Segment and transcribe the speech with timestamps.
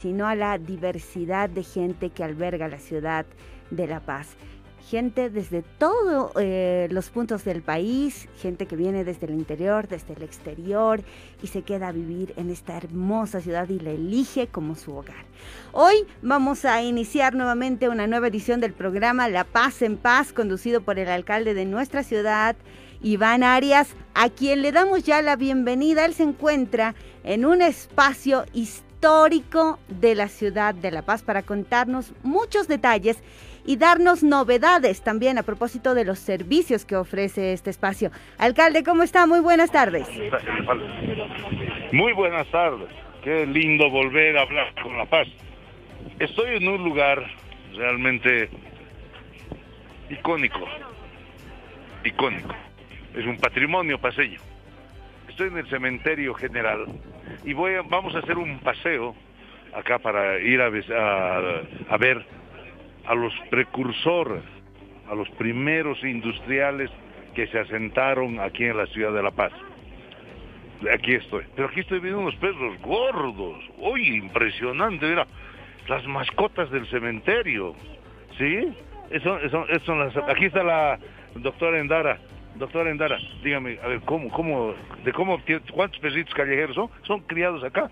[0.00, 3.26] sino a la diversidad de gente que alberga la ciudad
[3.72, 4.36] de La Paz
[4.88, 10.14] gente desde todos eh, los puntos del país, gente que viene desde el interior, desde
[10.14, 11.02] el exterior
[11.42, 15.26] y se queda a vivir en esta hermosa ciudad y la elige como su hogar.
[15.72, 20.80] Hoy vamos a iniciar nuevamente una nueva edición del programa La Paz en Paz, conducido
[20.80, 22.56] por el alcalde de nuestra ciudad,
[23.02, 26.06] Iván Arias, a quien le damos ya la bienvenida.
[26.06, 26.94] Él se encuentra
[27.24, 33.22] en un espacio histórico de la ciudad de La Paz para contarnos muchos detalles
[33.64, 38.10] y darnos novedades también a propósito de los servicios que ofrece este espacio.
[38.38, 39.26] Alcalde, ¿cómo está?
[39.26, 40.08] Muy buenas tardes.
[41.92, 42.88] Muy buenas tardes.
[43.22, 45.28] Qué lindo volver a hablar con La Paz.
[46.18, 47.24] Estoy en un lugar
[47.74, 48.48] realmente
[50.10, 50.66] icónico.
[52.04, 52.54] Icónico.
[53.14, 54.40] Es un patrimonio paseño.
[55.38, 56.86] Estoy en el cementerio general
[57.44, 59.14] y voy vamos a hacer un paseo
[59.72, 62.26] acá para ir a, a ver
[63.06, 64.42] a los precursores,
[65.08, 66.90] a los primeros industriales
[67.36, 69.52] que se asentaron aquí en la ciudad de La Paz.
[70.92, 71.44] Aquí estoy.
[71.54, 73.62] Pero aquí estoy viendo unos perros gordos.
[73.76, 75.06] Uy, impresionante.
[75.06, 75.28] Mira,
[75.86, 77.76] las mascotas del cementerio.
[78.38, 78.74] ¿Sí?
[79.10, 79.38] Eso,
[79.86, 80.98] son las, aquí está la
[81.36, 82.18] doctora Endara.
[82.58, 85.38] Doctora Endara, dígame, a ver, ¿cómo, cómo, de cómo,
[85.72, 86.90] cuántos perritos callejeros son?
[87.06, 87.88] ¿Son criados acá?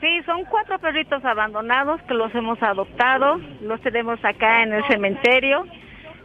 [0.00, 5.64] Sí, son cuatro perritos abandonados que los hemos adoptado, los tenemos acá en el cementerio.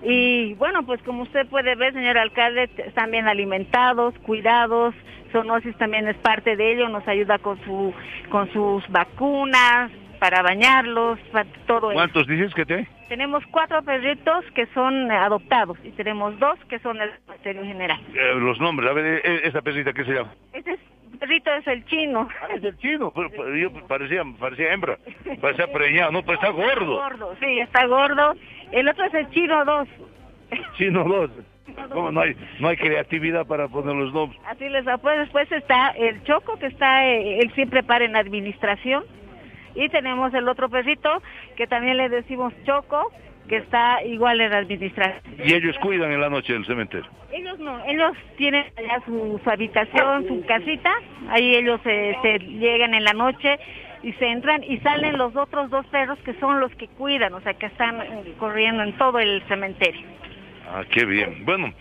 [0.01, 4.95] Y bueno, pues como usted puede ver, señor alcalde, están bien alimentados, cuidados.
[5.31, 7.93] Sonosis también es parte de ello, nos ayuda con su
[8.29, 9.91] con sus vacunas,
[10.25, 12.87] para bañarlos, para todo ¿Cuántos dices que te?
[13.09, 18.01] Tenemos cuatro perritos que son adoptados y tenemos dos que son del cementerio general.
[18.11, 20.33] Eh, los nombres, a ver, eh, eh, esa perrita, ¿qué se llama?
[20.51, 20.79] Ese
[21.19, 22.27] perrito es el chino.
[22.41, 24.97] Ah, es el chino, pero, yo parecía, parecía hembra,
[25.41, 26.95] parecía preñado, no, pero está gordo.
[26.95, 28.33] Gordo, sí, está gordo.
[28.71, 29.87] El otro es el chino 2.
[30.77, 31.31] Chino 2.
[31.91, 34.41] ¿Cómo no hay, no hay creatividad para poner los nombres?
[34.47, 38.15] Así les da, pues después está el Choco, que está, eh, él siempre para en
[38.15, 39.03] administración.
[39.75, 41.21] Y tenemos el otro perrito,
[41.55, 43.11] que también le decimos Choco,
[43.47, 45.21] que está igual en la administración.
[45.43, 47.09] ¿Y ellos cuidan en la noche del cementerio?
[47.31, 50.91] Ellos no, ellos tienen allá su, habitación, su casita,
[51.29, 53.59] ahí ellos se llegan en la noche
[54.05, 57.41] y se entran y salen los otros dos perros que son los que cuidan, o
[57.41, 57.99] sea, que están
[58.37, 60.05] corriendo en todo el cementerio.
[60.69, 61.43] Ah, qué bien.
[61.43, 61.73] Bueno,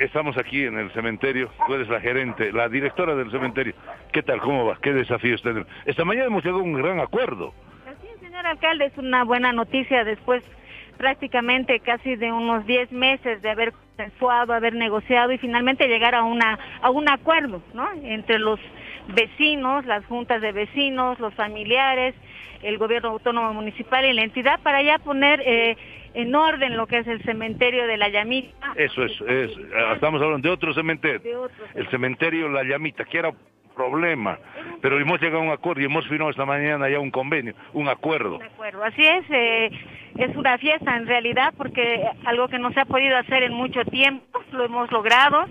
[0.00, 3.74] estamos aquí en el cementerio, tú eres la gerente, la directora del cementerio.
[4.12, 4.40] ¿Qué tal?
[4.40, 4.78] ¿Cómo va?
[4.80, 5.68] ¿Qué desafíos tenemos?
[5.84, 7.52] Esta mañana hemos llegado a un gran acuerdo.
[7.86, 10.42] Así señor alcalde, es una buena noticia después
[10.96, 16.22] prácticamente casi de unos 10 meses de haber consensuado, haber negociado y finalmente llegar a
[16.22, 17.88] una a un acuerdo, ¿no?
[18.02, 18.60] Entre los
[19.08, 22.14] vecinos, las juntas de vecinos, los familiares,
[22.62, 25.76] el gobierno autónomo municipal y la entidad para ya poner eh,
[26.14, 28.72] en orden lo que es el cementerio de la Llamita.
[28.76, 29.50] Eso es, es
[29.92, 33.32] estamos hablando de otro cementerio, el cementerio La Llamita, que era
[33.74, 34.38] problema,
[34.80, 37.88] pero hemos llegado a un acuerdo y hemos firmado esta mañana ya un convenio, un
[37.88, 38.38] acuerdo.
[38.38, 39.70] De acuerdo, así es, eh,
[40.16, 43.84] es una fiesta en realidad porque algo que no se ha podido hacer en mucho
[43.84, 45.46] tiempo, lo hemos logrado,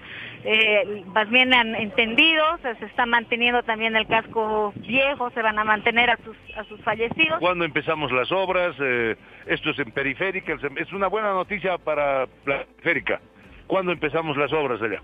[0.46, 5.64] eh, más bien han entendido, se, está manteniendo también el casco viejo, se van a
[5.64, 7.40] mantener a sus, a sus fallecidos.
[7.40, 8.76] ¿Cuándo empezamos las obras?
[8.80, 9.16] Eh,
[9.46, 13.22] esto es en periférica, es una buena noticia para la periférica.
[13.68, 15.02] ¿Cuándo empezamos las obras allá?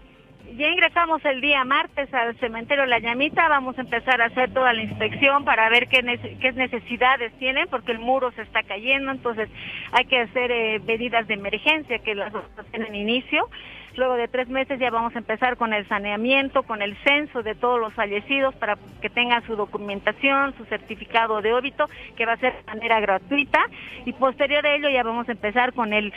[0.57, 4.73] Ya ingresamos el día martes al cementerio La Llamita, vamos a empezar a hacer toda
[4.73, 9.49] la inspección para ver qué, necesidades tienen, porque el muro se está cayendo, entonces
[9.91, 12.33] hay que hacer eh, medidas de emergencia que las
[12.71, 13.47] tienen inicio.
[13.95, 17.55] Luego de tres meses ya vamos a empezar con el saneamiento, con el censo de
[17.55, 22.37] todos los fallecidos para que tengan su documentación, su certificado de óbito, que va a
[22.37, 23.59] ser de manera gratuita.
[24.05, 26.13] Y posterior a ello ya vamos a empezar con el,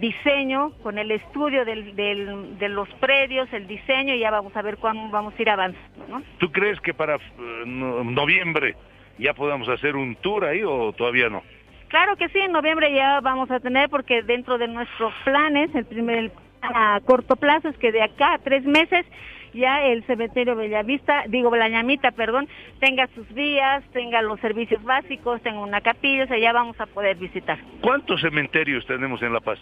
[0.00, 5.10] diseño, con el estudio de los predios, el diseño, y ya vamos a ver cuándo
[5.10, 6.22] vamos a ir avanzando.
[6.38, 7.20] ¿Tú crees que para eh,
[7.66, 8.74] noviembre
[9.18, 11.42] ya podamos hacer un tour ahí o todavía no?
[11.88, 15.86] Claro que sí, en noviembre ya vamos a tener, porque dentro de nuestros planes, el
[15.86, 16.30] primer
[16.62, 19.06] a corto plazo es que de acá a tres meses
[19.54, 22.48] ya el cementerio Bellavista, digo Blañamita, perdón,
[22.80, 26.86] tenga sus vías, tenga los servicios básicos, tenga una capilla, o sea, ya vamos a
[26.86, 27.58] poder visitar.
[27.80, 29.58] ¿Cuántos cementerios tenemos en La Paz?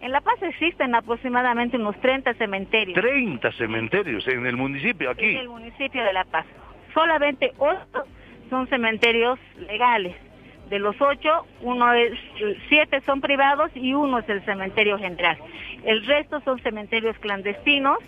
[0.00, 3.00] En La Paz existen aproximadamente unos 30 cementerios.
[3.00, 5.26] 30 cementerios en el municipio, aquí.
[5.26, 6.46] En el municipio de La Paz.
[6.92, 7.78] Solamente 8
[8.50, 9.38] son cementerios
[9.68, 10.14] legales.
[10.68, 12.12] De los ocho, uno es,
[12.68, 15.38] siete son privados y uno es el cementerio general.
[15.84, 17.98] El resto son cementerios clandestinos.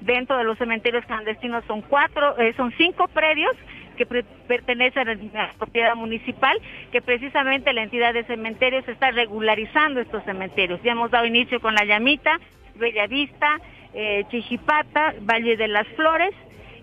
[0.00, 3.56] Dentro de los cementerios clandestinos son cuatro, eh, son cinco predios
[3.96, 6.60] que pertenecen a la propiedad municipal,
[6.92, 10.80] que precisamente la entidad de cementerios está regularizando estos cementerios.
[10.82, 12.38] Ya hemos dado inicio con La Llamita,
[12.74, 13.60] Bellavista,
[13.94, 16.34] eh, Chijipata, Valle de las Flores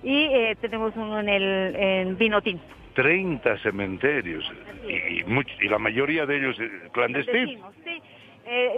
[0.04, 2.60] y eh, tenemos uno en el en Vinotín.
[2.94, 4.44] 30 cementerios
[4.88, 7.74] y, la mayoría de ellos eh, clandestinos.
[7.86, 8.02] Sí.
[8.46, 8.74] Eh,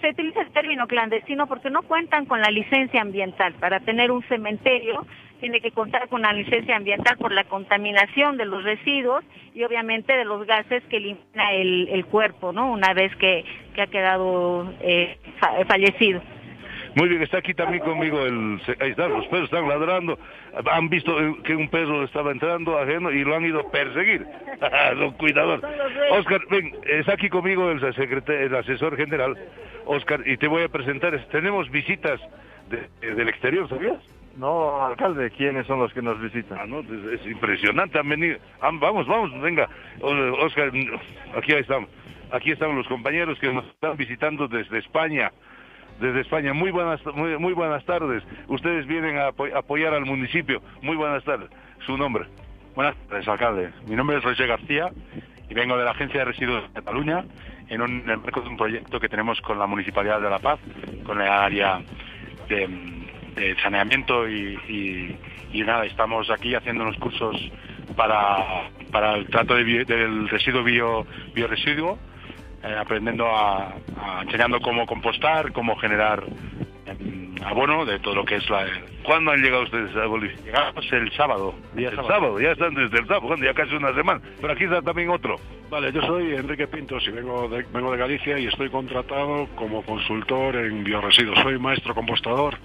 [0.00, 3.54] se utiliza el término clandestino porque no cuentan con la licencia ambiental.
[3.54, 5.06] Para tener un cementerio
[5.38, 9.24] tiene que contar con la licencia ambiental por la contaminación de los residuos
[9.54, 12.70] y obviamente de los gases que elimina el, cuerpo, ¿no?
[12.70, 13.44] Una vez que,
[13.80, 15.16] ha quedado eh,
[15.66, 16.20] fallecido.
[16.96, 18.60] Muy bien, está aquí también conmigo el...
[18.80, 20.18] Ahí están, los perros están ladrando.
[20.70, 21.14] Han visto
[21.44, 24.26] que un perro estaba entrando ajeno y lo han ido a perseguir.
[24.96, 25.64] Los cuidadores.
[26.10, 29.36] Oscar, ven, está aquí conmigo el, el asesor general,
[29.86, 31.16] Oscar, y te voy a presentar.
[31.30, 32.20] Tenemos visitas
[33.00, 33.98] del exterior, ¿sabías?
[34.36, 36.58] No, alcalde, ¿quiénes son los que nos visitan?
[36.60, 38.38] Ah, no, es, impresionante, han venido.
[38.60, 39.68] vamos, vamos, venga.
[40.00, 40.72] Oscar,
[41.36, 41.88] aquí estamos.
[42.32, 45.32] Aquí están los compañeros que nos están visitando desde España
[46.00, 46.52] desde España.
[46.52, 48.22] Muy buenas, muy, buenas tardes.
[48.48, 50.62] Ustedes vienen a apoyar al municipio.
[50.82, 51.50] Muy buenas tardes.
[51.86, 52.24] Su nombre.
[52.74, 53.70] Buenas tardes, alcalde.
[53.86, 54.90] Mi nombre es Roger García
[55.48, 57.24] y vengo de la Agencia de Residuos de Cataluña
[57.68, 60.58] en, un, el marco de un proyecto que tenemos con la Municipalidad de La Paz,
[61.04, 61.80] con el área
[62.48, 65.16] de, saneamiento y,
[65.52, 67.36] nada, estamos aquí haciendo unos cursos
[67.96, 71.98] para, el trato del residuo bio, bioresiduo
[72.62, 73.74] eh, aprendiendo a,
[74.22, 76.24] enseñando cómo compostar, cómo generar
[76.86, 78.66] em, abono de todo lo que es la...
[79.02, 80.36] ¿Cuándo han llegado ustedes a Bolivia?
[80.44, 81.54] Llegamos el sábado.
[81.74, 82.38] el sábado.
[82.38, 84.20] ya están desde el sábado, ya casi una semana.
[84.40, 85.36] Pero aquí está también otro.
[85.70, 89.82] Vale, yo soy Enrique Pintos y vengo de, vengo de Galicia y estoy contratado como
[89.82, 91.38] consultor en bioresiduos.
[91.40, 92.58] Soy maestro compostador.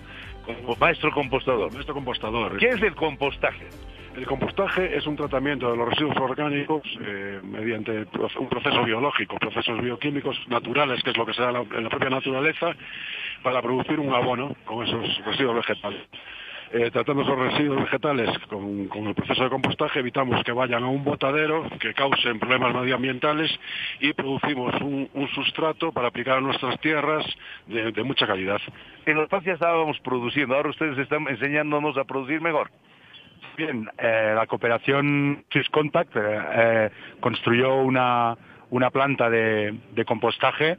[0.79, 1.71] maestro compostador.
[1.71, 2.57] Maestro compostador.
[2.57, 3.67] ¿Qué es el compostaje?
[4.15, 8.05] El compostaje es un tratamiento de los residuos orgánicos eh, mediante
[8.39, 12.09] un proceso biológico, procesos bioquímicos naturales, que es lo que se da en la, propia
[12.09, 12.73] naturaleza,
[13.43, 15.99] para producir un abono con esos residuos vegetales.
[16.71, 21.03] Eh, tratando esos residuos vegetales con, el proceso de compostaje evitamos que vayan a un
[21.03, 23.51] botadero, que causen problemas medioambientales
[23.99, 27.25] y producimos un, sustrato para aplicar a nuestras tierras
[27.67, 28.61] de, mucha calidad.
[29.05, 32.71] En la ya estábamos produciendo, ahora ustedes están enseñándonos a producir mejor.
[33.57, 36.89] Bien, eh, la cooperación Swiss Contact eh, eh,
[37.19, 38.37] construyó una,
[38.91, 40.77] planta de, compostaje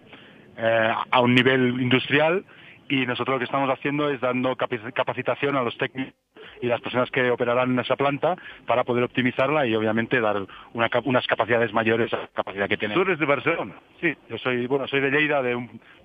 [0.58, 2.44] a un nivel industrial
[2.88, 6.14] y nosotros lo que estamos haciendo es dando capacitación a los técnicos
[6.60, 8.36] y las personas que operarán en esa planta
[8.66, 10.42] para poder optimizarla y obviamente dar
[10.72, 12.94] unas capacidades mayores a la capacidad que tiene.
[12.94, 13.74] ¿Tú eres de Barcelona?
[14.00, 15.56] Sí, yo soy, bueno, soy de Lleida, de,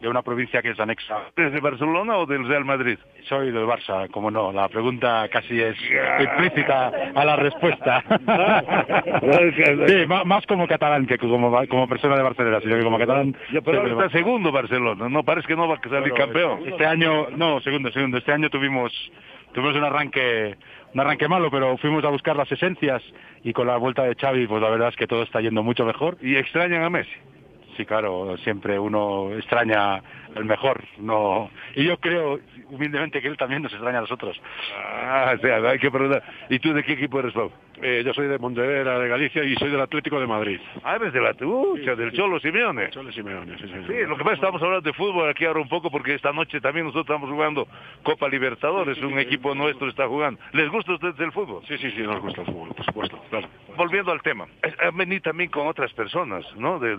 [0.03, 1.18] una provincia que es anexa.
[1.36, 2.98] ¿Eres de Barcelona o del Real Madrid?
[3.24, 5.75] Soy del Barça, como no, la pregunta casi es
[6.19, 8.04] implícita a la respuesta.
[9.88, 13.36] sí, más, como catalán que como, como persona de Barcelona, sino que como catalán.
[13.63, 16.62] pero está segundo Barcelona, no parece que no va a salir campeón.
[16.65, 18.92] Este año, no, segundo, segundo, este año tuvimos
[19.53, 20.57] tuvimos un arranque
[20.94, 23.01] un arranque malo, pero fuimos a buscar las esencias
[23.44, 25.86] y con la vuelta de Xavi, pues la verdad es que todo está yendo mucho
[25.86, 26.18] mejor.
[26.21, 27.12] ¿Y extrañan a Messi?
[27.77, 30.01] Sí, claro, siempre uno extraña
[30.36, 31.50] el mejor, no.
[31.75, 32.39] Y yo creo
[32.69, 34.39] humildemente que él también nos extraña a nosotros.
[34.75, 36.24] Ah, o sea, hay que preguntar.
[36.50, 37.51] ¿Y tú de qué equipo eres, Pau?
[37.81, 40.60] Eh, yo soy de Montevera, de Galicia, y soy del Atlético de Madrid.
[40.83, 42.90] Ah, eres del Atlético, del Cholo Simeone.
[42.92, 43.94] Cholo Simeone, sí, sí, sí.
[44.07, 46.31] lo que pasa es que estamos hablando de fútbol aquí ahora un poco, porque esta
[46.31, 47.68] noche también nosotros estamos jugando
[48.04, 50.40] Copa Libertadores, un equipo nuestro está jugando.
[50.54, 51.64] ¿Les gusta a ustedes el fútbol?
[51.68, 53.47] Sí, sí, sí, nos gusta el fútbol, por supuesto, claro.
[53.76, 54.45] Volviendo al tema,
[54.80, 56.78] han venido también con otras personas, ¿no?
[56.78, 56.95] De,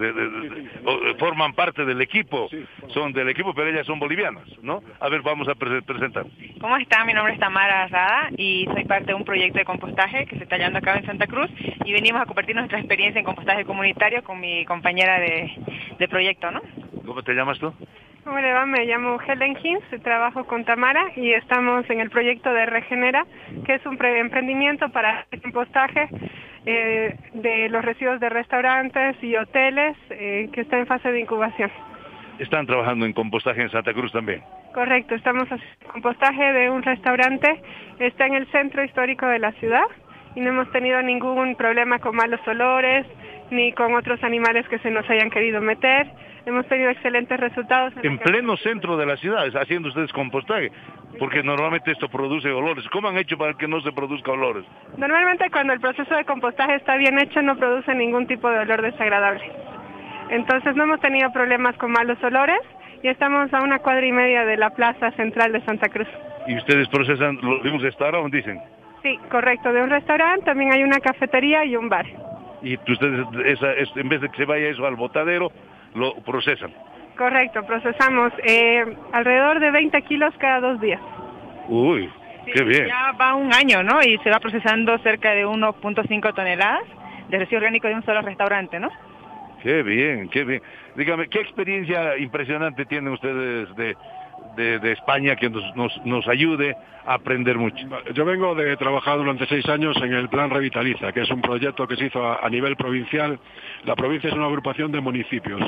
[1.19, 2.49] forman parte del equipo,
[2.89, 4.83] son del equipo, pero ellas son bolivianas, ¿no?
[5.01, 6.27] A ver, vamos a presentar.
[6.61, 7.05] ¿Cómo está?
[7.05, 10.45] Mi nombre es Tamara Rada y soy parte de un proyecto de compostaje que se
[10.45, 11.49] está llevando a cabo en Santa Cruz
[11.85, 16.61] y venimos a compartir nuestra experiencia en compostaje comunitario con mi compañera de, proyecto, ¿no?
[17.07, 17.73] ¿Cómo te llamas tú?
[18.25, 18.67] ¿Cómo le va?
[18.67, 23.25] Me llamo Helen Hins, trabajo con Tamara y estamos en el proyecto de Regenera,
[23.65, 26.09] que es un emprendimiento para el compostaje
[26.67, 31.71] eh, de los residuos de restaurantes y hoteles eh, que está en fase de incubación.
[32.43, 34.43] ¿Están trabajando en compostaje en Santa Cruz también?
[34.75, 37.63] Correcto, estamos haciendo compostaje de un restaurante,
[38.01, 39.85] está en el centro histórico de la ciudad
[40.35, 43.07] y no hemos tenido ningún problema con malos olores
[43.53, 46.09] ni con otros animales que se nos hayan querido meter.
[46.45, 47.93] Hemos tenido excelentes resultados.
[48.03, 50.73] En, pleno centro de la ciudad, haciendo ustedes compostaje,
[51.21, 52.85] porque normalmente esto produce olores.
[52.89, 54.65] ¿Cómo han hecho para que no se produzca olores?
[54.97, 58.83] Normalmente cuando el proceso de compostaje está bien hecho no produce ningún tipo de olor
[58.83, 59.45] desagradable.
[60.33, 62.61] Entonces no hemos tenido problemas con malos olores
[63.03, 66.09] y estamos a una cuadra y media de la plaza central de Santa Cruz.
[66.47, 68.59] ¿Y ustedes procesan, lo vimos estar o dicen?
[69.03, 72.07] Sí, correcto, de un restaurante, también hay una cafetería y un bar.
[72.63, 75.51] Y ustedes, esa, es- en vez de que se vaya eso al botadero,
[75.95, 76.73] lo procesan.
[77.19, 81.01] Correcto, procesamos eh, alrededor de 20 kilos cada dos días.
[81.69, 82.09] Uy,
[82.53, 82.87] qué bien.
[82.87, 84.01] Ya va un año, ¿no?
[84.03, 86.85] Y se va procesando cerca de 1.5 toneladas
[87.29, 88.89] de residuo orgánico de un solo restaurante, ¿no?
[89.63, 90.61] Qué bien, qué bien.
[90.97, 93.97] Dígame, ¿qué experiencia impresionante tienen ustedes de,
[94.57, 95.65] de, España que nos,
[96.05, 96.77] nos, ayude
[97.07, 97.87] a aprender mucho?
[98.13, 101.87] Yo vengo de trabajar durante seis años en el Plan Revitaliza, que es un proyecto
[101.87, 103.39] que se hizo a, nivel provincial.
[103.85, 105.61] La provincia es una agrupación de municipios.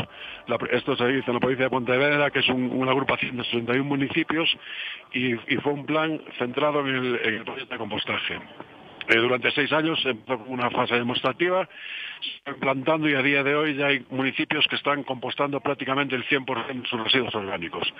[0.72, 3.88] Esto se hizo en la provincia de Pontevedra, que es un- una agrupación de 61
[3.88, 4.58] municipios,
[5.12, 8.40] y, fue un plan centrado en el, en proyecto de compostaje.
[9.08, 11.68] Eh, durante seis años empezó una fase demostrativa,
[12.46, 16.82] implantando y a día de hoy ya hay municipios que están compostando prácticamente el 100%
[16.82, 17.92] de sus residuos orgánicos.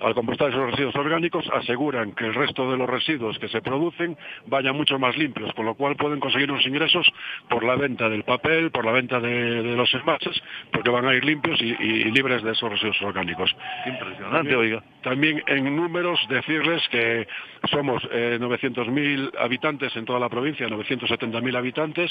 [0.00, 4.16] Al compostar esos residuos orgánicos aseguran que el resto de los residuos que se producen
[4.46, 7.10] vayan mucho más limpios, con lo cual pueden conseguir unos ingresos
[7.48, 10.40] por la venta del papel, por la venta de, de los envases,
[10.72, 13.54] porque van a ir limpios y, y libres de esos residuos orgánicos.
[13.86, 14.82] Impresionante, oiga.
[15.02, 17.26] También en números decirles que
[17.70, 22.10] somos eh, 900.000 habitantes en toda la provincia, 970.000 habitantes,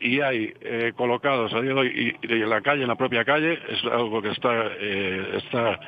[0.00, 3.84] y hay eh, colocados de hoy y, en la calle, en la propia calle, es
[3.84, 5.80] algo que está, eh, está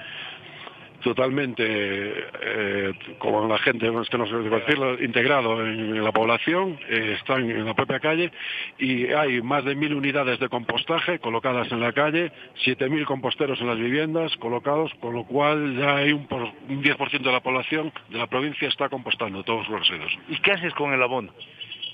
[1.03, 7.51] totalmente, eh, como la gente, que no sé decirlo, integrado en, la población, eh, están
[7.51, 8.31] en la propia calle
[8.79, 12.31] y hay más de mil unidades de compostaje colocadas en la calle,
[12.65, 17.21] 7.000 composteros en las viviendas colocados, con lo cual ya hay un, por- un 10%
[17.21, 20.13] de la población de la provincia está compostando todos los residuos.
[20.29, 21.33] ¿Y qué haces con el abono?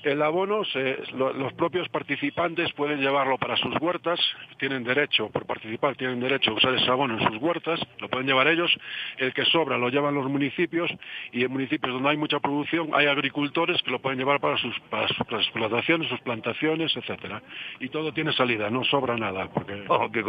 [0.03, 4.19] El abono, se- lo- los propios participantes pueden llevarlo para sus huertas,
[4.57, 8.25] tienen derecho, por participar, tienen derecho a usar ese abono en sus huertas, lo pueden
[8.27, 8.71] llevar ellos,
[9.17, 10.89] el que sobra lo llevan los municipios
[11.33, 14.79] y en municipios donde hay mucha producción hay agricultores que lo pueden llevar para sus,
[14.89, 17.41] para sus explotaciones, sus plantaciones, etcétera.
[17.79, 20.23] Y todo tiene salida, no sobra nada, porque Oh, qué.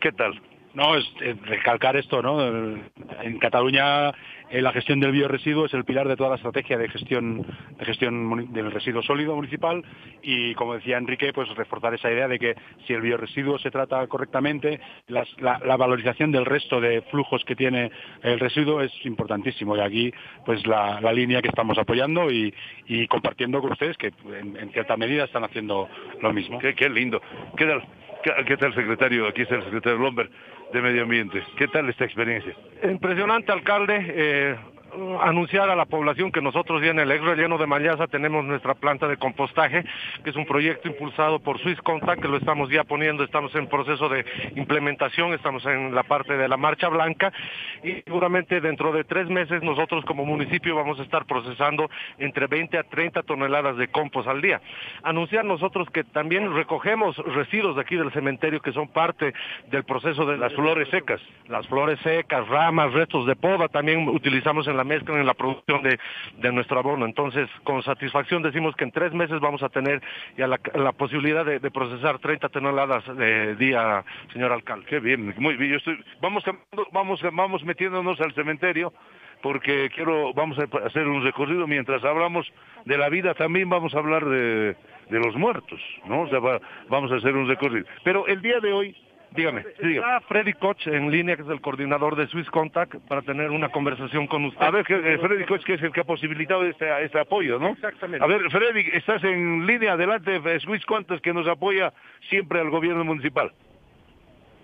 [0.00, 0.40] ¿Qué tal?
[0.78, 2.40] No, es recalcar esto, ¿no?
[2.40, 4.12] En Cataluña
[4.48, 7.44] eh, la gestión del bioresiduo es el pilar de toda la estrategia de gestión,
[7.76, 9.84] de gestión del residuo sólido municipal
[10.22, 12.54] y, como decía Enrique, pues reforzar esa idea de que
[12.86, 15.26] si el bioresiduo se trata correctamente, la,
[15.76, 17.90] valorización del resto de flujos que tiene
[18.22, 20.12] el residuo es importantísimo y aquí
[20.46, 22.54] pues la, línea que estamos apoyando y,
[23.08, 25.88] compartiendo con ustedes que en, en cierta medida están haciendo
[26.22, 26.60] lo mismo.
[26.60, 27.20] Qué, lindo.
[27.56, 27.82] ¿Qué tal,
[28.46, 29.26] qué, tal, secretario?
[29.26, 30.30] Aquí está el secretario Lomber
[30.72, 31.42] de Medio Ambiente.
[31.56, 32.54] ¿Qué tal esta experiencia?
[32.82, 34.56] Impresionante, alcalde, eh,
[35.20, 38.74] anunciar a la población que nosotros ya en el ex relleno de Mallaza tenemos nuestra
[38.74, 39.84] planta de compostaje,
[40.24, 43.66] que es un proyecto impulsado por Swiss Contact, que lo estamos ya poniendo, estamos en
[43.66, 44.24] proceso de
[44.56, 47.32] implementación, estamos en la parte de la marcha blanca
[47.82, 52.78] y seguramente dentro de tres meses nosotros como municipio vamos a estar procesando entre 20
[52.78, 54.60] a 30 toneladas de compost al día.
[55.02, 59.34] Anunciar nosotros que también recogemos residuos de aquí del cementerio que son parte
[59.70, 61.20] del proceso de Las flores secas.
[61.48, 65.82] las flores secas, ramas, restos de poda, también utilizamos en la mezcla, en la producción
[65.82, 65.98] de,
[66.38, 67.04] de nuestro abono.
[67.04, 70.00] Entonces, con satisfacción decimos que en tres meses vamos a tener
[70.38, 74.86] ya la, la posibilidad de, procesar 30 toneladas de día, señor alcalde.
[74.86, 75.72] Qué bien, muy bien.
[75.72, 76.42] Yo estoy, vamos,
[76.92, 78.92] vamos, vamos metiéndonos al cementerio
[79.42, 82.50] porque quiero, vamos a hacer un recorrido mientras hablamos
[82.86, 84.74] de la vida, también vamos a hablar de,
[85.10, 86.22] de los muertos, ¿no?
[86.22, 87.86] O sea, va- vamos a hacer un recorrido.
[88.02, 88.96] Pero el día de hoy,
[89.32, 90.16] dígame, sí, dígame.
[90.16, 93.68] Está Freddy Koch en línea, que es el coordinador de Swiss Contact, para tener una
[93.70, 94.64] conversación con usted.
[94.64, 97.58] A ver, que, eh, Freddy Koch, que es el que ha posibilitado este, este apoyo,
[97.58, 97.68] ¿no?
[97.68, 98.24] Exactamente.
[98.24, 101.92] A ver, Freddy, estás en línea, adelante, eh, Swiss Contas, que nos apoya
[102.28, 103.52] siempre al gobierno municipal.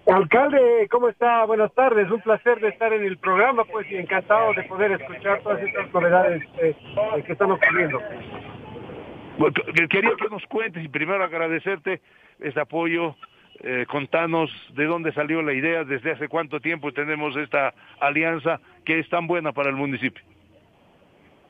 [0.07, 1.47] Alcalde, ¿cómo está?
[1.47, 5.41] Buenas tardes, un placer de estar en el programa, pues, y encantado de poder escuchar
[5.41, 6.77] todas estas novedades eh,
[7.17, 8.03] eh, que están ocurriendo.
[9.39, 9.55] Bueno,
[9.89, 12.03] Quería que nos cuentes y primero agradecerte
[12.39, 13.17] este apoyo.
[13.61, 18.99] Eh, contanos de dónde salió la idea, desde hace cuánto tiempo tenemos esta alianza que
[18.99, 20.23] es tan buena para el municipio.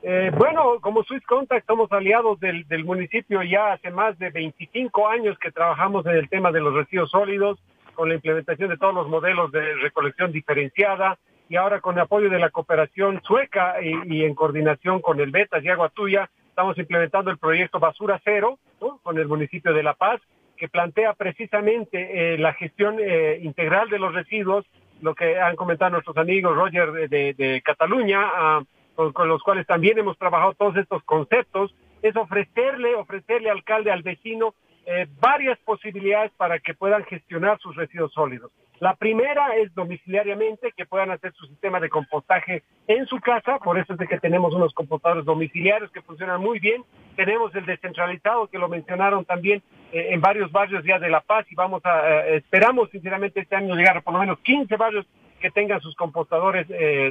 [0.06, 5.38] Eh, bueno, como Swiss Contact somos aliados del, municipio ya hace más de 25 años
[5.38, 7.58] que trabajamos en el tema de los residuos sólidos,
[7.94, 11.16] con la implementación de todos los modelos de recolección diferenciada
[11.48, 15.64] y ahora con el apoyo de la cooperación sueca y, en coordinación con el Betas
[15.64, 18.58] y Agua Tuya, estamos implementando el proyecto Basura Cero
[19.02, 20.20] con el municipio de La Paz,
[20.56, 24.64] que plantea precisamente eh, la gestión eh, integral de los residuos,
[25.02, 28.62] lo que han comentado nuestros amigos Roger de, de- de Cataluña, ah,
[28.94, 34.02] con, con los cuales también hemos trabajado todos estos conceptos, es ofrecerle, ofrecerle alcalde al
[34.02, 34.54] vecino
[34.86, 38.50] eh, varias posibilidades para que puedan gestionar sus residuos sólidos.
[38.80, 43.78] La primera es domiciliariamente, que puedan hacer su sistema de compostaje en su casa, por
[43.78, 46.82] eso es de que tenemos unos compostadores domiciliarios que funcionan muy bien.
[47.16, 49.62] Tenemos el descentralizado, que lo mencionaron también
[49.92, 53.56] eh, en varios barrios ya de La Paz, y vamos a, eh, esperamos sinceramente este
[53.56, 55.06] año llegar a por lo menos 15 barrios
[55.40, 56.66] que tengan sus compostadores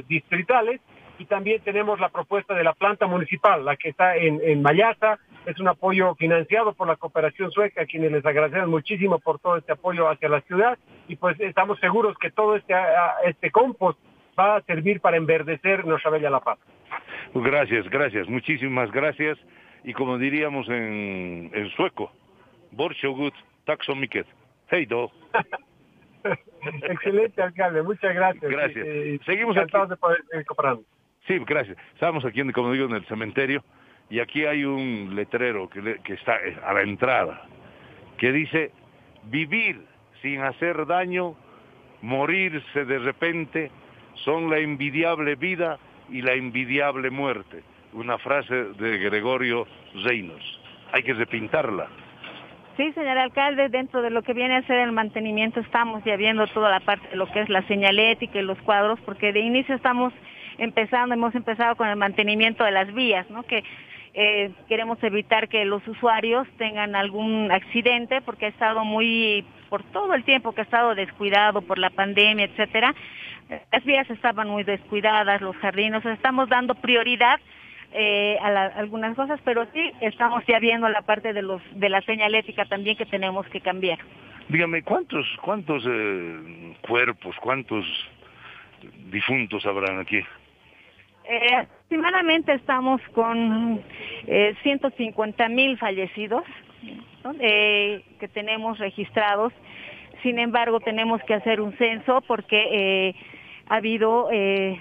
[0.08, 0.80] distritales
[1.18, 5.18] y también tenemos la propuesta de la planta municipal, la que está en, en Mayasa,
[5.46, 9.56] es un apoyo financiado por la cooperación sueca, a quienes les agradecemos muchísimo por todo
[9.56, 12.74] este apoyo hacia la ciudad y pues estamos seguros que todo este,
[13.24, 13.98] este compost
[14.38, 16.58] va a servir para enverdecer nuestra bella La Paz.
[17.34, 19.38] Gracias, gracias, muchísimas gracias
[19.84, 22.10] y como diríamos en, en sueco,
[22.72, 24.26] Borshogut, taxomiket,
[24.70, 25.10] hey do.
[26.82, 28.50] Excelente, alcalde, muchas gracias.
[28.50, 28.86] Gracias.
[28.86, 29.76] Eh, Seguimos aquí.
[29.88, 30.84] de poder cooperando.
[31.26, 31.78] Sí, gracias.
[31.94, 33.64] Estamos aquí, como digo, en el cementerio
[34.10, 37.46] y aquí hay un letrero que, está eh, a la entrada
[38.18, 38.72] que dice
[39.24, 39.80] vivir
[40.20, 41.34] sin hacer daño,
[42.02, 43.70] morirse de repente,
[44.24, 45.78] son la envidiable vida
[46.10, 47.62] y la envidiable muerte.
[47.94, 49.66] Una frase de Gregorio
[50.04, 50.60] Reynolds.
[50.92, 51.88] Hay que repintarla.
[52.76, 56.46] Sí, señor alcalde, dentro de lo que viene a ser el mantenimiento estamos ya viendo
[56.48, 60.12] toda la parte lo que es la señalética y los cuadros, porque de inicio estamos
[60.58, 63.42] empezando, hemos empezado con el mantenimiento de las vías, ¿no?
[63.42, 63.62] Que
[64.14, 70.14] eh, queremos evitar que los usuarios tengan algún accidente, porque ha estado muy, por todo
[70.14, 72.94] el tiempo que ha estado descuidado por la pandemia, etcétera,
[73.72, 77.40] las vías estaban muy descuidadas, los jardines, estamos dando prioridad
[77.92, 81.88] eh, a la- algunas cosas, pero sí estamos ya viendo la parte de los de
[81.88, 83.98] la señalética también que tenemos que cambiar.
[84.48, 87.84] Dígame, ¿cuántos, cuántos eh, cuerpos, cuántos
[89.10, 90.20] difuntos habrán aquí?
[91.26, 93.82] Eh, aproximadamente estamos con
[94.26, 96.44] eh, 150 mil fallecidos.
[97.40, 99.52] Eh, que tenemos registrados.
[100.22, 103.14] Sin embargo, tenemos que hacer un censo porque eh,
[103.68, 104.78] ha habido eh,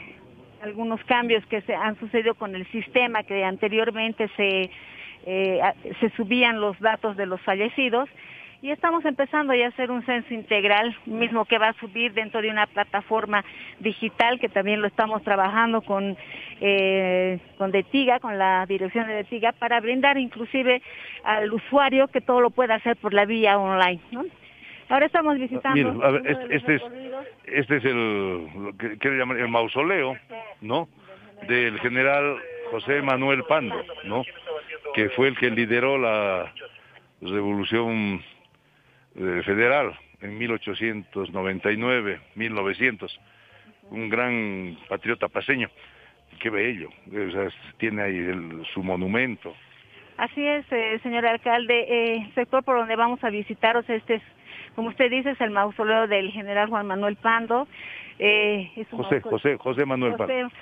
[0.61, 4.69] algunos cambios que se han sucedido con el sistema que anteriormente se
[5.25, 8.09] se subían los datos de los fallecidos
[8.63, 12.41] y estamos empezando ya a hacer un censo integral, mismo que va a subir dentro
[12.41, 13.43] de una plataforma
[13.81, 16.15] digital que también lo estamos trabajando con,
[16.61, 20.81] eh, con DETIGA, con la dirección de DETIGA, para brindar inclusive
[21.25, 23.99] al usuario que todo lo pueda hacer por la vía online.
[24.11, 24.23] ¿no?
[24.87, 25.75] Ahora estamos visitando...
[25.75, 26.81] Mire, a ver, este, este es,
[27.47, 30.15] este es el, lo que quiero llamar el mausoleo,
[30.61, 30.87] ¿no?
[31.49, 32.37] Del general
[32.71, 34.23] José Manuel Pando, ¿no?
[34.95, 36.53] Que fue el que lideró la
[37.19, 38.23] revolución
[39.15, 43.19] eh, federal en 1899, 1900.
[43.91, 45.69] Un gran patriota paseño.
[46.39, 46.89] Qué bello.
[47.07, 47.47] O sea,
[47.77, 49.55] tiene ahí el- su monumento.
[50.17, 51.85] Así es, eh, señor alcalde.
[51.89, 54.21] Eh, sector por donde vamos a visitaros, este es,
[54.75, 57.67] como usted dice, es el mausoleo del general Juan Manuel Pando.
[58.19, 60.13] Eh, es un José, mausoleo- José, José Manuel.
[60.13, 60.55] José Pando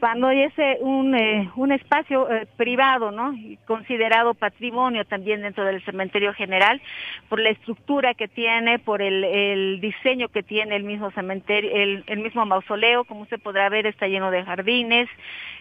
[0.00, 3.34] y es un, eh, un espacio eh, privado, ¿no?
[3.66, 6.80] Considerado patrimonio también dentro del cementerio general
[7.28, 12.04] por la estructura que tiene, por el, el diseño que tiene el mismo cementerio, el,
[12.06, 15.08] el mismo mausoleo, como usted podrá ver, está lleno de jardines,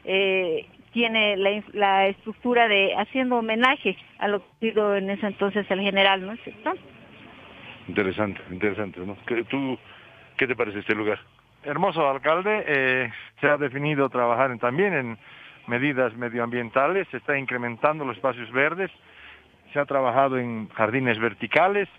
[0.06, 5.65] eh, tiene la, la estructura de haciendo homenaje a lo que hizo en ese entonces
[5.69, 6.73] el general, ¿no es cierto?
[7.88, 9.17] Interesante, interesante, ¿no?
[9.26, 9.78] ¿Qué, ¿Tú,
[10.38, 11.19] qué te parece este lugar?
[11.63, 15.17] Hermoso alcalde, eh, se ha definido trabajar también en
[15.67, 18.91] medidas medioambientales, se está incrementando los espacios verdes,
[19.73, 21.89] se ha trabajado en jardines verticales,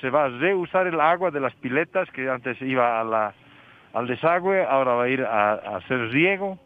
[0.00, 4.94] se va a reusar el agua de las piletas que antes iba al desagüe, ahora
[4.94, 6.58] va a ir a, hacer riego,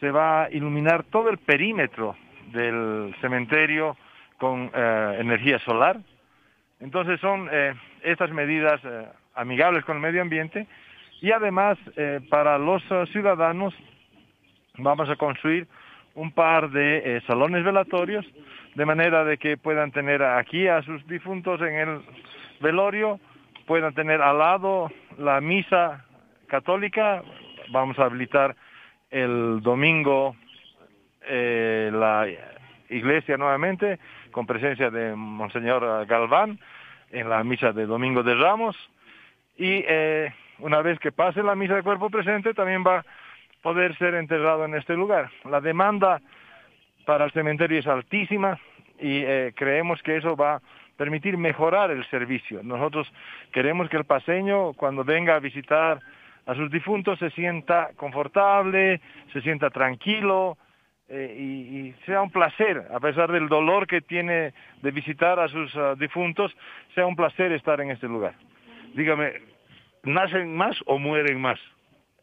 [0.00, 2.16] se va a iluminar todo el perímetro
[2.52, 3.96] del cementerio
[4.38, 5.98] con eh, energía solar.
[6.80, 8.80] Entonces son eh, estas medidas
[9.34, 10.66] amigables con el medio ambiente
[11.20, 13.74] y además eh, para los eh, ciudadanos
[14.76, 15.66] vamos a construir
[16.14, 18.26] un par de eh, salones velatorios
[18.74, 22.00] de manera de que puedan tener aquí a sus difuntos en el
[22.60, 23.18] velorio,
[23.66, 26.04] puedan tener al lado la misa
[26.46, 27.22] católica,
[27.70, 28.54] vamos a habilitar
[29.10, 30.36] el domingo
[31.30, 32.26] la
[32.88, 33.98] iglesia nuevamente
[34.30, 36.58] con presencia de Monseñor Galván
[37.10, 38.76] en la misa de Domingo de Ramos.
[39.56, 43.04] Y eh, una vez que pase la misa de cuerpo presente también va a
[43.62, 45.30] poder ser enterrado en este lugar.
[45.44, 46.20] La demanda
[47.04, 48.58] para el cementerio es altísima
[48.98, 50.62] y eh, creemos que eso va a
[50.96, 52.60] permitir mejorar el servicio.
[52.62, 53.10] Nosotros
[53.52, 56.00] queremos que el paseño cuando venga a visitar
[56.46, 59.00] a sus difuntos se sienta confortable,
[59.32, 60.56] se sienta tranquilo,
[61.10, 65.74] eh, y, sea un placer, a pesar del dolor que tiene de visitar a sus
[65.74, 66.54] ah, difuntos,
[66.94, 68.34] sea un placer estar en este lugar.
[68.94, 69.32] Dígame,
[70.04, 71.58] ¿nacen más o mueren más?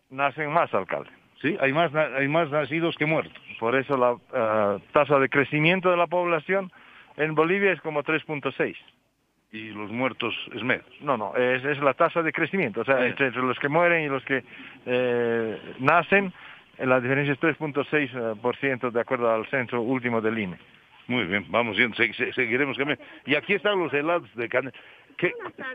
[0.10, 1.10] Nacen más, alcalde.
[1.42, 3.34] Sí, hay más, hay más nacidos que muertos.
[3.60, 6.72] Por eso la ah, tasa de crecimiento de la población
[7.18, 8.76] en Bolivia es como 3.6
[9.52, 10.86] y los muertos es menos.
[11.02, 12.82] No, no, es, es la tasa de crecimiento.
[12.82, 14.44] O sea, entre, los que mueren y los que
[14.86, 16.34] eh, nacen,
[16.78, 20.58] la diferencia es 3.6% de acuerdo al censo último del INE.
[21.08, 22.78] Muy bien, vamos bien, seguiremos.
[23.26, 24.76] Y aquí están los helados de canela.
[25.18, 25.32] Qué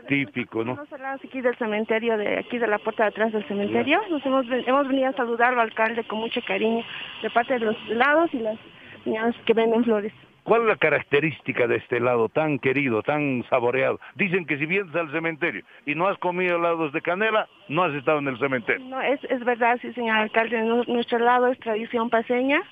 [0.07, 0.73] típico, ¿no?
[0.83, 3.99] Estamos aquí del cementerio, de aquí de la puerta de atrás del cementerio.
[4.09, 6.83] Nos hemos, hemos venido a saludar al alcalde con mucho cariño
[7.21, 8.57] de parte de los helados y las
[9.05, 10.13] niñas que venden flores.
[10.43, 13.99] ¿Cuál es la característica de este helado tan querido, tan saboreado?
[14.15, 17.93] Dicen que si vienes al cementerio y no has comido helados de canela, no has
[17.93, 18.83] estado en el cementerio.
[18.87, 20.59] No, es, es verdad, sí, señor alcalde.
[20.87, 22.63] Nuestro helado es tradición paseña.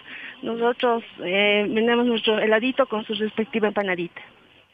[0.41, 4.21] Nosotros eh, vendemos nuestro heladito con su respectiva empanadita.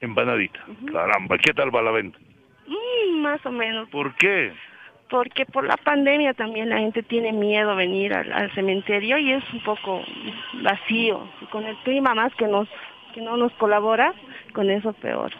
[0.06, 0.60] Empanadita.
[0.91, 2.18] Caramba, ¿qué tal va la venta?
[2.68, 3.89] Mm, más o menos.
[3.89, 4.54] ¿Por qué?
[5.10, 9.44] porque por la pandemia también la gente tiene miedo a venir al, cementerio y es
[9.54, 10.02] un poco
[10.62, 11.30] vacío.
[11.52, 12.68] con el clima más que nos
[13.13, 14.13] que no nos colabora,
[14.52, 15.32] con eso peor.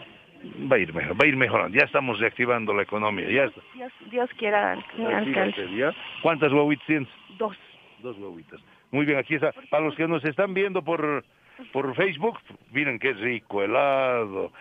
[0.71, 1.78] Va a ir mejor, va a ir mejorando.
[1.78, 3.62] Ya estamos reactivando la economía, ya está.
[3.73, 5.93] Dios, Dios quiera, alcalde.
[6.21, 7.10] ¿Cuántas guaguitas tienes?
[7.38, 7.58] Dos.
[7.99, 8.62] Dos guaguitas.
[8.91, 9.51] Muy bien, aquí está.
[9.69, 11.25] Para los que nos están viendo por
[11.72, 12.39] por Facebook,
[12.72, 14.52] miren qué rico helado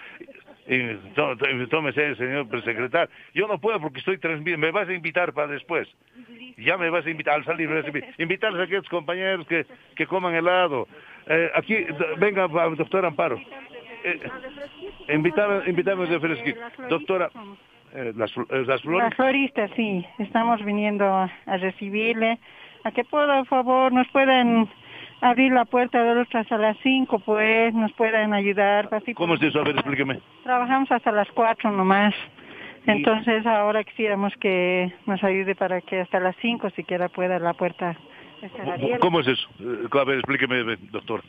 [1.71, 3.09] tómese, señor secretario.
[3.35, 4.67] Yo no puedo porque estoy transmitiendo.
[4.67, 5.89] Me vas a invitar para después.
[6.57, 7.69] Ya me vas a invitar al salir.
[8.19, 10.89] invitar a aquellos compañeros que, que coman helado.
[11.27, 11.87] Eh, aquí,
[12.19, 13.39] venga, doctora Amparo.
[14.05, 14.21] Eh,
[15.09, 16.61] invitar, invitarme de fresquito.
[16.89, 17.31] Doctora,
[17.95, 19.09] eh, las, eh, las flores.
[19.09, 20.05] Las floristas, sí.
[20.19, 22.39] Estamos viniendo a, a recibirle.
[22.85, 24.69] A que por favor nos pueden
[25.25, 28.91] abrir la puerta de los hasta las 5, pues nos pueden ayudar.
[29.15, 29.61] ¿Cómo es eso?
[29.61, 30.21] A ver, explíqueme.
[30.43, 32.15] Trabajamos hasta las 4 nomás.
[32.87, 37.97] Entonces ahora quisiéramos que nos ayude para que hasta las 5 siquiera pueda la puerta
[38.43, 38.99] estar abierta.
[38.99, 39.49] ¿Cómo es eso?
[39.61, 41.23] Eh, a ver, explíqueme, doctor.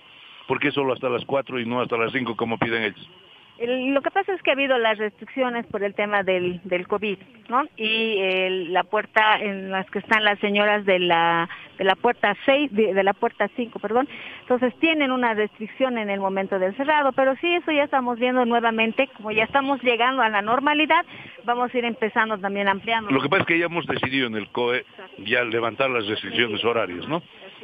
[0.48, 3.10] ¿Por qué solo hasta las 4 y no hasta las 5 como piden ellos?
[3.60, 7.18] Lo que pasa es que ha habido las restricciones por el tema del, del COVID,
[7.50, 7.64] ¿no?
[7.78, 12.72] Y la puerta en las que están las señoras de la de la puerta 6,
[12.72, 14.08] de, la puerta 5, perdón.
[14.42, 18.46] Entonces tienen una restricción en el momento del cerrado, pero sí eso ya estamos viendo
[18.46, 21.06] nuevamente, como ya estamos llegando a la normalidad,
[21.44, 23.12] vamos a ir empezando también ampliando.
[23.12, 24.86] Lo que pasa es que ya hemos decidido en el COE
[25.20, 27.22] ya levantar las restricciones horarias, ¿no?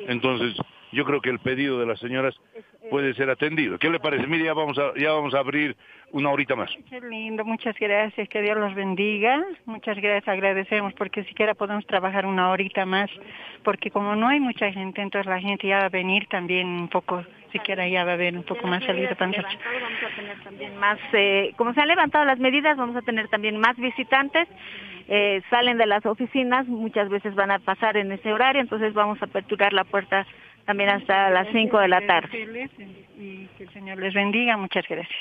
[0.07, 0.55] Entonces,
[0.91, 2.35] yo creo que el pedido de las señoras
[2.89, 3.77] puede ser atendido.
[3.77, 4.27] ¿Qué le parece?
[4.27, 5.75] Mire, ya vamos a, ya vamos a abrir
[6.11, 6.69] una horita más.
[6.89, 9.41] Qué lindo, muchas gracias, que Dios los bendiga.
[9.65, 13.09] Muchas gracias, agradecemos porque siquiera podemos trabajar una horita más,
[13.63, 16.87] porque como no hay mucha gente, entonces la gente ya va a venir también un
[16.89, 20.99] poco, siquiera ya va a haber un poco más salida Vamos a tener también más,
[21.13, 24.47] eh, como se han levantado las medidas, vamos a tener también más visitantes.
[25.07, 29.21] Eh, salen de las oficinas, muchas veces van a pasar en ese horario, entonces vamos
[29.21, 30.25] a aperturar la puerta
[30.71, 32.69] también hasta las 5 de la tarde.
[33.17, 35.19] Y que el Señor les bendiga, muchas gracias.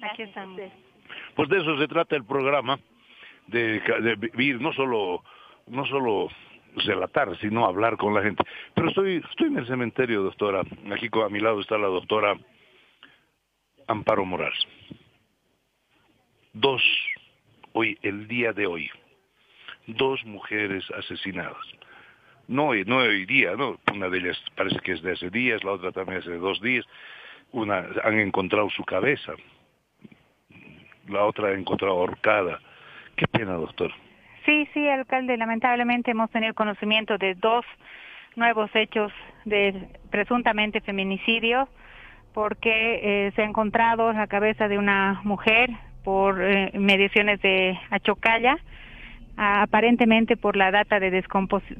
[0.00, 0.58] Aquí estamos.
[1.34, 2.80] Pues de eso se trata el programa,
[3.48, 5.22] de, de vivir no solo,
[5.66, 6.28] no solo
[6.86, 8.42] relatar, sino hablar con la gente.
[8.72, 10.62] Pero estoy, estoy en el cementerio, doctora.
[10.90, 12.34] Aquí a mi lado está la doctora
[13.88, 14.66] Amparo Morales.
[16.54, 16.82] Dos,
[17.74, 18.90] hoy, el día de hoy,
[19.86, 21.78] dos mujeres asesinadas
[22.48, 23.78] no, no hoy día, ¿no?
[23.92, 26.60] Una de ellas parece que es de hace días, la otra también es de dos
[26.60, 26.84] días.
[27.52, 29.32] Una han encontrado su cabeza,
[31.08, 32.60] la otra ha encontrado ahorcada.
[33.16, 33.92] Qué pena, doctor.
[34.44, 37.64] Sí, sí, alcalde, lamentablemente hemos tenido conocimiento de dos
[38.36, 39.12] nuevos hechos
[39.44, 41.68] de presuntamente feminicidio
[42.32, 45.70] porque eh, se ha encontrado la cabeza de una mujer
[46.04, 48.58] por eh, mediaciones de Achocalla
[49.40, 51.24] aparentemente por la data de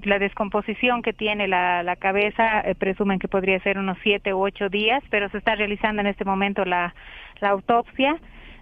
[0.04, 4.68] la descomposición que tiene la, cabeza, eh, presumen que podría ser unos siete u ocho
[4.68, 6.94] días, pero se está realizando en este momento la,
[7.42, 8.16] autopsia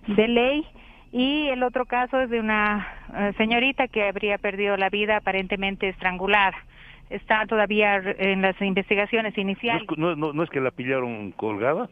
[0.07, 0.67] de ley.
[1.13, 5.89] Y el otro caso es de una eh, señorita que habría perdido la vida aparentemente
[5.89, 6.57] estrangulada.
[7.11, 9.87] Está todavía en las investigaciones iniciales.
[9.97, 11.89] ¿No, no, no es que la pillaron colgada?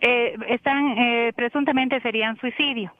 [0.00, 0.94] Eh, están,
[1.34, 2.92] presuntamente serían suicidio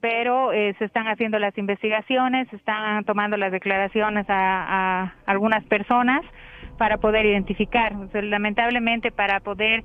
[0.00, 6.22] pero eh, se están haciendo las investigaciones, se están tomando las declaraciones a, algunas personas
[6.76, 7.92] para poder identificar.
[8.14, 9.82] lamentablemente, para poder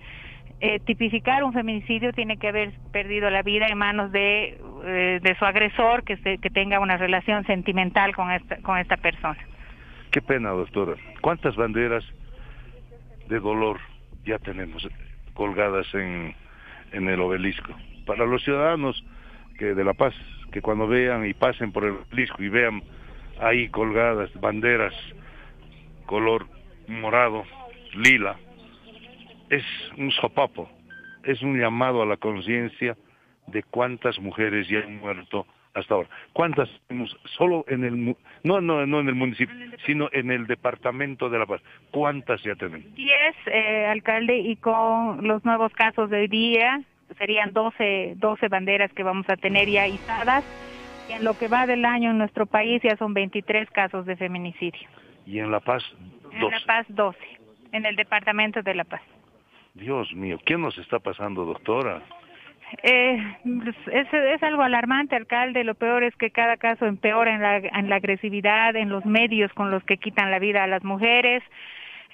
[0.59, 5.35] eh, tipificar un feminicidio tiene que haber perdido la vida en manos de, eh, de
[5.37, 9.39] su agresor, que, que tenga una relación sentimental con esta, persona.
[10.11, 10.93] Qué pena, doctora.
[11.21, 12.05] ¿Cuántas banderas
[13.27, 13.79] de dolor
[14.25, 14.87] ya tenemos
[15.33, 16.35] colgadas en
[16.91, 17.73] el obelisco?
[18.05, 19.03] Para los ciudadanos
[19.63, 20.13] que de La Paz,
[20.51, 22.83] que cuando vean y pasen por el obelisco y vean
[23.39, 24.93] ahí colgadas banderas
[26.05, 26.47] color
[26.89, 27.45] morado,
[27.95, 28.35] lila,
[29.49, 29.63] es
[29.97, 30.69] un sopapo,
[31.23, 32.97] es un llamado a la conciencia
[33.47, 36.09] de cuántas mujeres ya han muerto hasta ahora.
[36.33, 41.29] ¿Cuántas tenemos solo en el no no no en el municipio, sino en el departamento
[41.29, 41.61] de La Paz?
[41.89, 42.93] ¿Cuántas ya tenemos?
[42.95, 46.83] Diez, eh, alcalde, y con los nuevos casos de hoy día
[47.17, 50.43] serían 12, 12 banderas que vamos a tener ya izadas.
[51.09, 54.15] Y en lo que va del año en nuestro país ya son 23 casos de
[54.15, 54.87] feminicidio.
[55.25, 55.83] Y en La Paz,
[56.31, 57.17] En La Paz, 12.
[57.71, 59.01] En el departamento de La Paz.
[59.73, 62.03] Dios mío, ¿qué nos está pasando, doctora?
[62.81, 63.37] Eh,
[63.91, 65.63] es, es, algo alarmante, alcalde.
[65.63, 69.51] Lo peor es que cada caso empeora en la, en la agresividad, en los medios
[69.53, 71.43] con los que quitan la vida a las mujeres.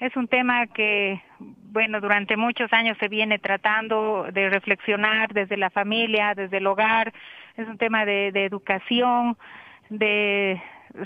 [0.00, 5.68] Es un tema que, bueno, durante muchos años se viene tratando de reflexionar desde la
[5.68, 7.12] familia, desde el hogar.
[7.56, 9.36] Es un tema de, de educación,
[9.90, 10.60] de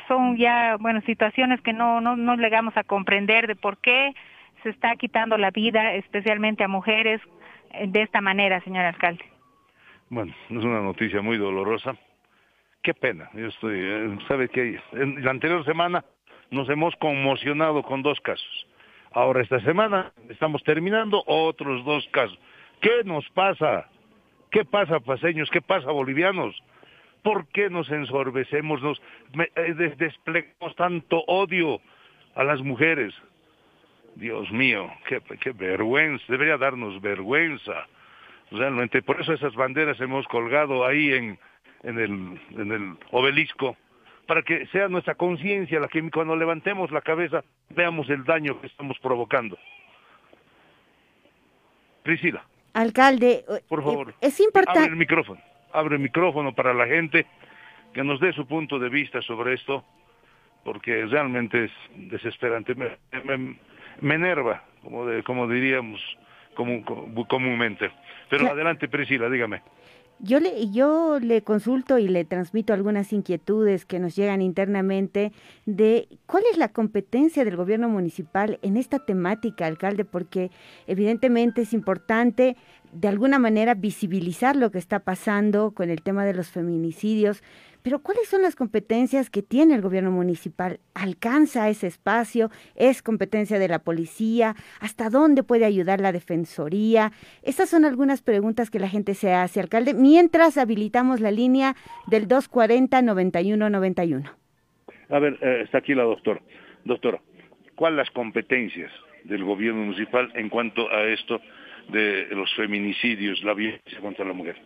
[0.07, 4.15] son ya, bueno, situaciones que no, no, no llegamos a comprender de por qué
[4.63, 7.21] se está quitando la vida, especialmente a mujeres,
[7.73, 9.25] eh, de esta manera, señor alcalde.
[10.09, 11.97] Bueno, es una noticia muy dolorosa.
[12.83, 13.29] Qué pena.
[13.35, 16.05] Yo estoy, eh, sabe que en la anterior semana
[16.51, 18.67] nos hemos conmocionado con dos casos.
[19.15, 22.37] Ahora esta semana estamos terminando otros dos casos.
[22.81, 23.89] ¿Qué nos pasa?
[24.51, 25.49] ¿Qué pasa, paseños?
[25.51, 26.61] ¿Qué pasa, bolivianos?
[27.23, 29.01] ¿Por qué nos ensorbecemos, nos
[29.37, 31.81] eh, desplegamos tanto odio
[32.35, 33.15] a las mujeres?
[34.17, 37.87] Dios mío, qué, vergüenza, debería darnos vergüenza
[38.51, 39.01] realmente.
[39.01, 41.39] Por eso esas banderas hemos colgado ahí en
[41.85, 43.77] el obelisco,
[44.27, 48.67] para que sea nuestra conciencia la que cuando levantemos la cabeza veamos el daño que
[48.67, 49.59] estamos provocando.
[52.03, 52.45] Priscila.
[52.75, 54.81] Alcalde, por favor, eh, es importante.
[54.81, 55.41] Abre el micrófono,
[55.73, 57.27] abre el micrófono para la gente
[57.93, 59.85] que nos dé su punto de vista sobre esto,
[60.65, 63.57] porque realmente es desesperante, me, me,
[64.01, 66.01] me enerva, como, de, como diríamos
[66.55, 67.91] comúnmente.
[68.29, 69.63] Pero adelante, Priscila, dígame.
[70.25, 75.33] Yo le, yo le consulto y le transmito algunas inquietudes que nos llegan internamente
[75.67, 80.51] de cuál es la competencia del gobierno municipal en esta temática, alcalde, porque
[80.87, 82.57] evidentemente es importante
[82.95, 87.43] de alguna manera visibilizar lo que está pasando con el tema de los feminicidios,
[87.85, 90.81] pero ¿cuáles son las competencias que tiene el gobierno municipal?
[90.95, 92.49] ¿Alcanza ese espacio?
[92.77, 94.55] ¿Es competencia de la policía?
[94.81, 97.13] ¿Hasta dónde puede ayudar la defensoría?
[97.43, 101.75] Estas son algunas preguntas que la gente se hace, alcalde, mientras habilitamos la línea
[102.07, 104.33] del 240-9191.
[105.11, 106.41] A ver, eh, está aquí la doctora.
[106.87, 107.21] Doctora,
[107.75, 108.91] ¿cuáles las competencias
[109.25, 111.39] del gobierno municipal en cuanto a esto
[111.89, 114.57] de los feminicidios, la violencia contra la mujer?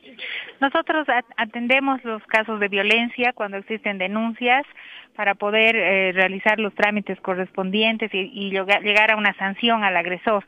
[0.61, 4.65] Nosotros atendemos los casos de violencia cuando existen denuncias
[5.17, 10.45] para poder eh, realizar los trámites correspondientes y, y llegar a una sanción al agresor.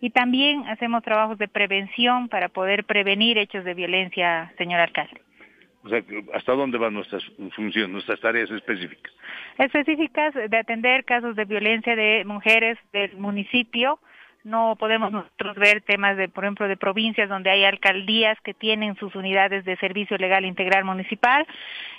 [0.00, 5.20] Y también hacemos trabajos de prevención para poder prevenir hechos de violencia, señor alcalde.
[5.84, 6.02] O sea,
[6.34, 7.24] ¿hasta dónde van nuestras
[7.56, 9.12] funciones, nuestras tareas específicas?
[9.58, 13.98] Específicas de atender casos de violencia de mujeres del municipio,
[14.44, 18.96] no podemos nosotros ver temas de, por ejemplo, de provincias donde hay alcaldías que tienen
[18.96, 21.46] sus unidades de servicio legal integral municipal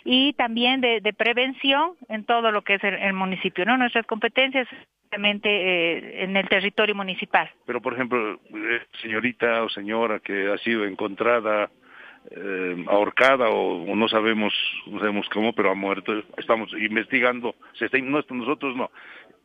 [0.03, 3.77] y también de, prevención en todo lo que es el, municipio, ¿no?
[3.77, 4.67] Nuestras competencias
[5.12, 7.49] eh, en el territorio municipal.
[7.65, 11.69] Pero, por ejemplo, eh, señorita o señora que ha sido encontrada
[12.32, 14.53] eh, ahorcada o, no sabemos
[14.88, 18.89] no sabemos cómo pero ha muerto estamos investigando se está no, nosotros no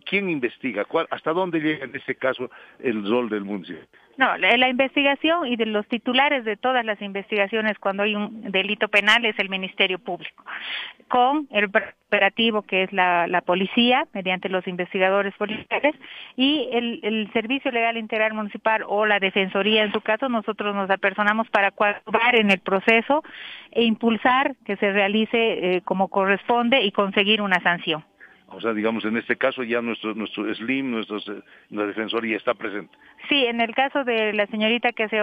[0.09, 0.87] ¿Quién investiga?
[1.11, 3.85] ¿Hasta dónde llega en este caso el rol del municipio?
[4.17, 8.89] No, la, investigación y de los titulares de todas las investigaciones cuando hay un delito
[8.89, 10.45] penal es el Ministerio Público,
[11.07, 15.95] con el operativo que es la, policía, mediante los investigadores policiales,
[16.37, 20.91] y el, el, Servicio Legal Integral Municipal o la Defensoría en su caso, nosotros nos
[20.91, 23.23] apersonamos para coadyuvar en el proceso
[23.71, 28.03] e impulsar que se realice eh, como corresponde y conseguir una sanción.
[28.51, 31.19] O sea, digamos, en este caso ya nuestro, nuestro SLIM, nuestro,
[31.71, 32.97] la defensoría está presente.
[33.29, 35.23] Sí, en el caso de la señorita que, se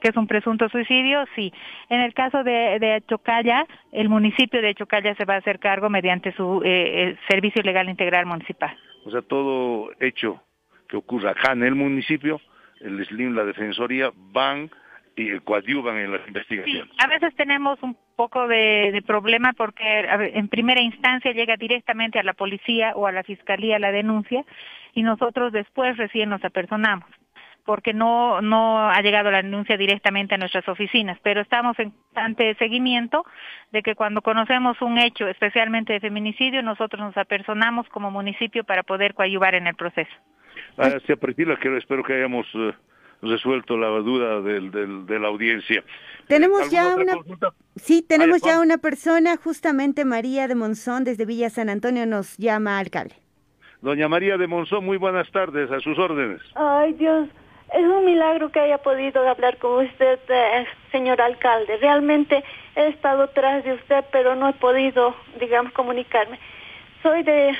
[0.00, 1.52] que es un presunto suicidio, sí.
[1.90, 5.90] En el caso de, de Chocalla, el municipio de Chocalla se va a hacer cargo
[5.90, 8.74] mediante su eh, eh, Servicio Legal Integral Municipal.
[9.04, 10.42] O sea, todo hecho
[10.88, 12.40] que ocurra acá en el municipio,
[12.80, 14.70] el SLIM, la defensoría, van
[15.16, 16.84] y coadyuvan en las investigaciones.
[16.84, 22.22] Sí, a veces tenemos un poco de, problema porque en primera instancia llega directamente a
[22.22, 24.44] la policía o a la fiscalía la denuncia
[24.92, 27.08] y nosotros después recién nos apersonamos.
[27.64, 32.54] porque no, no ha llegado la denuncia directamente a nuestras oficinas, pero estamos en constante
[32.60, 33.24] seguimiento
[33.72, 38.84] de que cuando conocemos un hecho, especialmente de feminicidio, nosotros nos apersonamos como municipio para
[38.84, 40.14] poder coadyuvar en el proceso.
[40.78, 42.72] Hacia Priscila, que espero que hayamos eh,
[43.28, 45.82] resuelto la duda del, del, de la audiencia.
[46.28, 47.14] Tenemos ya ¿Alguna una...
[47.14, 47.52] consulta?
[47.76, 52.78] Sí, tenemos ya una persona, justamente María de Monzón, desde Villa San Antonio, nos llama
[52.78, 53.14] alcalde.
[53.82, 56.40] Doña María de Monzón, muy buenas tardes, a sus órdenes.
[56.54, 57.28] Ay, Dios,
[57.72, 61.76] es un milagro que haya podido hablar con usted, eh, señor alcalde.
[61.76, 62.42] Realmente
[62.74, 66.38] he estado tras de usted, pero no he podido, digamos, comunicarme.
[67.02, 67.56] Soy de,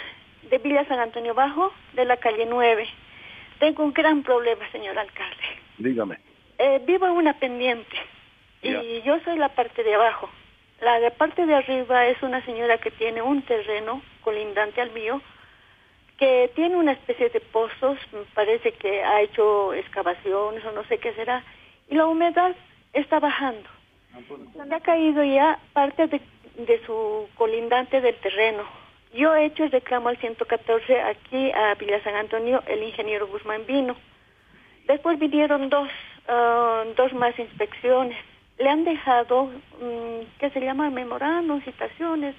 [0.51, 2.87] de Villa San Antonio Bajo, de la calle 9.
[3.59, 5.45] Tengo un gran problema, señor alcalde.
[5.79, 6.19] Dígame.
[6.59, 7.97] Eh, vivo en una pendiente
[8.63, 10.29] y yo soy la parte de abajo.
[10.81, 15.21] La de parte de arriba es una señora que tiene un terreno colindante al mío
[16.19, 17.99] que tiene una especie de pozos,
[18.35, 21.45] parece que ha hecho excavaciones o no sé qué será,
[21.89, 22.55] y la humedad
[22.93, 23.69] está bajando.
[24.55, 26.21] Se ha caído ya parte de,
[26.57, 28.65] de su colindante del terreno.
[29.17, 33.65] Yo he hecho el reclamo al 114 aquí a Villa San Antonio, el ingeniero Guzmán
[33.67, 33.97] vino.
[34.87, 35.89] Después vinieron dos,
[36.29, 38.17] ah, dos más inspecciones.
[38.59, 40.91] Le han dejado, mm, ¿qué se llama?
[40.91, 42.35] Memorandos, citaciones.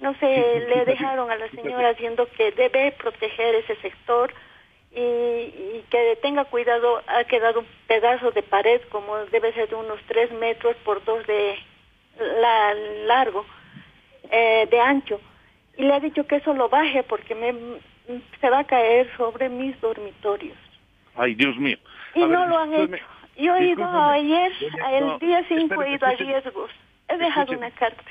[0.00, 4.32] No sé, le dejaron a la señora diciendo que debe proteger ese sector
[4.92, 7.02] y, y que tenga cuidado.
[7.06, 11.26] Ha quedado un pedazo de pared como debe ser de unos tres metros por dos
[11.26, 11.56] de
[12.18, 12.74] la,
[13.06, 13.44] largo,
[14.30, 15.20] eh, de ancho.
[15.76, 17.54] Y le ha dicho que eso lo baje porque me,
[18.40, 20.56] se va a caer sobre mis dormitorios.
[21.16, 21.78] Ay, Dios mío.
[22.14, 23.04] Y ver, no lo han hecho.
[23.36, 24.52] Yo he ido ayer,
[24.92, 26.70] el día 5 he ido a riesgos.
[27.08, 27.66] He dejado Escúcheme.
[27.66, 28.02] una carta.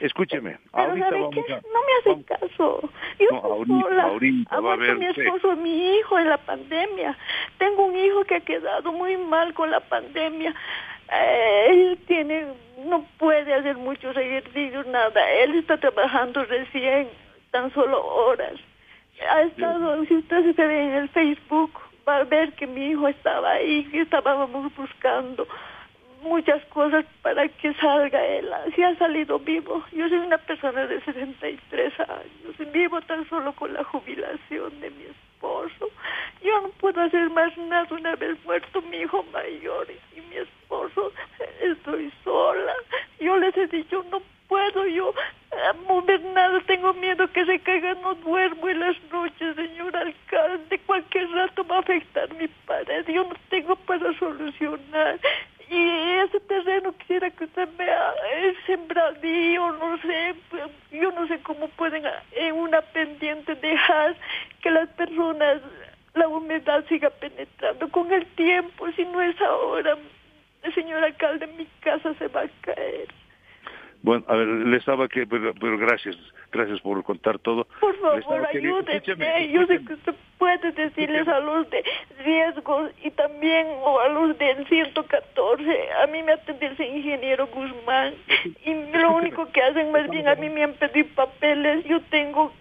[0.00, 1.52] Escúcheme, Pero ¿sabe qué?
[1.52, 1.56] a...
[1.56, 2.90] No me hace caso.
[3.18, 4.02] Yo No, ahorita, sola.
[4.04, 7.18] ahorita va a mi esposo, mi hijo en la pandemia.
[7.58, 10.54] Tengo un hijo que ha quedado muy mal con la pandemia.
[11.12, 12.46] Eh, él tiene,
[12.84, 15.30] no puede hacer muchos ejercicios, nada.
[15.30, 17.08] Él está trabajando recién,
[17.50, 18.54] tan solo horas.
[19.28, 21.72] Ha estado, si usted se ve en el Facebook,
[22.08, 25.46] va a ver que mi hijo estaba ahí, que estábamos buscando
[26.22, 28.50] muchas cosas para que salga él.
[28.74, 29.82] Si ha salido vivo.
[29.92, 32.72] Yo soy una persona de 63 años.
[32.72, 35.90] Vivo tan solo con la jubilación de mi esposo.
[36.42, 40.59] Yo no puedo hacer más nada una vez muerto mi hijo mayor y mi esposo.
[41.60, 42.72] Estoy sola.
[43.18, 45.14] Yo les he dicho, no puedo yo
[45.52, 46.60] eh, mover nada.
[46.66, 47.94] Tengo miedo que se caiga.
[47.94, 50.78] No duermo en las noches, señor alcalde.
[50.86, 53.06] Cualquier rato va a afectar mi pared.
[53.06, 55.18] Yo no tengo para solucionar.
[55.70, 60.34] Y ese terreno quisiera que usted vea, es sembradío, no sé,
[60.90, 64.16] yo no sé cómo pueden en una pendiente dejar
[64.62, 65.62] que las personas,
[66.14, 69.96] la humedad siga penetrando con el tiempo, si no es ahora,
[70.90, 73.08] señor alcalde, mi casa se va a caer.
[74.02, 75.26] Bueno, a ver, le estaba que...
[75.26, 76.16] Pero, pero gracias,
[76.50, 77.66] gracias por contar todo.
[77.80, 79.52] Por favor, ayúdenme.
[79.52, 81.84] Yo sé que usted puede decirles a los de
[82.24, 85.92] riesgos y también o a los del 114.
[86.02, 88.14] A mí me atendió el ingeniero Guzmán
[88.64, 91.84] y lo único que hacen más bien a mí me han pedido papeles.
[91.84, 92.52] Yo tengo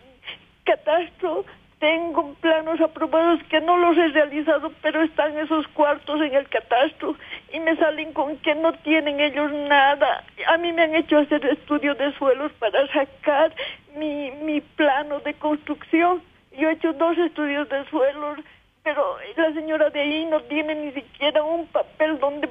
[0.66, 1.46] catastro,
[1.80, 7.16] tengo planos aprobados que no los he realizado, pero están esos cuartos en el catastro
[7.54, 10.24] y me salen con que no tienen ellos nada.
[10.48, 13.54] A mí me han hecho hacer estudios de suelos para sacar
[13.96, 16.22] mi, mi plano de construcción.
[16.58, 18.40] Yo he hecho dos estudios de suelos,
[18.84, 22.50] pero la señora de ahí no tiene ni siquiera un papel donde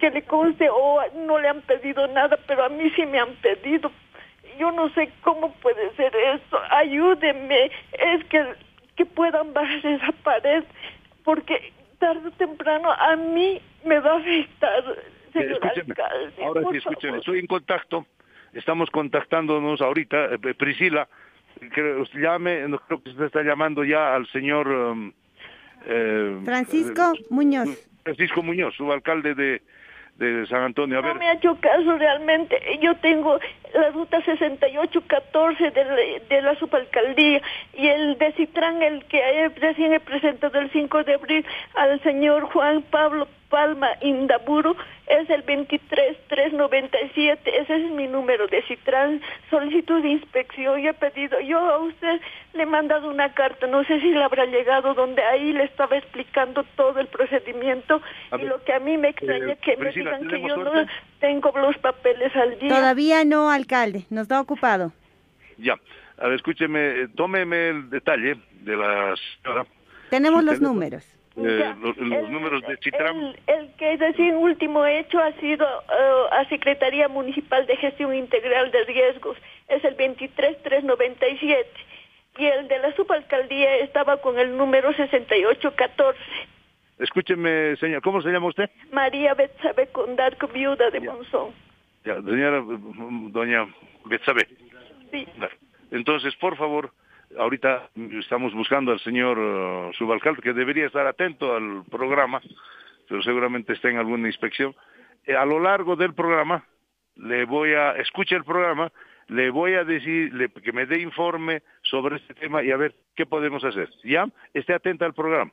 [0.00, 3.34] que le conste o no le han pedido nada, pero a mí sí me han
[3.36, 3.90] pedido
[4.58, 8.44] yo no sé cómo puede ser esto, ayúdenme, es que,
[8.96, 10.64] que puedan bajar esa pared,
[11.24, 14.84] porque tarde o temprano a mí me va a afectar,
[15.32, 16.44] señor Escúcheme, alcalde.
[16.44, 18.06] ahora sí, escúcheme, estoy en contacto,
[18.52, 21.08] estamos contactándonos ahorita, eh, Priscila,
[21.74, 24.68] que usted llame, no creo que usted está llamando ya al señor...
[24.68, 25.12] um,
[25.86, 27.68] eh, Francisco Muñoz.
[28.02, 29.62] Francisco Muñoz, subalcalde de,
[30.16, 30.98] de San Antonio.
[30.98, 32.58] A No ver, me ha hecho caso realmente.
[32.80, 33.38] Yo tengo
[33.74, 35.96] la ruta 6814 de la,
[36.28, 37.42] de la subalcaldía
[37.74, 42.44] y el de Citran, el que recién he presentado el 5 de abril al señor
[42.52, 44.74] Juan Pablo Palma Indaburo,
[45.06, 47.60] es el 23397.
[47.60, 49.20] Ese es mi número de Citran.
[49.48, 50.80] Solicitud de inspección.
[50.80, 52.20] Yo he pedido, yo a usted
[52.54, 55.96] le he mandado una carta, no sé si le habrá llegado, donde ahí le estaba
[55.96, 58.02] explicando todo el procedimiento
[58.32, 60.56] A y ver, lo que a mí me extraña eh, que me digan que ¿tenemos
[60.56, 60.86] yo no
[61.20, 62.68] tengo los papeles al día.
[62.68, 64.92] Todavía no, alcalde, nos da ocupado.
[65.58, 65.74] ya.
[66.16, 69.66] A ver, escúcheme, eh, tómeme el detalle de la señora.
[70.10, 70.72] Tenemos los teléfono.
[70.72, 71.04] números.
[71.36, 73.16] eh, Ya, los, los números de Chitram.
[73.18, 78.70] El, el que recién último hecho ha sido eh, a Secretaría Municipal de Gestión Integral
[78.70, 79.36] de Riesgos,
[79.68, 81.68] es el 23397.
[82.38, 86.18] Y el de la subalcaldía estaba con el número 6814.
[87.00, 88.70] Escúcheme, señor, ¿cómo se llama usted?
[88.92, 91.50] María Betsabe Condarco, viuda de Monzón.
[92.04, 92.62] Ya, señora,
[93.30, 93.66] doña
[94.04, 94.46] Betsabe.
[95.10, 95.26] Sí.
[95.90, 96.92] Entonces, por favor,
[97.38, 97.88] ahorita
[98.20, 102.40] estamos buscando al señor eh, subalcalde, que debería estar atento al programa,
[103.08, 104.74] pero seguramente está en alguna inspección.
[105.24, 106.64] Eh, a lo largo del programa,
[107.16, 108.92] le voy a, escuche el programa,
[109.28, 112.94] le voy a decir le- que me dé informe sobre este tema y a ver
[113.14, 113.88] qué podemos hacer.
[114.02, 114.26] ¿Ya?
[114.52, 115.50] Esté atenta al programa.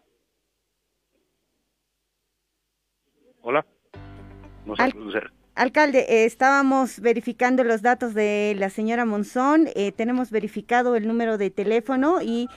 [3.41, 3.65] Hola.
[4.65, 5.23] No sé, Al- o sea,
[5.55, 11.37] Alcalde, eh, estábamos verificando los datos de la señora Monzón, eh, tenemos verificado el número
[11.37, 12.47] de teléfono y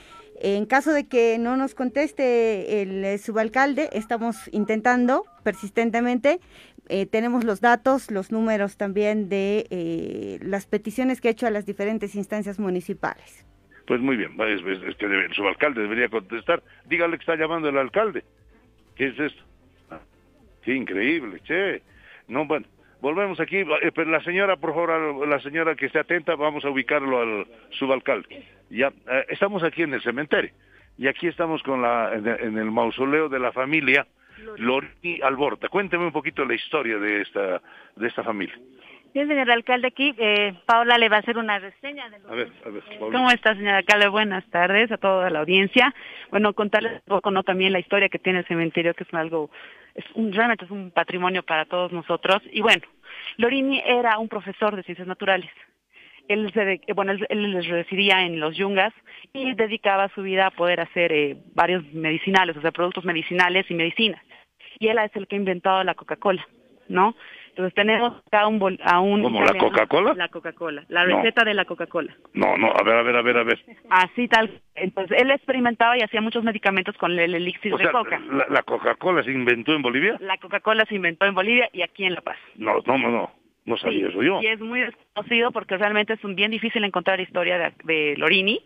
[0.41, 6.39] en caso de que no nos conteste el eh, subalcalde, estamos intentando persistentemente,
[6.87, 11.65] eh, tenemos los datos, los números también de las peticiones que ha hecho a las
[11.65, 13.45] diferentes instancias municipales.
[13.87, 16.63] Pues muy bien, es, es- que debe- su alcalde debería contestar.
[16.85, 18.23] Dígale que está llamando el alcalde.
[18.95, 19.43] ¿Qué es esto?
[19.91, 19.99] Ah,
[20.63, 21.81] qué increíble, che.
[22.27, 22.65] No, bueno,
[23.05, 23.57] volvemos aquí.
[23.57, 27.45] Eh, la señora, por favor, la señora que esté atenta, vamos a ubicarlo al
[27.77, 28.43] subalcalde.
[28.71, 30.51] Ya, eh, estamos aquí en el cementerio.
[30.97, 34.07] Y aquí estamos con la, en, el- en el mausoleo de la familia
[34.57, 35.67] Lorini Alborta.
[35.69, 37.61] Cuénteme un poquito la historia de esta,
[37.95, 38.57] de esta familia.
[39.15, 42.35] Bien, señor alcalde, aquí eh, Paola le va a hacer una reseña de lo A
[42.35, 42.83] ver, a ver.
[42.99, 43.17] Paula.
[43.17, 44.09] ¿Cómo está, señora alcalde?
[44.09, 45.95] Buenas tardes a toda la audiencia.
[46.31, 47.41] Bueno, contarles un poco, ¿no?
[47.43, 49.49] También la historia que tiene el cementerio, que es algo,
[49.93, 52.41] es un- realmente es un patrimonio para todos nosotros.
[52.51, 52.81] Y bueno,
[53.37, 55.49] Lorini era un profesor de ciencias naturales.
[56.27, 58.91] Él, se bueno, él, él residía en los Yungas
[59.31, 63.75] y dedicaba su vida a poder hacer eh, varios medicinales, o sea, productos medicinales y
[63.75, 64.21] medicinas.
[64.77, 66.45] Y él es el que ha inventado la Coca-Cola,
[66.89, 67.15] ¿no?
[67.55, 69.23] Entonces tenemos acá un bol- a un...
[69.23, 70.13] ¿Cómo, la Coca-Cola?
[70.13, 71.15] La Coca-Cola, la No.
[71.15, 72.13] receta de la Coca-Cola.
[72.33, 73.63] No, no, a ver, a ver, a ver, a ver.
[73.89, 74.59] Así tal.
[74.75, 78.19] Entonces, él experimentaba y hacía muchos medicamentos con el elixir O de sea, coca.
[78.29, 80.17] la, la Coca-Cola se inventó en Bolivia?
[80.19, 82.35] La Coca-Cola se inventó en Bolivia y aquí en La Paz.
[82.57, 83.31] No, no, no, no,
[83.65, 84.39] no sabía eso yo.
[84.41, 88.61] Y es muy desconocido porque realmente es un bien difícil encontrar historia de, de Lorini,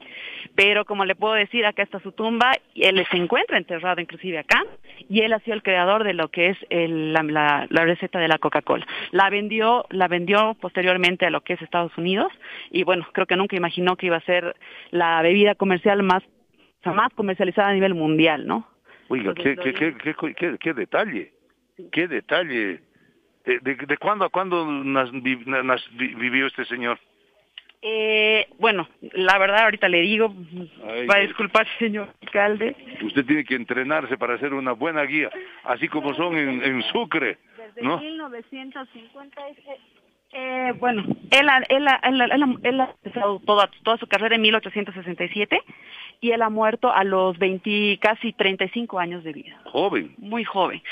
[0.56, 4.40] pero como le puedo decir, acá está su tumba, y él se encuentra enterrado inclusive
[4.40, 4.62] acá,
[5.10, 8.20] y él ha sido el creador de lo que es el- la, la- la receta
[8.20, 8.86] de la Coca-Cola.
[9.12, 12.32] La vendió, la vendió posteriormente a lo que es Estados Unidos,
[12.70, 14.56] y bueno, creo que nunca imaginó que iba a ser
[14.92, 18.68] la bebida comercial más, o sea, más comercializada a nivel mundial, ¿no?
[19.08, 21.32] Oiga, qué, qué, qué- qué detalle,
[21.92, 22.80] qué detalle.
[23.46, 27.00] ¿De, de, de cuándo a cuándo nas- nas- vivió este señor?
[27.82, 30.34] Eh, bueno, la verdad ahorita le digo,
[30.86, 35.30] Ay, va a disculpar señor alcalde, Usted tiene que entrenarse para ser una buena guía,
[35.64, 37.98] así como son en, en Sucre, Desde ¿no?
[37.98, 39.42] 1950
[40.34, 42.22] Eh, bueno, él, ha- él, ha- él,
[42.64, 45.62] él ha empezado toda, toda su carrera en 1867
[46.20, 50.14] y él ha muerto a los 20, casi 35 años de vida, Joven.
[50.18, 50.84] muy joven.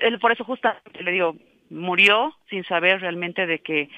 [0.00, 1.36] Él por eso justamente le digo,
[1.72, 3.88] murió sin saber realmente de que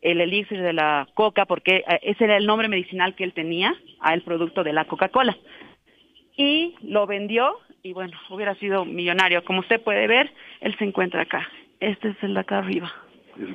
[0.00, 3.74] el elixir de la coca, porque eh, ese era el nombre medicinal que él tenía
[4.00, 5.36] al producto de la Coca-Cola.
[6.36, 9.44] Y lo vendió y bueno, hubiera sido millonario.
[9.44, 11.48] Como usted puede ver, él se encuentra acá.
[11.80, 12.92] Este es el de acá arriba.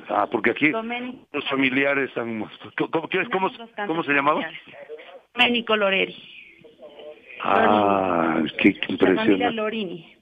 [0.08, 1.26] Ah, porque aquí Domenico.
[1.32, 2.10] los familiares.
[2.14, 3.28] ¿Cómo, es?
[3.30, 3.50] ¿Cómo,
[3.86, 4.42] cómo se llamaba?
[5.34, 6.16] Domenico Loreri.
[7.42, 9.50] Ah, qué La familia impresionante.
[9.52, 10.16] Lorini.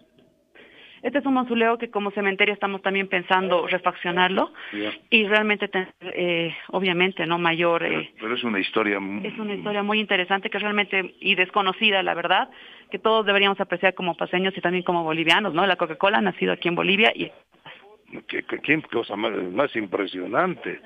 [1.03, 4.53] Este es un mausoleo que como cementerio estamos también pensando refaccionarlo
[5.11, 7.84] y realmente tener, eh, obviamente, no mayor...
[7.84, 8.99] eh, Pero es una historia...
[9.22, 12.49] es una historia muy interesante que realmente y desconocida, la verdad,
[12.90, 15.66] que todos deberíamos apreciar como paseños y también como bolivianos, ¿no?
[15.66, 17.30] La Coca-Cola ha nacido aquí en Bolivia y
[18.27, 20.81] Qué, qué- qué cosa más, más impresionante.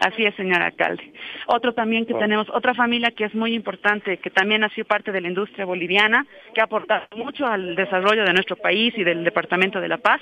[0.00, 1.12] Así es, señor alcalde.
[1.48, 2.22] Otro también que Wow.
[2.22, 5.66] tenemos, otra familia que es muy importante, que también ha sido parte de la industria
[5.66, 9.98] boliviana, que ha aportado mucho al desarrollo de nuestro país y del Departamento de La
[9.98, 10.20] Paz.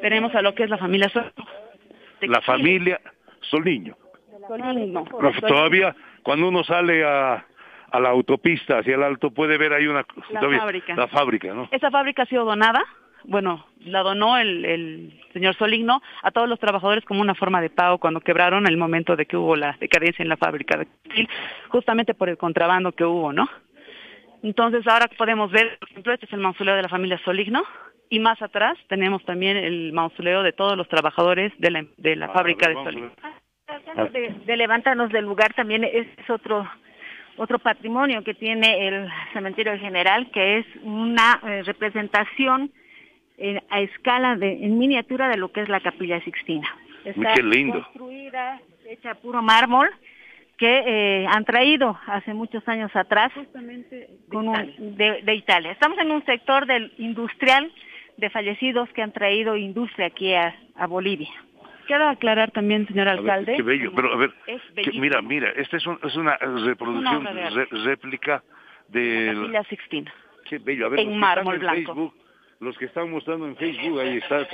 [0.00, 1.32] Tenemos a lo que es la familia Sol.
[2.20, 3.00] La familia
[3.40, 3.96] Soliño.
[4.46, 5.04] Solino.
[5.20, 7.44] No, todavía cuando uno sale a,
[7.90, 10.94] a la autopista hacia el alto puede ver ahí una La todavía- fábrica.
[10.94, 11.68] la fábrica, ¿no?
[11.72, 12.82] Esa fábrica ha sido donada,
[13.24, 17.70] bueno, la donó el, el señor Soligno a todos los trabajadores como una forma de
[17.70, 21.28] pago cuando quebraron el momento de que hubo la decadencia en la fábrica de textil,
[21.68, 23.48] justamente por el contrabando que hubo, ¿no?
[24.42, 27.62] Entonces ahora podemos ver, por ejemplo, este es el mausoleo de la familia Soligno
[28.10, 32.28] y más atrás tenemos también el mausoleo de todos los trabajadores de la, de la
[32.28, 33.10] fábrica de Soligno.
[34.12, 36.68] de, de levantarnos del lugar también es otro
[37.36, 42.70] otro patrimonio que tiene el cementerio general, que es una eh, representación
[43.38, 46.68] en- a escala de, en miniatura de lo que es la capilla Sixtina.
[47.04, 47.82] Está Qué lindo.
[47.82, 49.88] construida, hecha puro mármol,
[50.56, 53.32] que eh, han traído hace muchos años atrás
[54.30, 55.72] con un- de, de Italia.
[55.72, 57.70] Estamos en un sector del industrial
[58.16, 61.30] de fallecidos que han traído industria aquí a, a Bolivia.
[61.86, 63.56] Quiero aclarar también, señor ver, alcalde.
[63.56, 64.32] qué bello, pero a ver,
[64.76, 68.42] que- mira, mira, esta es, un- es una reproducción, Una obra de re- réplica
[68.88, 69.32] de...
[69.34, 70.14] Capilla Sixtina.
[70.48, 71.92] Qué bello, a ver, En mármol blanco.
[71.94, 72.14] Facebook,
[72.64, 74.46] los que están mostrando en Facebook, ahí está.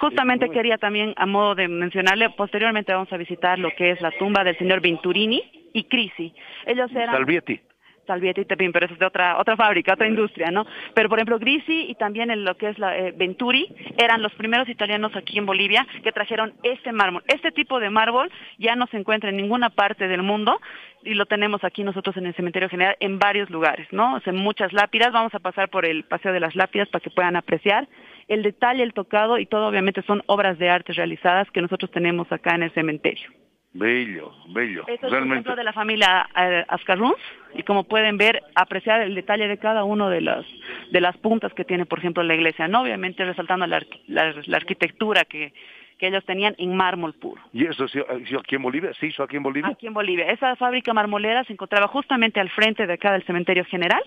[0.00, 4.10] Justamente quería también, a modo de mencionarle, posteriormente vamos a visitar lo que es la
[4.12, 5.42] tumba del señor Venturini
[5.72, 6.32] y Crisi.
[6.66, 7.14] Ellos eran...
[7.14, 7.60] Salvietti.
[8.08, 10.66] Salvietti también, pero eso es de otra otra fábrica, otra industria, ¿no?
[10.94, 14.34] Pero por ejemplo, Grisi y también en lo que es la eh, Venturi eran los
[14.34, 17.22] primeros italianos aquí en Bolivia que trajeron este mármol.
[17.28, 20.60] Este tipo de mármol ya no se encuentra en ninguna parte del mundo
[21.04, 24.16] y lo tenemos aquí nosotros en el cementerio general en varios lugares, ¿no?
[24.16, 25.12] O sea, muchas lápidas.
[25.12, 27.86] Vamos a pasar por el paseo de las lápidas para que puedan apreciar
[28.28, 32.30] el detalle, el tocado y todo obviamente son obras de arte realizadas que nosotros tenemos
[32.30, 33.30] acá en el cementerio.
[33.78, 37.14] Bello, bello, es un ejemplo de la familia eh, Ascarruns
[37.54, 40.44] y como pueden ver, apreciar el detalle de cada uno de las
[40.90, 42.82] de las puntas que tiene, por ejemplo, la iglesia, ¿no?
[42.82, 45.52] Obviamente resaltando la, la- la arquitectura que,
[45.98, 47.40] que ellos tenían en mármol puro.
[47.52, 48.92] ¿Y eso se hizo aquí en Bolivia?
[48.94, 49.70] ¿Se hizo aquí en Bolivia?
[49.70, 50.30] Aquí en Bolivia.
[50.30, 54.02] Esa fábrica marmolera se encontraba justamente al frente de acá del cementerio general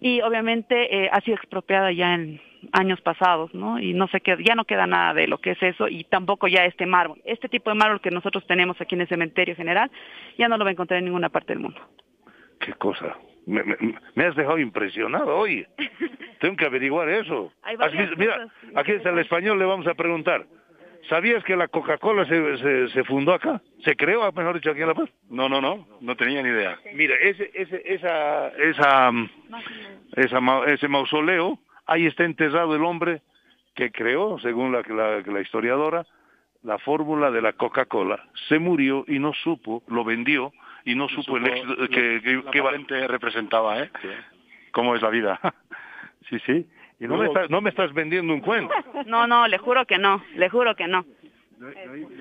[0.00, 2.40] y obviamente eh, ha sido expropiada ya en
[2.72, 3.78] años pasados, ¿no?
[3.78, 6.48] Y no sé qué, ya no queda nada de lo que es eso y tampoco
[6.48, 7.20] ya este mármol.
[7.24, 9.90] Este tipo de mármol que nosotros tenemos aquí en el cementerio general
[10.36, 11.80] ya no lo va a encontrar en ninguna parte del mundo.
[12.60, 13.16] Qué cosa.
[13.46, 13.76] Me, me-
[14.14, 15.66] me has dejado impresionado hoy.
[16.40, 17.52] Tengo que averiguar eso.
[18.16, 20.44] Mira, aquí está el español, le vamos a preguntar.
[21.08, 23.62] ¿Sabías que la Coca-Cola se, se, se fundó acá?
[23.84, 25.08] ¿Se creó, mejor dicho, aquí en La Paz?
[25.30, 26.78] No, no, no, no tenía ni idea.
[26.92, 29.10] Mira, ese, ese, esa, esa,
[30.16, 31.58] esa ma- ese mausoleo,
[31.88, 33.22] ahí está enterrado el hombre
[33.74, 36.06] que creó, según la, la, la historiadora,
[36.62, 38.24] la fórmula de la Coca-Cola.
[38.48, 40.52] Se murió y no supo, lo vendió
[40.84, 43.90] y no supo, el éxito que, que, La que va- patente representaba, ¿eh?
[44.72, 45.40] ¿Cómo es la vida?
[46.28, 46.66] sí, sí.
[47.00, 48.74] Y no me, estás, no me estás vendiendo un cuento.
[49.06, 51.04] No, no, le juro que no, le juro que no.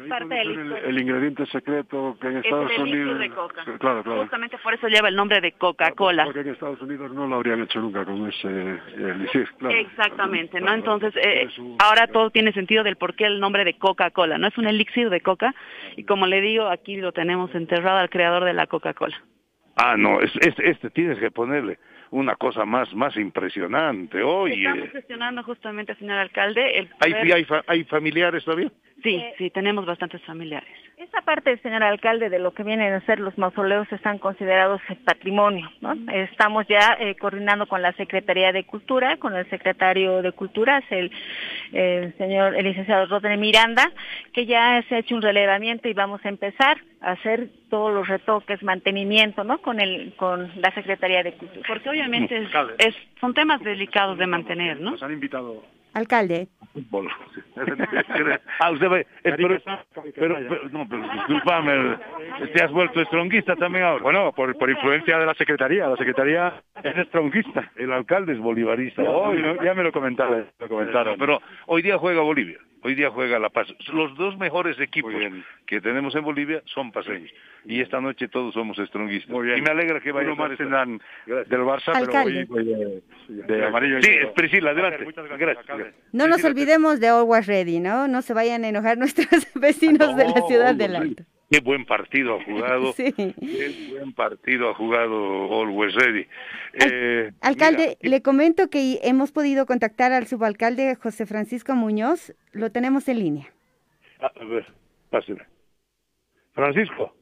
[0.09, 3.19] Parte del El, el ingrediente secreto que en Es Estados el elixir Unidos...
[3.19, 3.63] de coca.
[3.79, 4.21] Claro, claro.
[4.21, 6.25] Justamente por eso lleva el nombre de Coca-Cola.
[6.25, 9.75] Porque en Estados Unidos no lo habrían hecho nunca con ese elixir, claro.
[9.75, 10.73] Exactamente, ¿no?
[10.73, 11.47] Entonces, eh,
[11.79, 14.47] ahora todo tiene sentido del por qué el nombre de Coca-Cola, ¿no?
[14.47, 15.53] Es un elixir de coca
[15.95, 19.17] y como le digo, aquí lo tenemos enterrado al creador de la Coca-Cola.
[19.75, 21.77] Ah, no, es- este, este tienes que ponerle
[22.11, 24.21] una cosa más, más impresionante.
[24.23, 28.71] Oye, Estamos gestionando justamente, señor alcalde, el ¿hay, poder- hay, fa- ¿hay familiares todavía?
[29.03, 30.67] Sí, sí, tenemos bastantes familiares.
[30.97, 35.69] Esta parte, señor alcalde, de lo que vienen a ser los mausoleos están considerados patrimonio.
[35.81, 35.93] ¿no?
[36.11, 40.91] Estamos ya eh, coordinando con la Secretaría de Cultura, con el secretario de Cultura, es
[40.91, 41.11] el,
[41.73, 43.91] el señor, el licenciado Rodney Miranda,
[44.33, 48.61] que ya se ha hecho un relevamiento y vamos a empezar hacer todos los retoques,
[48.63, 49.59] mantenimiento, ¿no?
[49.59, 51.61] Con el, con la Secretaría de Cultura.
[51.67, 54.91] Porque obviamente es, es- son temas delicados de mantener, ¿no?
[54.91, 56.47] Nos han invitado Alcalde.
[56.73, 57.07] Fútbol.
[58.59, 59.59] ah, usted es- pero,
[60.15, 61.97] pero, pero- no, pero discúlpame,
[62.53, 64.03] te has vuelto estronguista también ahora.
[64.03, 65.87] Bueno, por, por influencia de la Secretaría.
[65.87, 67.71] La Secretaría es estronguista.
[67.75, 69.01] El alcalde es bolivarista.
[69.03, 69.63] Hoy, ¿no?
[69.63, 70.45] ya me lo comentaron.
[70.59, 71.17] Lo comentaron.
[71.17, 73.67] Pero hoy día juega Bolivia, hoy día juega La Paz.
[73.91, 75.13] Los dos mejores equipos
[75.65, 77.31] que tenemos en Bolivia son paseños.
[77.65, 79.35] Y esta noche todos somos estronguistas.
[79.35, 82.47] Y me alegra que vaya más del Barça, Alcalde.
[82.47, 84.01] pero hoy de, de amarillo.
[84.01, 84.11] Sí.
[84.35, 85.03] Priscila, adelante.
[85.03, 85.93] Muchas Gracias.
[86.13, 88.07] No nos olvidemos de Always Ready, ¿no?
[88.07, 91.23] No se vayan a enojar nuestros vecinos de la ciudad del Alto.
[91.49, 92.93] Qué buen partido ha jugado.
[92.97, 93.13] Sí.
[93.13, 96.27] Qué buen partido ha jugado Always Ready.
[96.73, 103.07] Eh, Alcalde, le comento que hemos podido contactar al subalcalde José Francisco Muñoz, lo tenemos
[103.07, 103.47] en línea.
[104.19, 104.65] a a ver,
[105.09, 105.43] pásenle.
[106.53, 107.13] Francisco.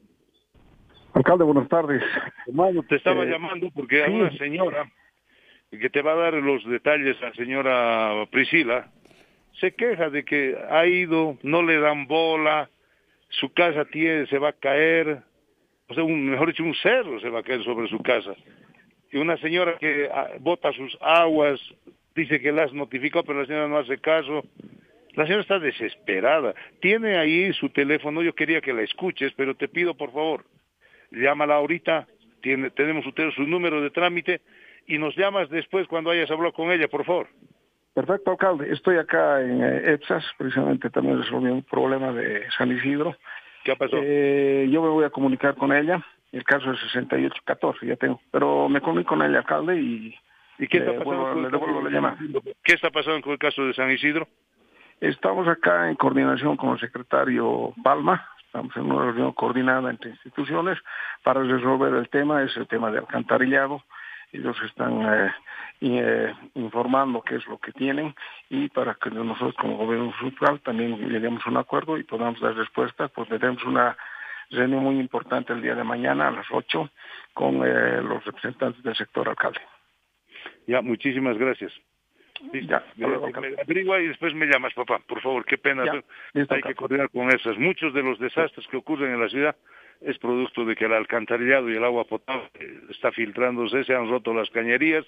[1.14, 2.02] Alcalde, buenas tardes.
[2.46, 4.16] Hermano, te estaba Eh, llamando porque hay sí.
[4.20, 4.90] una señora
[5.70, 8.90] que te va a dar los detalles la señora Priscila.
[9.60, 12.68] Se queja de que ha ido, no le dan bola,
[13.38, 15.22] su casa tiene, se va a caer,
[15.88, 18.34] o sea, un, mejor dicho, un cerro se va a caer sobre su casa.
[19.10, 21.60] Y una señora que ah, bota sus aguas,
[22.14, 24.44] dice que la has notificado, pero la señora no hace caso.
[25.14, 26.54] La señora está desesperada.
[26.80, 30.44] Tiene ahí su teléfono, yo quería que la escuches, pero te pido por favor,
[31.10, 32.06] llámala ahorita,
[32.42, 34.40] tiene, tenemos su, su número de trámite
[34.86, 37.28] y nos llamas después cuando hayas hablado con ella, por favor.
[37.96, 38.70] Perfecto, alcalde.
[38.70, 43.16] Estoy acá en eh, EPSAS, precisamente también resolviendo un problema de San Isidro.
[43.64, 43.96] ¿Qué pasó?
[44.02, 46.04] Eh, yo me voy a comunicar con ella.
[46.30, 48.20] el caso es 6814, ya tengo.
[48.30, 50.14] Pero me comí con el alcalde y,
[50.58, 52.18] ¿Y qué está pasando con le el devuelvo la llamada.
[52.62, 54.28] ¿Qué está pasando con el caso de San Isidro?
[55.00, 60.78] Estamos acá en coordinación con el secretario Palma, estamos en una reunión coordinada entre instituciones
[61.22, 63.82] para resolver el tema, es el tema de alcantarillado.
[64.36, 65.32] Ellos están eh,
[65.80, 68.14] y, eh, informando qué es lo que tienen
[68.50, 72.54] y para que nosotros como gobierno municipal también lleguemos a un acuerdo y podamos dar
[72.54, 73.96] respuesta, pues tenemos una
[74.50, 76.90] reunión muy importante el día de mañana a las 8
[77.34, 79.60] con eh, los representantes del sector alcalde.
[80.66, 81.72] Ya, muchísimas gracias.
[82.52, 82.60] Sí,
[82.96, 83.06] me-
[83.40, 85.84] me averigua y después me llamas, papá, por favor, qué pena.
[85.86, 85.92] Ya,
[86.34, 87.56] listo, Hay que coordinar con esas.
[87.58, 89.56] Muchos de los desastres que ocurren en la ciudad
[90.00, 92.48] es producto de que el alcantarillado y el agua potable
[92.90, 95.04] está filtrándose, se han roto las cañerías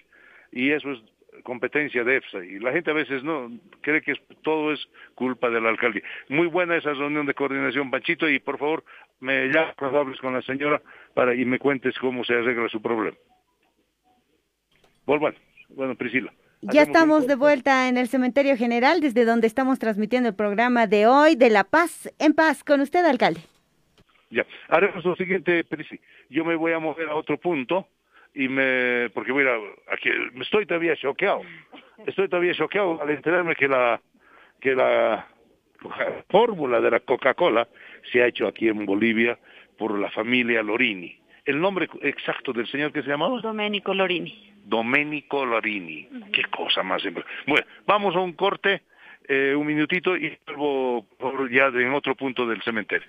[0.53, 1.01] y eso es
[1.43, 2.45] competencia de EFSA.
[2.45, 6.03] Y la gente a veces no cree que todo es culpa del alcalde.
[6.29, 8.85] Muy buena esa reunión de coordinación, Panchito, y por favor
[9.21, 10.81] me llamas cuando hables con la señora
[11.15, 13.17] para y me cuentes cómo se arregla su problema.
[15.07, 15.35] Volvan.
[15.71, 16.33] Bueno, Priscila.
[16.61, 20.87] Ya un estamos de vuelta en el Cementerio General, desde donde estamos transmitiendo el programa
[20.87, 22.65] de hoy de La Paz en Paz.
[22.65, 23.41] Con usted, alcalde.
[24.31, 25.99] Ya, haremos lo siguiente, Prisi.
[26.29, 27.89] Yo me voy a mover a otro punto
[28.35, 29.57] y me, porque mira,
[29.91, 30.11] aquí
[30.41, 31.43] estoy todavía choqueado.
[32.07, 34.01] Estoy todavía choqueado al enterarme que la,
[34.61, 35.27] que la
[36.29, 37.69] fórmula de la Coca-Cola
[38.13, 39.39] se ha hecho aquí en Bolivia
[39.77, 41.19] por la familia Lorini.
[41.45, 44.53] El nombre exacto del señor que se llamaba Domenico Lorini.
[44.65, 46.07] Domenico Lorini.
[46.33, 47.03] Qué cosa más.
[47.47, 48.83] Bueno, vamos a un corte,
[49.27, 53.09] eh, un minutito y vuelvo por ya en otro punto del cementerio.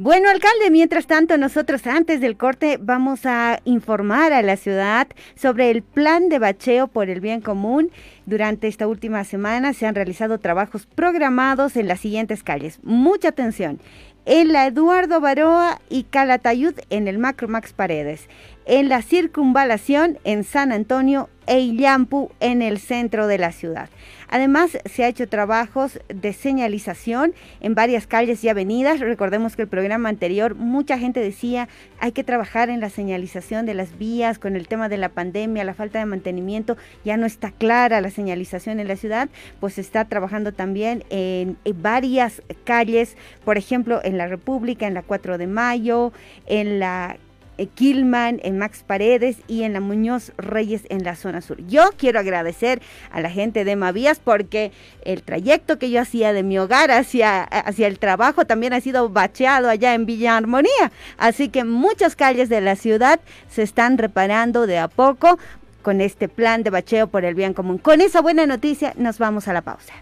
[0.00, 5.72] Bueno, alcalde, mientras tanto, nosotros antes del corte vamos a informar a la ciudad sobre
[5.72, 7.90] el plan de bacheo por el bien común.
[8.24, 12.78] Durante esta última semana se han realizado trabajos programados en las siguientes calles.
[12.84, 13.80] Mucha atención.
[14.24, 18.28] En la Eduardo Baroa y Calatayud en el Macro Max Paredes.
[18.70, 23.88] En la circunvalación en San Antonio e Illampu en el centro de la ciudad.
[24.28, 29.00] Además, se ha hecho trabajos de señalización en varias calles y avenidas.
[29.00, 31.66] Recordemos que el programa anterior mucha gente decía
[31.98, 35.64] hay que trabajar en la señalización de las vías con el tema de la pandemia,
[35.64, 39.80] la falta de mantenimiento, ya no está clara la señalización en la ciudad, pues se
[39.80, 43.16] está trabajando también en, en varias calles,
[43.46, 46.12] por ejemplo, en la República, en la 4 de Mayo,
[46.44, 47.16] en la
[47.58, 51.58] eh, Kilman, en Max Paredes y en la Muñoz Reyes en la zona sur.
[51.66, 52.80] Yo quiero agradecer
[53.10, 54.72] a la gente de Mavías porque
[55.04, 59.08] el trayecto que yo hacía de mi hogar hacia, hacia el trabajo también ha sido
[59.08, 60.92] bacheado allá en Villa Armonía.
[61.18, 65.38] Así que muchas calles de la ciudad se están reparando de a poco
[65.82, 67.78] con este plan de bacheo por el bien común.
[67.78, 69.94] Con esa buena noticia nos vamos a la pausa.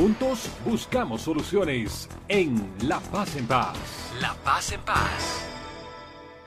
[0.00, 3.76] Juntos buscamos soluciones en La Paz en Paz.
[4.18, 5.44] La Paz en Paz.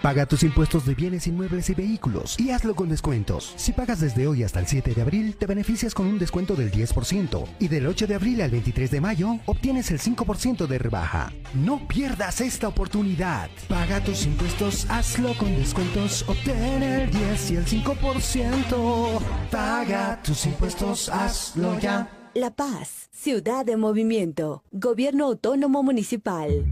[0.01, 3.53] Paga tus impuestos de bienes inmuebles y vehículos y hazlo con descuentos.
[3.55, 6.71] Si pagas desde hoy hasta el 7 de abril, te beneficias con un descuento del
[6.71, 11.31] 10% y del 8 de abril al 23 de mayo obtienes el 5% de rebaja.
[11.53, 13.51] No pierdas esta oportunidad.
[13.69, 19.21] Paga tus impuestos, hazlo con descuentos, obtén el 10 y el 5%.
[19.51, 22.22] Paga tus impuestos, hazlo ya.
[22.35, 26.65] La Paz, ciudad de movimiento, gobierno autónomo municipal.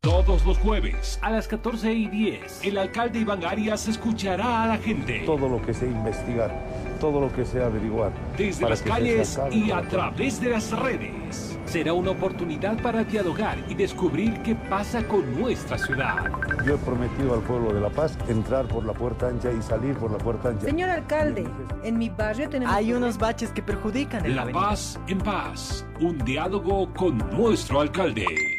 [0.00, 4.78] Todos los jueves a las 14 y 10, el alcalde Iván Arias escuchará a la
[4.78, 5.24] gente.
[5.26, 6.58] Todo lo que sea investigar,
[6.98, 8.12] todo lo que sea averiguar.
[8.36, 11.58] desde para las calles y a través de las redes.
[11.66, 16.30] Será una oportunidad para dialogar y descubrir qué pasa con nuestra ciudad.
[16.64, 19.96] Yo he prometido al pueblo de La Paz entrar por la puerta ancha y salir
[19.96, 20.64] por la puerta ancha.
[20.64, 21.44] Señor alcalde,
[21.82, 22.74] en mi barrio tenemos...
[22.74, 28.55] Hay unos baches que perjudican el La paz en paz, un diálogo con nuestro alcalde.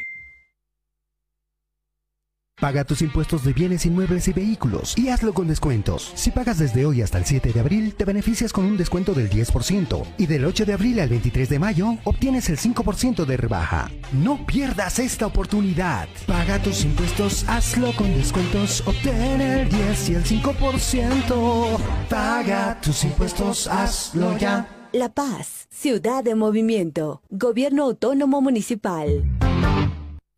[2.59, 6.11] Paga tus impuestos de bienes inmuebles y vehículos y hazlo con descuentos.
[6.15, 9.29] Si pagas desde hoy hasta el 7 de abril, te beneficias con un descuento del
[9.29, 13.91] 10% y del 8 de abril al 23 de mayo obtienes el 5% de rebaja.
[14.11, 16.07] No pierdas esta oportunidad.
[16.25, 21.79] Paga tus impuestos, hazlo con descuentos, obtén el 10 y el 5%.
[22.09, 24.67] Paga tus impuestos, hazlo ya.
[24.93, 29.23] La Paz, ciudad de movimiento, gobierno autónomo municipal.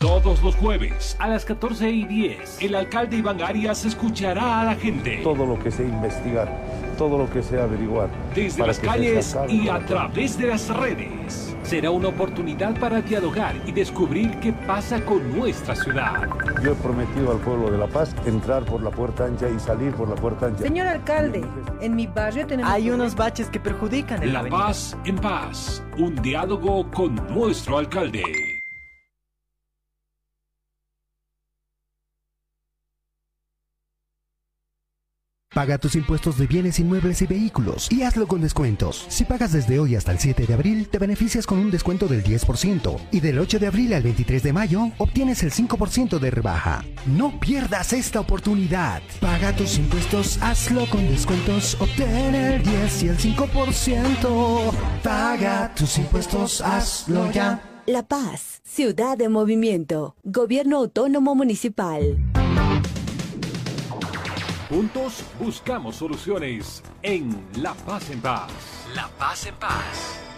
[0.01, 4.75] Todos los jueves a las 14 y 10, el alcalde Iván Arias escuchará a la
[4.75, 6.49] gente Todo lo que sea investigar,
[6.97, 8.07] todo lo que sea averiguar.
[8.33, 11.53] desde las calles y a través de las redes.
[11.63, 16.29] Será una oportunidad para dialogar y descubrir qué pasa con nuestra ciudad.
[16.63, 19.91] Yo he prometido al pueblo de La Paz entrar por la puerta ancha y salir
[19.91, 20.63] por la puerta ancha.
[20.63, 21.43] Señor alcalde,
[21.81, 22.71] en mi barrio tenemos...
[22.71, 28.58] Hay unos baches que perjudican el La paz en paz, un diálogo con nuestro alcalde.
[35.59, 39.05] Paga tus impuestos de bienes inmuebles y vehículos y hazlo con descuentos.
[39.09, 42.23] Si pagas desde hoy hasta el 7 de abril, te beneficias con un descuento del
[42.23, 46.85] 10% y del 8 de abril al 23 de mayo obtienes el 5% de rebaja.
[47.05, 49.01] No pierdas esta oportunidad.
[49.19, 54.71] Paga tus impuestos, hazlo con descuentos, obtén el 10 y el 5%.
[55.03, 57.61] Paga tus impuestos, hazlo ya.
[57.85, 62.17] La Paz, ciudad de movimiento, gobierno autónomo municipal.
[64.69, 68.51] Juntos buscamos soluciones en La Paz en Paz.
[68.93, 70.28] La Paz en Paz.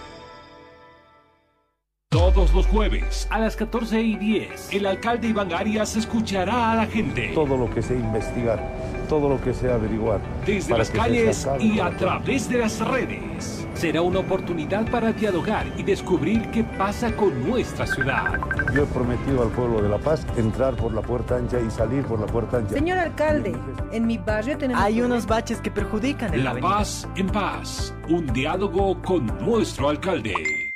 [2.12, 6.86] Todos los jueves a las 14 y 10, el alcalde Iván Arias escuchará a la
[6.86, 7.32] gente.
[7.34, 8.62] Todo lo que sea investigar,
[9.07, 10.20] todo lo que sea averiguar.
[10.45, 13.66] Desde las calles y a través de las redes.
[13.76, 18.41] Será una oportunidad para dialogar y descubrir qué pasa con nuestra ciudad.
[18.76, 22.03] Yo he prometido al pueblo de La Paz entrar por la puerta ancha y salir
[22.03, 22.74] por la puerta ancha.
[22.74, 23.55] Señor alcalde,
[23.93, 24.84] en mi barrio tenemos...
[24.84, 27.93] Hay unos baches que perjudican el La Paz en Paz.
[28.09, 30.70] Un diálogo con nuestro alcalde.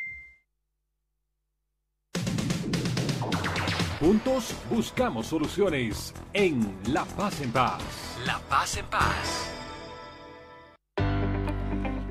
[4.06, 6.62] Juntos buscamos soluciones en
[6.94, 7.82] La Paz en Paz.
[8.24, 9.52] La Paz en Paz.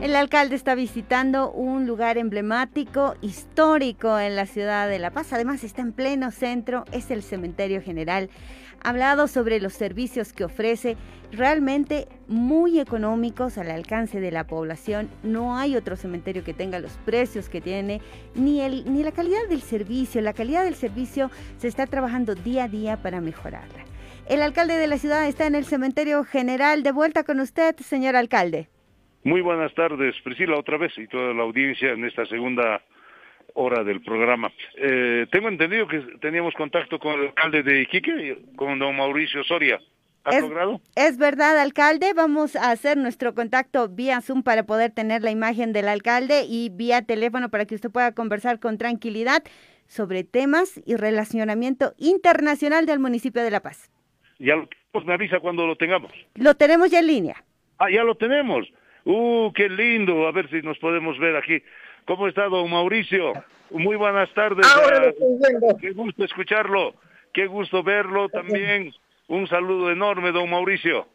[0.01, 5.33] El alcalde está visitando un lugar emblemático, histórico en la ciudad de La Paz.
[5.33, 8.29] Además está en pleno centro, es el Cementerio General.
[8.85, 10.99] Ha hablado sobre los servicios que ofrece,
[11.33, 15.09] realmente muy económicos al alcance de la población.
[15.23, 18.03] No hay otro cementerio que tenga los precios que tiene,
[18.35, 20.21] ni, el, ni la calidad del servicio.
[20.21, 23.85] La calidad del servicio se está trabajando día a día para mejorarla.
[24.29, 26.83] El alcalde de la ciudad está en el Cementerio General.
[26.83, 28.69] De vuelta con usted, señor alcalde.
[29.23, 32.83] Muy buenas tardes, Priscila, otra vez, y toda la audiencia en esta segunda
[33.55, 34.53] hora del programa.
[34.77, 39.81] Eh, tengo entendido que teníamos contacto con el alcalde de Iquique, con don Mauricio Soria.
[40.25, 40.81] ¿Ha es, logrado?
[40.97, 42.15] Es verdad, alcalde.
[42.15, 46.71] Vamos a hacer nuestro contacto vía Zoom para poder tener la imagen del alcalde y
[46.71, 49.43] vía teléfono para que usted pueda conversar con tranquilidad
[49.87, 53.91] sobre temas y relacionamiento internacional del municipio de La Paz.
[54.39, 56.13] Ya lo pues me avisa cuando lo tengamos.
[56.37, 57.45] Lo tenemos ya en línea.
[57.79, 58.67] Ah, ya lo tenemos.
[59.05, 60.27] Uh, qué lindo.
[60.29, 61.63] A ver si nos podemos ver aquí.
[62.07, 63.33] ¿Cómo está, don Mauricio?
[63.71, 64.67] Muy buenas tardes.
[64.67, 66.95] Ahora Ah, Qué gusto escucharlo.
[67.33, 68.93] Qué gusto verlo también.
[69.29, 71.09] Un saludo enorme, don Mauricio.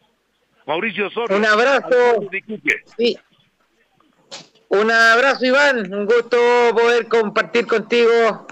[0.66, 1.38] Mauricio Soria.
[1.38, 1.96] Un abrazo.
[2.98, 3.18] Sí.
[4.70, 5.94] Un abrazo, Iván.
[5.94, 6.38] Un gusto
[6.74, 8.48] poder compartir contigo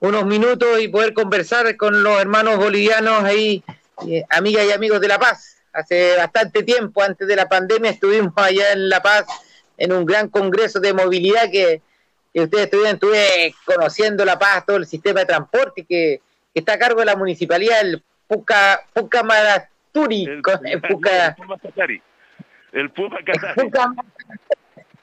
[0.00, 3.62] unos minutos y poder conversar con los hermanos bolivianos ahí,
[4.08, 5.58] eh, amigas y amigos de La Paz.
[5.72, 9.26] Hace bastante tiempo, antes de la pandemia, estuvimos allá en La Paz
[9.80, 11.80] en un gran congreso de movilidad que,
[12.32, 16.20] que ustedes estuvieron, estuve conociendo La Paz, todo el sistema de transporte que,
[16.54, 21.58] que está a cargo de la municipalidad, el Puca, Pucamaraturi, con- el Puca- El Puma
[21.58, 22.02] Catari.
[22.72, 23.70] El Puma Catari.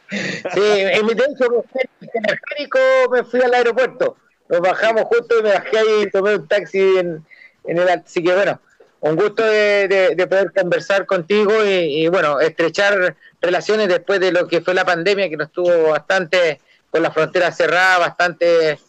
[0.09, 2.79] Sí, en mi de hecho, me fui en teleférico,
[3.11, 4.15] me fui al aeropuerto.
[4.47, 7.25] Nos bajamos justo y me bajé ahí y tomé un taxi en,
[7.65, 7.89] en el...
[7.89, 8.61] Así que bueno,
[8.99, 14.47] un gusto de, de- de poder conversar contigo y, bueno, estrechar relaciones después de lo
[14.47, 18.79] que fue la pandemia, que nos tuvo bastante con la frontera cerrada, bastante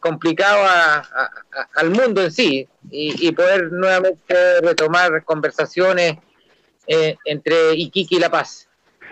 [0.00, 0.64] complicado
[1.74, 6.16] al mundo en sí y, y poder nuevamente retomar conversaciones
[6.86, 8.68] eh, entre Iquique y La Paz.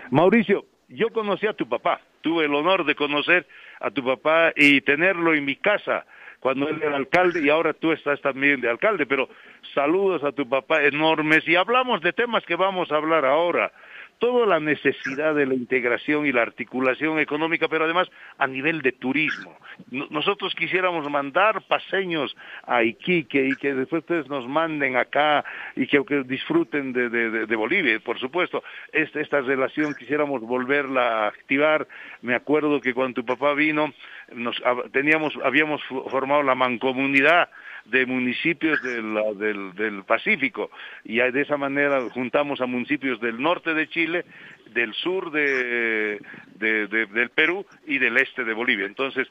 [0.09, 3.45] Mauricio, yo conocí a tu papá, tuve el honor de conocer
[3.79, 6.05] a tu papá y tenerlo en mi casa
[6.39, 9.29] cuando él era alcalde y ahora tú estás también de alcalde, pero
[9.73, 13.71] saludos a tu papá enormes y hablamos de temas que vamos a hablar ahora.
[14.19, 18.09] Toda la necesidad de la integración y la articulación económica, pero además
[18.39, 19.55] a nivel de turismo.
[19.91, 25.45] No- Nosotros quisiéramos mandar paseños a Iquique y que después ustedes nos manden acá
[25.75, 28.63] y que, que disfruten de, de- Bolivia, por supuesto.
[28.91, 31.87] Esta, esta relación quisiéramos volverla a activar.
[32.23, 33.93] Me acuerdo que cuando tu papá vino,
[34.33, 34.61] nos,
[34.93, 37.49] teníamos, habíamos formado la mancomunidad
[37.89, 40.69] de municipios del, del, Pacífico
[41.03, 44.25] y de esa manera juntamos a municipios del norte de Chile,
[44.73, 46.19] del sur de,
[46.55, 48.85] de- de- del Perú y del este de Bolivia.
[48.85, 49.27] Entonces,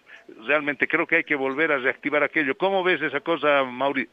[0.47, 2.57] realmente creo que hay que volver a reactivar aquello.
[2.57, 4.09] ¿Cómo ves esa cosa, Mauri?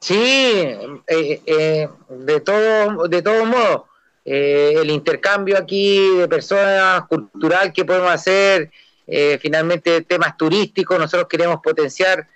[0.00, 3.86] Sí, eh, eh, de todo, de todo modo,
[4.24, 8.70] eh, el intercambio aquí de personas cultural que podemos hacer,
[9.06, 12.26] eh, finalmente temas turísticos, nosotros queremos potenciar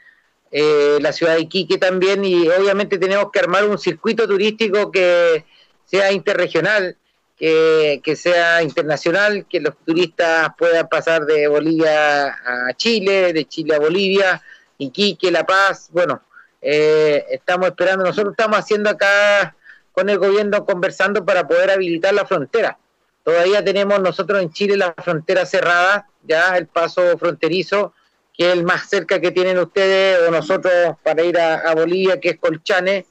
[0.56, 5.44] eh, la ciudad de Iquique también y obviamente tenemos que armar un circuito turístico que
[5.84, 6.96] sea interregional,
[7.36, 13.74] que, que sea internacional, que los turistas puedan pasar de Bolivia a Chile, de Chile
[13.74, 14.40] a Bolivia,
[14.78, 16.22] Iquique, La Paz, bueno,
[16.62, 19.56] eh, estamos esperando, nosotros estamos haciendo acá
[19.90, 22.78] con el gobierno conversando para poder habilitar la frontera.
[23.24, 27.92] Todavía tenemos nosotros en Chile la frontera cerrada, ya el paso fronterizo,
[28.36, 32.30] que es el más cerca que tienen ustedes o nosotros para ir a, Bolivia, que
[32.30, 33.06] es Colchane,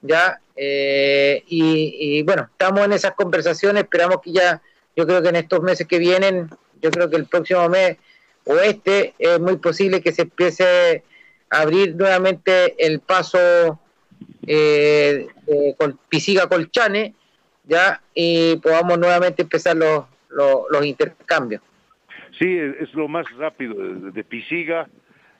[0.00, 0.40] ya.
[0.56, 4.62] Eh, y, bueno, estamos en esas conversaciones, esperamos que ya,
[4.96, 6.48] yo creo que en estos meses que vienen,
[6.80, 7.98] yo creo que el próximo mes
[8.46, 11.02] o este, es muy posible que se empiece
[11.50, 13.80] a abrir nuevamente el paso
[14.46, 15.26] eh,
[16.08, 17.14] Pisiga Colchane,
[17.64, 21.60] ya, y podamos nuevamente empezar los, los, intercambios.
[22.38, 24.88] Sí, es lo más rápido de, Pisiga,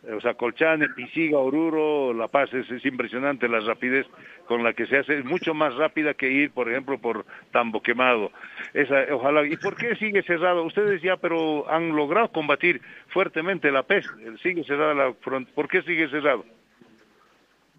[0.07, 4.07] eh, o sea, Colchane, Pisiga, Oruro, La Paz, es, impresionante la rapidez
[4.47, 7.83] con la que se hace, es mucho más rápida que ir, por ejemplo, por Tambo
[7.83, 8.31] Quemado.
[8.73, 9.47] Esa, ojalá.
[9.47, 10.65] ¿Y por qué sigue cerrado?
[10.65, 15.55] Ustedes ya, pero han logrado combatir fuertemente la peste, sigue cerrada la frontera.
[15.55, 16.45] ¿Por qué sigue cerrado?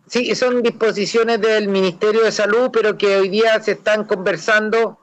[0.05, 4.99] Sí, son disposiciones del Ministerio de Salud, pero que hoy día se están conversando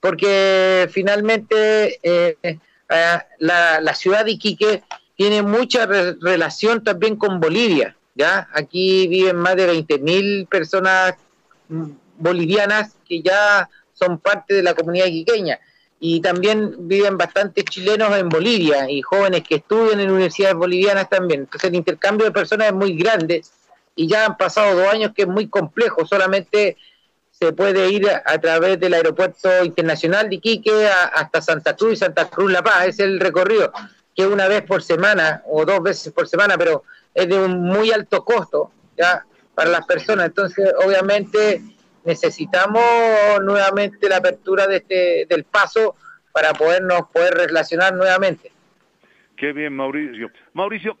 [0.00, 2.58] porque finalmente eh,
[2.88, 4.82] eh, la, ciudad de Iquique
[5.16, 7.96] tiene mucha relación también con Bolivia.
[8.14, 8.48] ¿ya?
[8.52, 11.14] Aquí viven más de 20.000 personas
[11.68, 15.58] mm, bolivianas que ya son parte de la comunidad iquiqueña.
[15.98, 21.40] Y también viven bastantes chilenos en Bolivia y jóvenes que estudian en universidades bolivianas también.
[21.40, 23.42] Entonces el intercambio de personas es muy grande
[23.94, 26.76] y ya han pasado dos años que es muy complejo, solamente
[27.38, 32.30] se puede ir a, través del aeropuerto internacional de Iquique hasta Santa Cruz y Santa
[32.30, 33.72] Cruz La Paz, es el recorrido,
[34.14, 37.92] que una vez por semana o dos veces por semana, pero es de un muy
[37.92, 41.60] alto costo ya para las personas, entonces obviamente
[42.04, 42.82] necesitamos
[43.42, 45.94] nuevamente la apertura de este, del paso
[46.32, 48.50] para podernos poder relacionar nuevamente.
[49.36, 50.30] Qué bien, Mauricio.
[50.54, 50.96] Mauricio,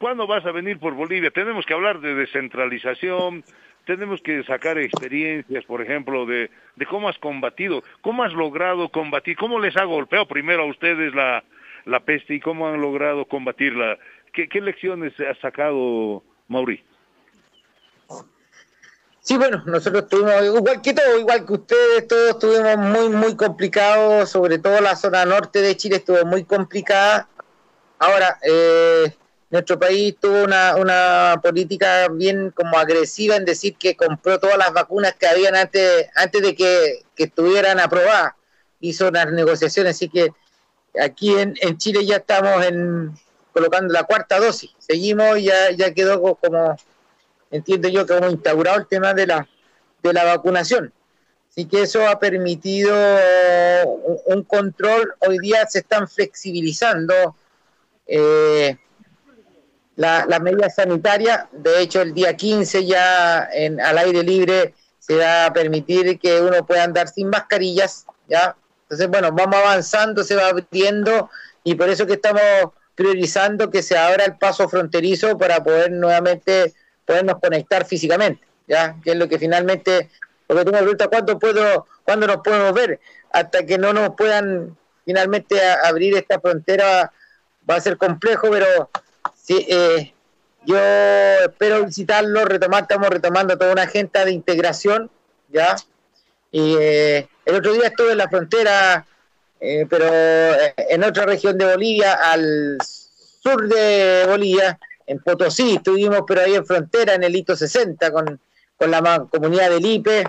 [0.00, 1.30] ¿Cuándo vas a venir por Bolivia?
[1.30, 3.44] Tenemos que hablar de descentralización,
[3.90, 9.36] tenemos que sacar experiencias, por ejemplo, de, de cómo has combatido, cómo has logrado combatir,
[9.36, 11.42] cómo les ha golpeado primero a ustedes la,
[11.86, 13.98] la peste y cómo han logrado combatirla.
[14.32, 16.84] ¿Qué, lecciones has sacado, Mauri?
[19.22, 24.30] Sí, bueno, nosotros tuvimos, igual que todo, igual que ustedes, todos estuvimos muy, muy complicados,
[24.30, 27.28] sobre todo la zona norte de Chile estuvo muy complicada.
[27.98, 29.12] Ahora, eh,
[29.50, 34.72] nuestro país tuvo una, una política bien como agresiva en decir que compró todas las
[34.72, 38.32] vacunas que habían antes, antes de que, estuvieran aprobadas.
[38.80, 40.30] Hizo unas negociaciones, así que
[40.98, 43.12] aquí en, en Chile ya estamos en,
[43.52, 44.70] colocando la cuarta dosis.
[44.78, 46.76] Seguimos y ya, ya quedó como,
[47.50, 49.48] entiendo yo, como instaurado el tema de la,
[50.02, 50.94] de la vacunación.
[51.50, 52.94] Así que eso ha permitido
[54.26, 55.12] un, control.
[55.18, 57.36] Hoy día se están flexibilizando.
[58.06, 58.78] Eh,
[60.00, 61.44] las medidas sanitarias.
[61.52, 66.40] De hecho, el día 15 ya en, al aire libre se va a permitir que
[66.40, 68.56] uno pueda andar sin mascarillas, ¿ya?
[68.82, 71.30] Entonces, bueno, vamos avanzando, se va abriendo
[71.64, 72.42] y por eso que estamos
[72.94, 76.72] priorizando que se abra el paso fronterizo para poder nuevamente
[77.04, 78.96] podernos conectar físicamente, ¿ya?
[79.04, 80.08] Que es lo que finalmente,
[80.46, 83.00] porque tengo pregunta, ¿cuándo, puedo, ¿cuándo nos podemos ver?
[83.32, 87.12] Hasta que no nos puedan finalmente abrir esta frontera
[87.68, 88.90] va a ser complejo, pero
[89.52, 90.14] Eh,
[90.64, 95.10] yo espero visitarlo, retomar, estamos retomando toda una agenda de integración,
[95.48, 95.74] ¿ya?
[96.52, 99.04] Y eh, el otro día estuve en la frontera,
[99.60, 100.06] eh, pero
[100.76, 106.64] en otra región de Bolivia, al sur de Bolivia, en Potosí, estuvimos, pero ahí en
[106.64, 108.40] frontera, en el hito 60, con,
[108.76, 110.28] con la comunidad del IPE.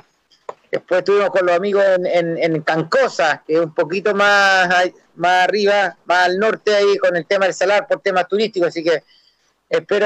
[0.71, 5.47] Después estuvimos con los amigos en, en, en, Cancosa, que es un poquito más, más
[5.47, 9.03] arriba, más al norte ahí con el tema del salar por temas turísticos, así que
[9.69, 10.05] espero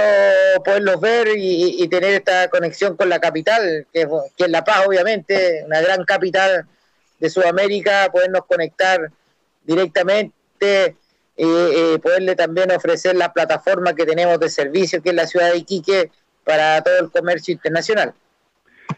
[0.63, 5.81] poderlos ver y, tener esta conexión con la capital, que, es La Paz obviamente, una
[5.81, 6.65] gran capital
[7.19, 9.09] de Sudamérica, podernos conectar
[9.63, 10.95] directamente
[11.35, 15.57] y, poderle también ofrecer la plataforma que tenemos de servicio, que es la ciudad de
[15.57, 16.11] Iquique,
[16.43, 18.13] para todo el comercio internacional.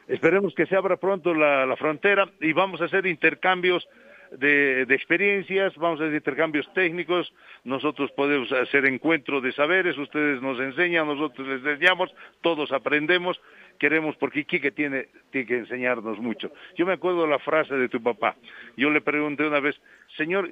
[0.08, 3.88] Esperemos que se abra pronto la, frontera y vamos a hacer intercambios
[4.32, 10.60] de, experiencias, vamos a hacer intercambios técnicos, nosotros podemos hacer encuentro de saberes, ustedes nos
[10.60, 13.40] enseñan, nosotros les enseñamos, todos aprendemos,
[13.80, 16.52] queremos, porque Quique tiene, tiene que enseñarnos mucho.
[16.76, 18.36] Yo me acuerdo la frase de tu papá,
[18.76, 19.80] yo le pregunté una vez,
[20.16, 20.50] señor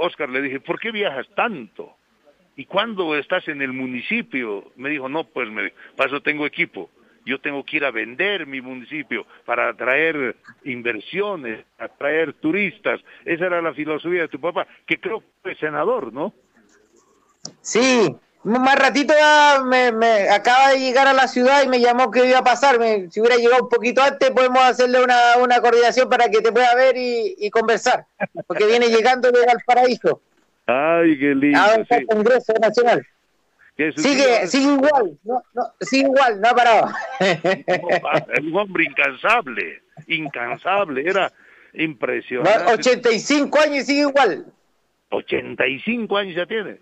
[0.00, 1.96] Oscar, le dije, ¿por qué viajas tanto?
[2.56, 4.72] ¿Y cuándo estás en el municipio?
[4.76, 6.90] Me dijo, no, pues me para eso tengo equipo
[7.28, 13.00] yo tengo que ir a vender mi municipio para atraer inversiones, atraer turistas.
[13.24, 16.32] Esa era la filosofía de tu papá, que creo que fue senador, ¿no?
[17.60, 18.08] Sí,
[18.44, 19.12] más ratito
[19.66, 23.08] me, me, acaba de llegar a la ciudad y me llamó que iba a pasarme.
[23.10, 26.74] Si hubiera llegado un poquito antes, podemos hacerle una, una coordinación para que te pueda
[26.74, 28.06] ver y, conversar.
[28.46, 30.22] Porque viene llegando al paraíso.
[30.66, 31.58] Ay, qué lindo.
[31.58, 32.06] A sí.
[32.06, 33.06] Congreso Nacional.
[33.78, 36.88] Sigue, sigue igual, no, no, sigue igual, no ha parado.
[38.42, 41.32] un hombre incansable, incansable, era
[41.74, 42.72] impresionante.
[42.72, 44.46] 85 años y sigue igual.
[45.10, 46.78] 85 años ya tiene.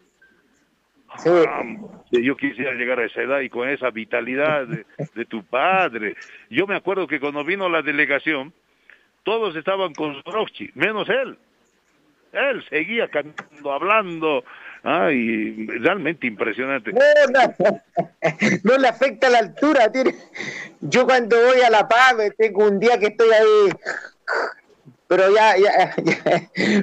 [1.19, 2.23] Sí.
[2.23, 6.17] yo quisiera llegar a esa edad y con esa vitalidad de, tu padre.
[6.49, 8.55] Yo me acuerdo que cuando vino la delegación,
[9.23, 11.37] todos estaban con Rochi, menos él.
[12.33, 14.45] Él seguía cantando, hablando.
[14.89, 16.93] Ay, realmente impresionante.
[18.63, 19.91] No, le afecta la altura.
[19.91, 20.15] Tiene...
[20.81, 23.73] Yo cuando voy a La Paz, tengo un día que estoy ahí
[25.09, 25.95] pero ya, ya,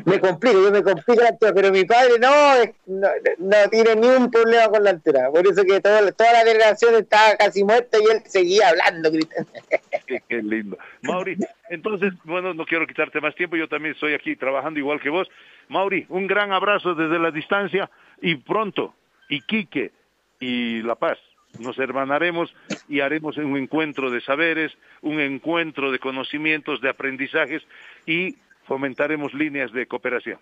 [0.05, 2.31] me complico, yo me complico la altura, pero mi padre no,
[2.85, 6.45] no, no tiene ni un problema con la altura, por eso que toda, toda la
[6.45, 9.51] delegación estaba casi muerta y él seguía hablando, gritando.
[10.07, 10.77] Qué, lindo.
[11.01, 11.37] Mauri,
[11.69, 15.27] entonces, bueno, no quiero quitarte más tiempo, yo también estoy aquí trabajando igual que vos.
[15.70, 17.89] Mauri, un gran abrazo desde la distancia
[18.22, 18.93] y pronto,
[19.30, 19.91] Iquique
[20.39, 21.18] y La Paz
[21.59, 22.53] nos hermanaremos
[22.88, 27.61] y haremos un encuentro de saberes, un encuentro de conocimientos, de aprendizajes
[28.05, 30.39] y fomentaremos líneas de cooperación.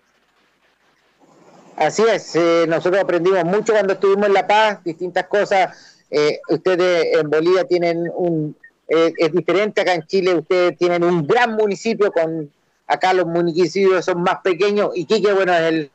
[1.76, 6.04] Así es, eh, nosotros aprendimos mucho cuando estuvimos en La Paz, distintas cosas.
[6.10, 8.54] Eh, ustedes en Bolivia tienen un,
[8.88, 12.50] eh, es diferente acá en Chile, ustedes tienen un gran municipio con,
[12.92, 15.90] acá los municipios son más pequeños, y Quique, bueno, es el,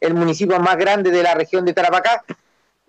[0.00, 2.24] el municipio más grande de la región de Tarapacá,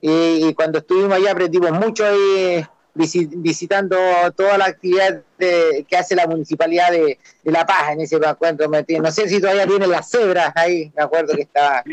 [0.02, 3.96] y, cuando estuvimos allá aprendimos mucho ahí visitando
[4.36, 8.68] toda la actividad que hace la municipalidad de, La Paz en ese encuentro.
[8.68, 11.84] No sé si todavía tienen las cebras ahí, me acuerdo que estaba...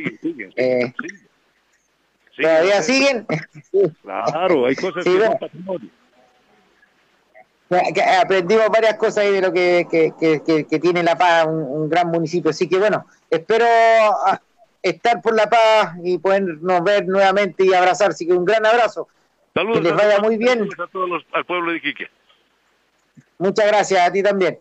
[0.56, 0.92] Eh,
[2.40, 3.26] ¿Todavía siguen?
[4.02, 5.90] Claro, hay cosas que son patrimonio.
[8.20, 12.50] Aprendimos varias cosas ahí de lo que, que, tiene La Paz, un, gran municipio.
[12.50, 13.66] Así que bueno, espero
[14.82, 18.10] estar por la paz y podernos ver nuevamente y abrazar.
[18.10, 19.08] Así que un gran abrazo.
[19.52, 19.78] Saludos.
[19.78, 20.68] Que les vaya muy bien.
[20.78, 22.08] a todos al pueblo de Iquique.
[23.38, 24.58] Muchas gracias, a ti también.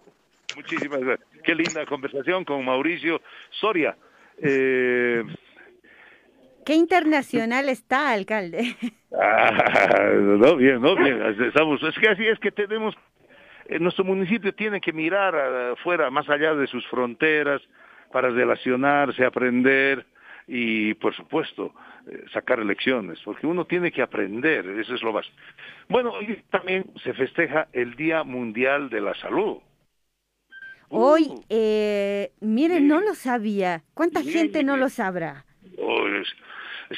[0.56, 1.28] Muchísimas gracias.
[1.44, 3.96] Qué linda conversación con Mauricio Soria.
[4.40, 5.24] Eh...
[6.68, 8.76] Qué internacional está, alcalde.
[9.20, 11.20] Ah, no, bien, no, bien.
[11.42, 12.94] Estamos, es que así es que tenemos,
[13.66, 15.34] eh, nuestro municipio tiene que mirar
[15.72, 17.62] afuera, más allá de sus fronteras,
[18.12, 20.06] para relacionarse, aprender
[20.46, 21.74] y, por supuesto,
[22.06, 25.36] eh, sacar lecciones, porque uno tiene que aprender, eso es lo básico.
[25.88, 29.60] Bueno, hoy también se festeja el Día Mundial de la Salud.
[30.90, 31.44] Hoy, uh.
[31.50, 33.84] eh, miren, no lo sabía.
[33.94, 35.46] ¿Cuánta gente no lo sabrá?
[35.80, 36.06] Oh,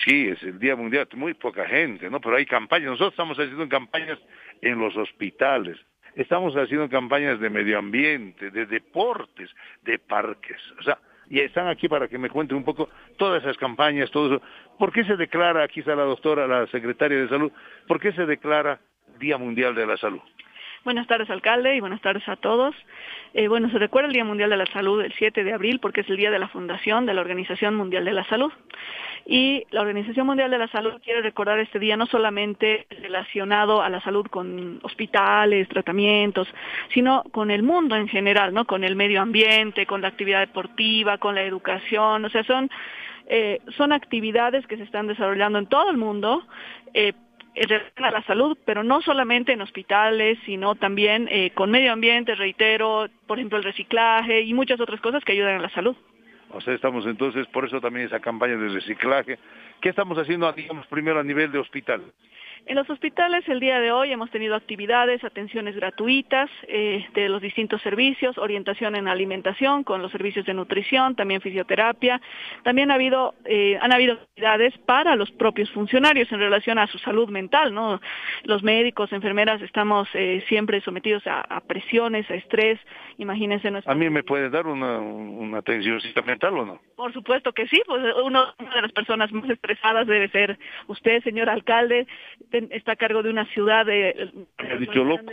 [0.06, 2.20] sí, es el Día Mundial, muy poca gente, ¿no?
[2.20, 4.20] Pero hay campañas, nosotros estamos haciendo campañas
[4.62, 5.78] en los hospitales,
[6.16, 9.50] Estamos haciendo campañas de medio ambiente, de deportes,
[9.84, 10.60] de parques.
[10.80, 10.98] O sea,
[11.30, 14.44] y están aquí para que me cuenten un poco todas esas campañas, todo eso.
[14.78, 17.52] ¿Por qué se declara, aquí está la doctora, la secretaria de salud,
[17.88, 18.80] por qué se declara
[19.20, 20.22] Día Mundial de la Salud?
[20.86, 22.74] Buenas tardes, alcalde, y buenas tardes a todos.
[23.34, 26.02] Eh, bueno, se recuerda el Día Mundial de la Salud el 7 de abril porque
[26.02, 28.52] es el día de la fundación de la Organización Mundial de la Salud.
[29.26, 33.90] Y la Organización Mundial de la Salud quiere recordar este día no solamente relacionado a
[33.90, 36.48] la salud con hospitales, tratamientos,
[36.94, 38.64] sino con el mundo en general, ¿no?
[38.64, 42.70] Con el medio ambiente, con la actividad deportiva, con la educación, o sea, son
[43.32, 46.42] eh, son actividades que se están desarrollando en todo el mundo
[46.96, 47.14] eh,
[47.96, 53.08] a la salud, pero no solamente en hospitales, sino también eh, con medio ambiente, reitero,
[53.28, 55.96] por ejemplo, el reciclaje y muchas otras cosas que ayudan a la salud.
[56.52, 59.38] O sea, estamos entonces, por eso también esa campaña de reciclaje.
[59.82, 62.02] ¿Qué estamos haciendo, digamos, primero a nivel de hospital?
[62.66, 67.42] En los hospitales el día de hoy hemos tenido actividades, atenciones gratuitas eh, de los
[67.42, 72.22] distintos servicios, orientación en alimentación con los servicios de nutrición, también fisioterapia.
[72.64, 77.00] También ha habido, eh, han habido actividades para los propios funcionarios en relación a su
[77.00, 77.74] salud mental.
[77.74, 78.02] ¿no?
[78.44, 82.80] Los médicos, enfermeras estamos eh, siempre sometidos a, presiones, a estrés.
[83.18, 83.70] Imagínense.
[83.86, 86.82] ¿A mí me puede dar una, una atención mental o no?
[86.96, 91.24] Por supuesto que sí, pues uno, una de las personas más estresadas debe ser usted,
[91.24, 92.08] señor alcalde
[92.52, 94.32] está a cargo de una ciudad de...
[94.62, 95.24] ¿Me ha dicho loco?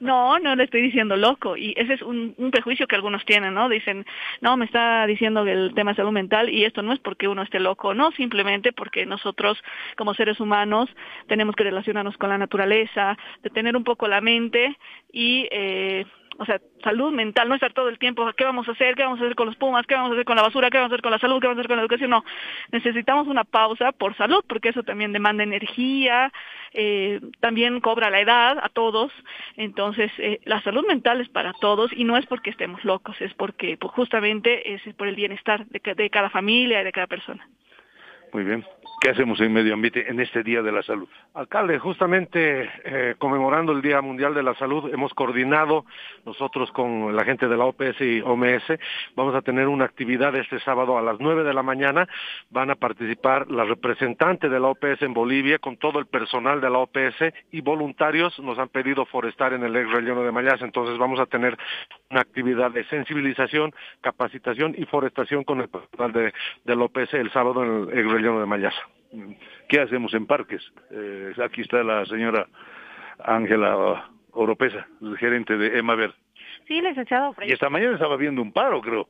[0.00, 1.56] No, no le estoy diciendo loco.
[1.56, 3.68] Y ese es un, un, prejuicio que algunos tienen, ¿no?
[3.68, 4.06] Dicen,
[4.40, 7.60] no, me está diciendo el tema salud mental y esto no es porque uno esté
[7.60, 9.62] loco, no, simplemente porque nosotros
[9.96, 10.88] como seres humanos
[11.26, 14.76] tenemos que relacionarnos con la naturaleza, de tener un poco la mente
[15.12, 15.48] y...
[15.50, 16.06] Eh,
[16.38, 18.94] o sea, salud mental, no estar todo el tiempo, ¿qué vamos a hacer?
[18.94, 19.86] ¿Qué vamos a hacer con los pumas?
[19.86, 20.70] ¿Qué vamos a hacer con la basura?
[20.70, 21.40] ¿Qué vamos a hacer con la salud?
[21.40, 22.10] ¿Qué vamos a hacer con la educación?
[22.10, 22.24] No,
[22.72, 26.32] necesitamos una pausa por salud, porque eso también demanda energía,
[26.72, 29.12] eh, también cobra la edad a todos,
[29.56, 33.32] entonces eh, la salud mental es para todos y no es porque estemos locos, es
[33.34, 37.46] porque pues, justamente es por el bienestar de, de cada familia y de cada persona.
[38.32, 38.64] Muy bien.
[39.04, 41.06] ¿Qué hacemos en medio ambiente en este Día de la Salud?
[41.34, 45.84] Alcalde, justamente eh, conmemorando el Día Mundial de la Salud, hemos coordinado
[46.24, 48.62] nosotros con la gente de la OPS y OMS,
[49.14, 52.08] vamos a tener una actividad este sábado a las 9 de la mañana,
[52.48, 56.70] van a participar la representante de la OPS en Bolivia con todo el personal de
[56.70, 60.96] la OPS y voluntarios nos han pedido forestar en el ex relleno de Mayas, entonces
[60.96, 61.58] vamos a tener
[62.08, 66.32] una actividad de sensibilización, capacitación y forestación con el personal de,
[66.64, 68.74] la OPS el sábado en el ex relleno de Mayas.
[69.68, 70.62] ¿Qué hacemos en parques?
[70.90, 72.46] Eh, aquí está la señora
[73.18, 74.86] Ángela Oropesa,
[75.18, 76.14] gerente de Emaver.
[76.66, 77.34] Sí, licenciado.
[77.46, 79.08] Y esta mañana estaba viendo un paro, creo.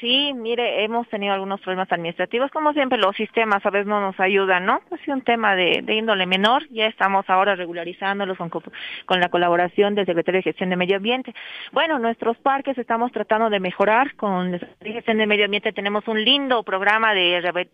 [0.00, 4.18] Sí, mire, hemos tenido algunos problemas administrativos, como siempre los sistemas a veces no nos
[4.18, 4.80] ayudan, ¿no?
[4.90, 10.06] Es un tema de, índole menor, ya estamos ahora regularizándolos con, con, la colaboración del
[10.06, 11.32] Secretario de Gestión de Medio Ambiente.
[11.70, 16.24] Bueno, nuestros parques estamos tratando de mejorar, con la Gestión de Medio Ambiente tenemos un
[16.24, 17.68] lindo programa de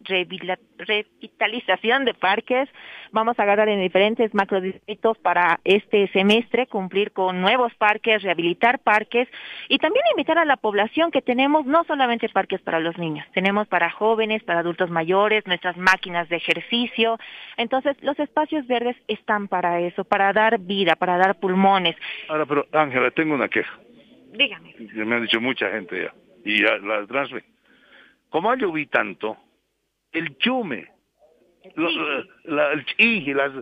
[0.76, 2.68] revitalización de parques,
[3.12, 9.26] vamos a agarrar en diferentes macrodistritos para este semestre, cumplir con nuevos parques, rehabilitar parques
[9.70, 13.68] y también invitar a la población que tenemos no solamente parques para los niños, tenemos
[13.68, 17.18] para jóvenes, para adultos mayores, nuestras máquinas de ejercicio.
[17.56, 21.96] Entonces, los espacios verdes están para eso, para dar vida, para dar pulmones.
[22.28, 23.78] Ahora, pero Ángela, tengo una queja.
[24.32, 24.74] Dígame.
[24.94, 27.46] Me han dicho mucha gente ya, y ya la transmite.
[28.28, 29.36] Como ha llovido tanto,
[30.12, 30.88] el chume,
[32.44, 33.52] la, el y las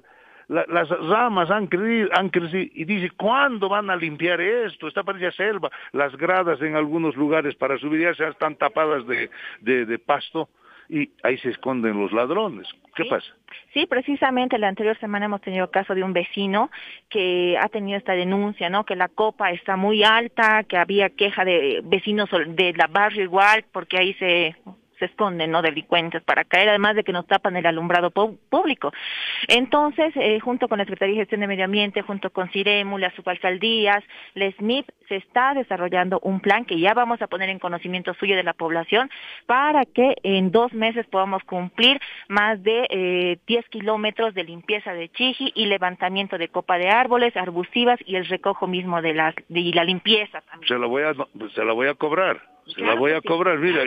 [0.49, 4.89] las ramas han crecido, han crecido y dice, ¿cuándo van a limpiar esto?
[4.89, 5.71] Está parecida selva.
[5.93, 9.29] Las gradas en algunos lugares para subir ya están tapadas de,
[9.61, 10.49] de, pasto
[10.89, 12.67] y ahí se esconden los ladrones.
[12.95, 13.27] ¿Qué pasa?
[13.75, 16.71] Sí, precisamente la anterior semana hemos tenido caso de un vecino
[17.11, 18.85] que ha tenido esta denuncia, ¿no?
[18.85, 23.65] Que la copa está muy alta, que había queja de vecinos de la barrio igual,
[23.71, 24.57] porque ahí se
[24.99, 25.63] se esconden, ¿no?
[25.63, 28.93] Delincuentes para caer, además de que nos tapan el alumbrado público.
[29.49, 33.15] Entonces, eh, junto con la Secretaría de Gestión de Medio Ambiente, junto con CIREMU, las
[33.15, 34.03] subalcaldías,
[34.35, 38.37] la SMIP, se está desarrollando un plan que ya vamos a poner en conocimiento suyo
[38.37, 39.11] de la población
[39.47, 45.09] para que en dos meses podamos cumplir más de eh, 10 kilómetros de limpieza de
[45.09, 49.71] chiji y levantamiento de copa de árboles, arbustivas y el recojo mismo de, las, de
[49.75, 50.69] la limpieza también.
[50.69, 51.15] Se la voy a,
[51.55, 52.58] se la voy a cobrar.
[52.75, 53.83] Se la voy a cobrar, mira,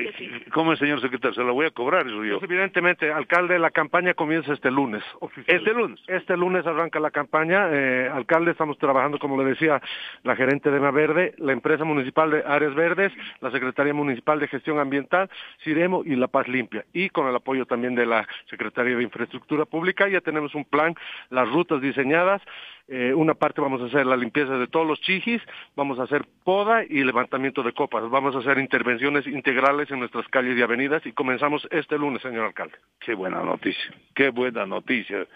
[0.53, 1.33] ¿cómo es, señor secretario?
[1.33, 2.39] Se la voy a cobrar, eso yo.
[2.39, 5.03] Pues evidentemente, alcalde, la campaña comienza este lunes.
[5.47, 5.99] ¿Este lunes?
[6.07, 7.67] Este lunes arranca la campaña.
[7.71, 9.81] Eh, alcalde, estamos trabajando, como le decía,
[10.23, 14.79] la gerente de Verde, la empresa municipal de Áreas Verdes, la Secretaría Municipal de Gestión
[14.79, 15.29] Ambiental,
[15.63, 16.85] Ciremo y La Paz Limpia.
[16.93, 20.95] Y con el apoyo también de la Secretaría de Infraestructura Pública, ya tenemos un plan,
[21.29, 22.41] las rutas diseñadas,
[22.87, 25.41] eh, una parte vamos a hacer la limpieza de todos los chijis,
[25.77, 30.25] vamos a hacer poda y levantamiento de copas, vamos a hacer intervenciones integrales en nuestras
[30.29, 32.77] calles y avenidas y comenzamos este lunes, señor alcalde.
[33.01, 35.27] Qué buena noticia, qué buena noticia.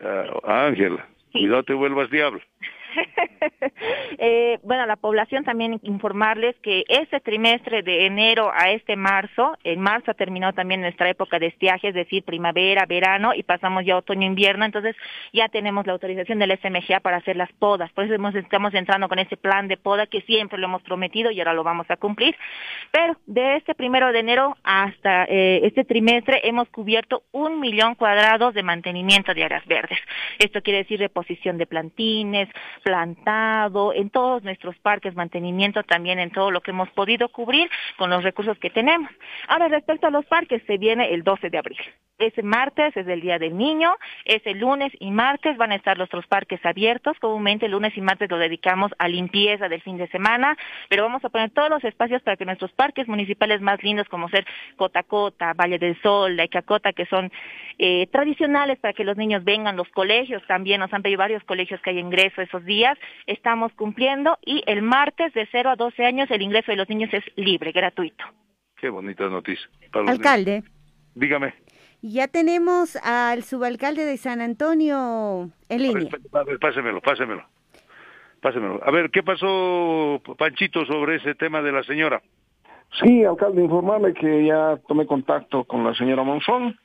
[0.00, 0.98] Uh, Ángel,
[1.30, 2.40] cuidado te vuelvas diablo.
[4.18, 9.80] eh, bueno, la población también informarles que este trimestre de enero a este marzo, en
[9.80, 13.96] marzo ha terminado también nuestra época de estiaje, es decir, primavera, verano y pasamos ya
[13.96, 14.96] otoño-invierno, entonces
[15.32, 19.18] ya tenemos la autorización del SMGA para hacer las podas, por eso estamos entrando con
[19.18, 22.36] ese plan de poda que siempre lo hemos prometido y ahora lo vamos a cumplir,
[22.90, 28.54] pero de este primero de enero hasta eh, este trimestre hemos cubierto un millón cuadrados
[28.54, 29.98] de mantenimiento de áreas verdes.
[30.38, 32.48] Esto quiere decir reposición de plantines,
[32.80, 38.10] plantado, en todos nuestros parques, mantenimiento también en todo lo que hemos podido cubrir con
[38.10, 39.10] los recursos que tenemos.
[39.48, 41.78] Ahora, respecto a los parques, se viene el 12 de abril.
[42.18, 43.94] Ese martes es el Día del Niño,
[44.26, 47.18] ese lunes y martes van a estar nuestros parques abiertos.
[47.18, 50.56] Comúnmente lunes y martes lo dedicamos a limpieza del fin de semana,
[50.90, 54.28] pero vamos a poner todos los espacios para que nuestros parques municipales más lindos, como
[54.28, 54.44] ser
[54.76, 57.32] Cotacota, Valle del Sol, La Icacota, que son
[57.78, 61.80] eh, tradicionales para que los niños vengan, los colegios también, nos han pedido varios colegios
[61.80, 62.69] que hay ingreso esos días,
[63.26, 67.10] estamos cumpliendo y el martes de 0 a 12 años el ingreso de los niños
[67.12, 68.24] es libre, gratuito.
[68.76, 69.68] Qué bonita noticia.
[69.92, 70.62] Alcalde.
[71.14, 71.54] Dígame.
[72.02, 76.08] Ya tenemos al subalcalde de San Antonio en línea.
[76.32, 77.44] A ver, pásemelo, pásemelo.
[78.40, 78.80] Pásemelo.
[78.82, 82.22] A ver, ¿qué pasó, Panchito, sobre ese tema de la señora?
[83.02, 86.78] Sí, alcalde, informarle que ya tomé contacto con la señora Monzón.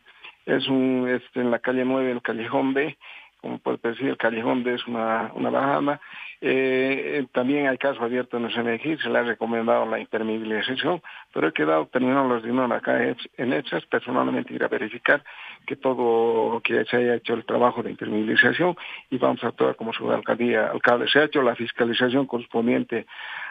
[0.45, 2.97] Es un, este, en la calle 9, el callejón B,
[3.45, 6.01] como puede decir, el callejón de es una, una bajada.
[6.41, 10.99] Eh, también hay casos abiertos en el CNG, se le ha recomendado la impermeabilización,
[11.31, 15.23] pero he quedado terminando los dineros acá en hechas, personalmente ir a verificar
[15.67, 18.75] que todo que se haya hecho el trabajo de impermeabilización
[19.11, 21.07] y vamos a actuar como su alcaldía, alcalde.
[21.07, 23.05] Se ha hecho la fiscalización correspondiente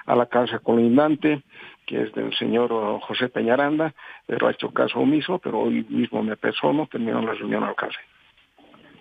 [0.07, 1.43] a la casa colindante,
[1.87, 2.71] que es del señor
[3.03, 3.95] José Peñaranda,
[4.27, 7.99] pero ha hecho caso omiso, pero hoy mismo me persono, terminó la reunión alcalde.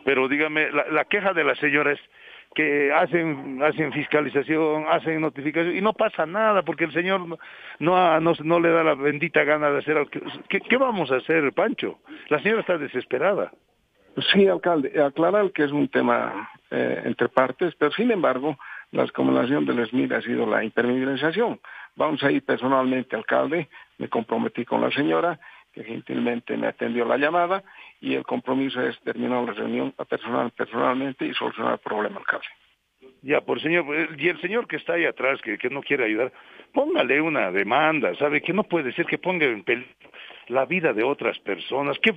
[0.06, 2.00] Pero dígame, la, queja de la señora es
[2.56, 7.38] que hacen hacen fiscalización, hacen notificación y no pasa nada porque el señor no
[7.80, 10.12] no, no, le da la bendita gana de hacer algo.
[10.50, 12.00] ¿Qué, ¿Qué vamos a hacer, Pancho?
[12.30, 13.52] La señora está desesperada.
[14.32, 18.58] Sí, alcalde, aclarar que es un tema eh, entre partes, pero sin embargo,
[18.92, 21.60] la acumulación del SMID ha sido la impermeabilización.
[21.96, 25.40] Vamos a ir personalmente, alcalde, me comprometí con la señora,
[25.74, 27.64] que gentilmente me atendió la llamada,
[28.04, 32.46] y el compromiso es terminar la reunión personal, personalmente y solucionar el problema, alcalde.
[33.22, 33.86] Ya, por señor,
[34.18, 36.34] y el señor que está ahí atrás, que, que no quiere ayudar,
[36.74, 38.42] póngale una demanda, ¿sabe?
[38.42, 39.94] Que no puede ser que ponga en peligro
[40.50, 41.98] la vida de otras personas.
[42.00, 42.14] ¿Qué,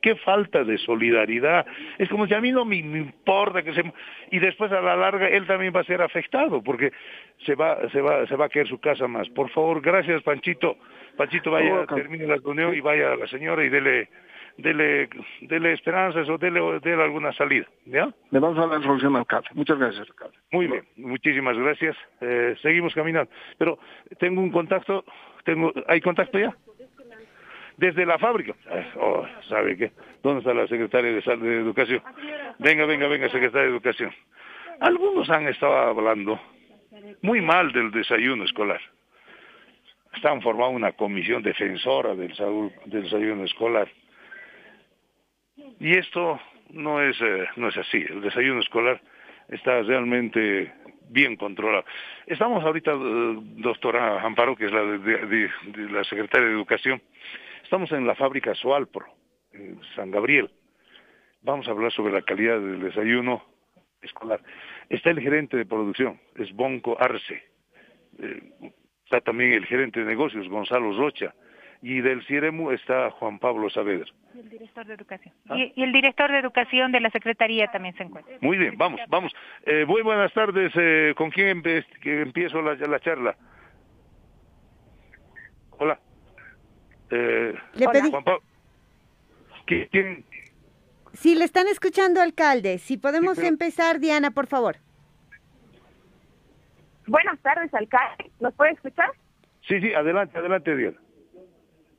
[0.00, 1.66] qué falta de solidaridad?
[1.98, 3.84] Es como si a mí no me, me, importa que se...
[4.30, 6.92] Y después a la larga él también va a ser afectado porque
[7.44, 9.28] se va, se va, se va a caer su casa más.
[9.28, 10.78] Por favor, gracias Panchito.
[11.18, 14.08] Panchito vaya, termine la reunión y vaya a la señora y dele
[14.58, 15.08] dele,
[15.42, 17.66] dele esperanzas o dele, dele alguna salida.
[17.84, 18.08] ¿ya?
[18.30, 19.48] Le vamos a dar solución al alcalde.
[19.54, 20.36] Muchas gracias, alcalde.
[20.52, 21.96] Muy bien, muchísimas gracias.
[22.20, 23.30] Eh, seguimos caminando.
[23.58, 23.78] Pero
[24.18, 25.04] tengo un contacto,
[25.44, 26.56] tengo, ¿hay contacto ya?
[27.76, 28.54] Desde la fábrica.
[28.96, 29.92] Oh, ¿Sabe qué?
[30.22, 32.02] ¿Dónde está la secretaria de, de Educación?
[32.58, 34.12] Venga, venga, venga, secretaria de Educación.
[34.80, 36.40] Algunos han estado hablando
[37.20, 38.80] muy mal del desayuno escolar.
[40.14, 42.34] Están formando una comisión defensora del,
[42.86, 43.88] del desayuno escolar
[45.78, 46.40] y esto
[46.70, 47.98] no es, eh, no es así.
[48.08, 49.00] El desayuno escolar
[49.48, 50.72] está realmente
[51.08, 51.84] bien controlado.
[52.26, 55.50] Estamos ahorita, eh, doctora Amparo, que es la, de,
[55.90, 57.00] la secretaria de Educación,
[57.62, 59.06] estamos en la fábrica Soalpro,
[59.52, 60.50] en San Gabriel.
[61.42, 63.44] Vamos a hablar sobre la calidad del desayuno
[64.02, 64.40] escolar.
[64.88, 67.44] Está el gerente de producción, es Bonco Arce.
[68.18, 68.72] Eh,
[69.04, 71.34] está también el gerente de negocios, Gonzalo Rocha
[71.86, 74.10] y del CIREMU está Juan Pablo Saavedra.
[74.34, 75.32] Y el director de educación.
[75.48, 75.56] ¿Ah?
[75.56, 78.36] Y, el director de educación de la Secretaría también se encuentra.
[78.40, 79.32] Muy bien, vamos, vamos.
[79.64, 80.72] Eh, muy buenas tardes.
[80.74, 81.62] Eh, ¿Con quién
[82.02, 83.36] empiezo la, la, charla?
[85.78, 86.00] Hola.
[87.10, 88.10] Eh, Le pedí...
[88.10, 88.42] Juan Pablo.
[89.64, 90.24] ¿Quién?
[91.12, 92.78] Sí, le están escuchando, alcalde.
[92.78, 94.78] Si podemos empezar, Diana, por favor.
[97.06, 98.32] Buenas tardes, alcalde.
[98.40, 99.12] ¿Nos puede escuchar?
[99.68, 100.96] Sí, sí, adelante, adelante, Diana.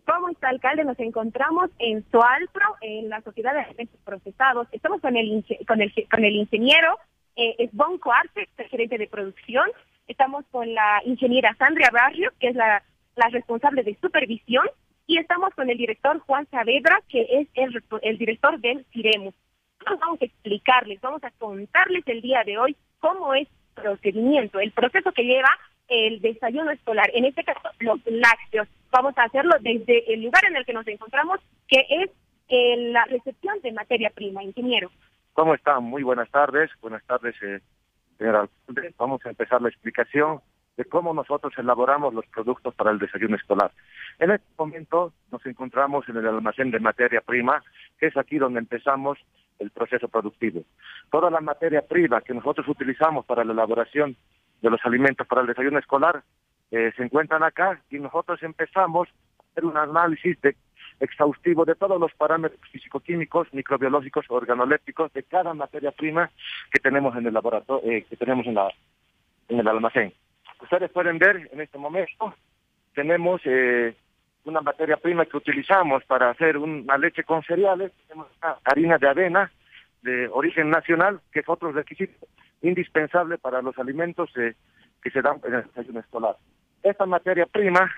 [0.07, 0.85] ¿Cómo está, alcalde?
[0.85, 4.65] Nos encontramos en Soalpro, en la Sociedad de Alimentos Procesados.
[4.71, 6.97] Estamos con el, con el, con el ingeniero
[7.35, 9.69] eh, Bonco Arte, gerente de producción.
[10.07, 12.81] Estamos con la ingeniera Sandra Barrio, que es la,
[13.17, 14.65] la responsable de supervisión.
[15.07, 19.35] Y estamos con el director Juan Saavedra, que es el, el director del CIREMUS.
[19.99, 24.71] Vamos a explicarles, vamos a contarles el día de hoy cómo es el procedimiento, el
[24.71, 25.49] proceso que lleva
[25.89, 28.69] el desayuno escolar, en este caso los lácteos.
[28.91, 32.09] Vamos a hacerlo desde el lugar en el que nos encontramos, que es
[32.49, 34.89] eh, la recepción de materia prima, ingeniero.
[35.33, 35.83] ¿Cómo están?
[35.83, 36.71] Muy buenas tardes.
[36.81, 37.59] Buenas tardes, eh.
[38.97, 40.39] Vamos a empezar la explicación
[40.77, 43.71] de cómo nosotros elaboramos los productos para el desayuno escolar.
[44.19, 47.63] En este momento nos encontramos en el almacén de materia prima,
[47.99, 49.17] que es aquí donde empezamos
[49.59, 50.61] el proceso productivo.
[51.11, 54.15] Toda la materia prima que nosotros utilizamos para la elaboración
[54.61, 56.23] de los alimentos para el desayuno escolar
[56.71, 60.55] eh, se encuentran acá y nosotros empezamos a hacer un análisis de,
[60.99, 66.31] exhaustivo de todos los parámetros físico-químicos, microbiológicos, organolépticos de cada materia prima
[66.71, 68.71] que tenemos en el laboratorio, eh, que tenemos en, la,
[69.47, 70.13] en el almacén.
[70.61, 72.33] Ustedes pueden ver en este momento,
[72.95, 73.95] tenemos eh,
[74.45, 78.27] una materia prima que utilizamos para hacer una leche con cereales, tenemos
[78.63, 79.51] harina de avena
[80.01, 82.25] de origen nacional, que es otro requisito
[82.61, 84.55] indispensable para los alimentos eh,
[85.03, 86.37] que se dan en el desayuno escolar.
[86.83, 87.91] Esta materia prima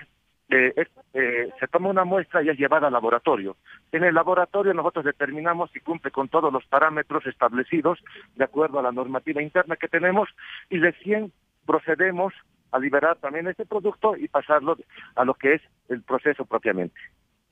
[0.48, 0.74] eh,
[1.14, 3.56] eh, se toma una muestra y es llevada al laboratorio.
[3.92, 7.98] En el laboratorio nosotros determinamos si cumple con todos los parámetros establecidos
[8.34, 10.28] de acuerdo a la normativa interna que tenemos
[10.68, 11.32] y recién
[11.66, 12.34] procedemos
[12.72, 14.76] a liberar también este producto y pasarlo
[15.14, 16.98] a lo que es el proceso propiamente.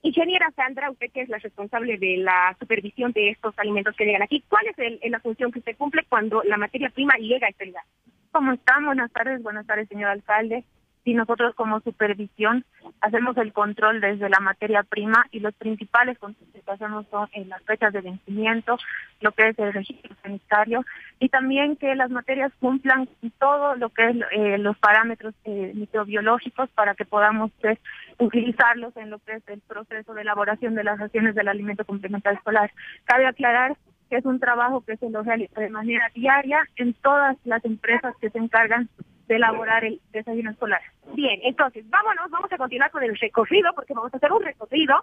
[0.01, 4.21] Ingeniera Sandra, usted que es la responsable de la supervisión de estos alimentos que llegan
[4.21, 7.65] aquí, ¿cuál es la función que usted cumple cuando la materia prima llega a este
[7.65, 7.83] lugar?
[8.31, 8.85] ¿Cómo están?
[8.85, 10.63] Buenas tardes, buenas tardes, señor alcalde.
[11.03, 12.65] Y nosotros como supervisión
[13.01, 17.49] hacemos el control desde la materia prima y los principales controles que hacemos son en
[17.49, 18.77] las fechas de vencimiento,
[19.21, 20.85] lo que es el registro sanitario
[21.19, 23.07] y también que las materias cumplan
[23.39, 27.79] todo lo que es eh, los parámetros eh, microbiológicos para que podamos pues,
[28.17, 32.37] utilizarlos en lo que es el proceso de elaboración de las acciones del alimento complementario
[32.37, 32.71] escolar.
[33.05, 33.77] Cabe aclarar
[34.09, 38.13] que es un trabajo que se lo realiza de manera diaria en todas las empresas
[38.19, 38.89] que se encargan
[39.29, 40.81] de elaborar el desayuno escolar.
[41.13, 44.95] Bien, entonces vámonos, vamos a continuar con el recorrido porque vamos a hacer un recorrido.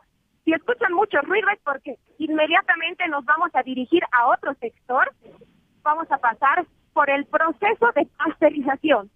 [0.45, 5.13] Si escuchan mucho ruido es porque inmediatamente nos vamos a dirigir a otro sector.
[5.83, 9.11] Vamos a pasar por el proceso de pasteurización.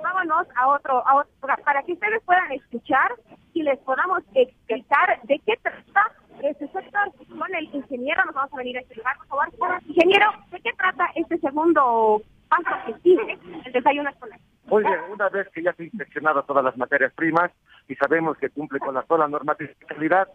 [0.00, 3.12] Vámonos a otro, a otro para que ustedes puedan escuchar
[3.54, 7.12] y les podamos explicar de qué trata este sector.
[7.36, 9.82] Con el ingeniero nos vamos a venir a este lugar, por favor.
[9.86, 14.38] Ingeniero, ¿de qué trata este segundo paso que sigue el desayuno escolar?
[14.66, 17.50] Muy bien, una vez que ya se han inspeccionado todas las materias primas
[17.88, 20.28] y sabemos que cumple con la sola normativa de calidad,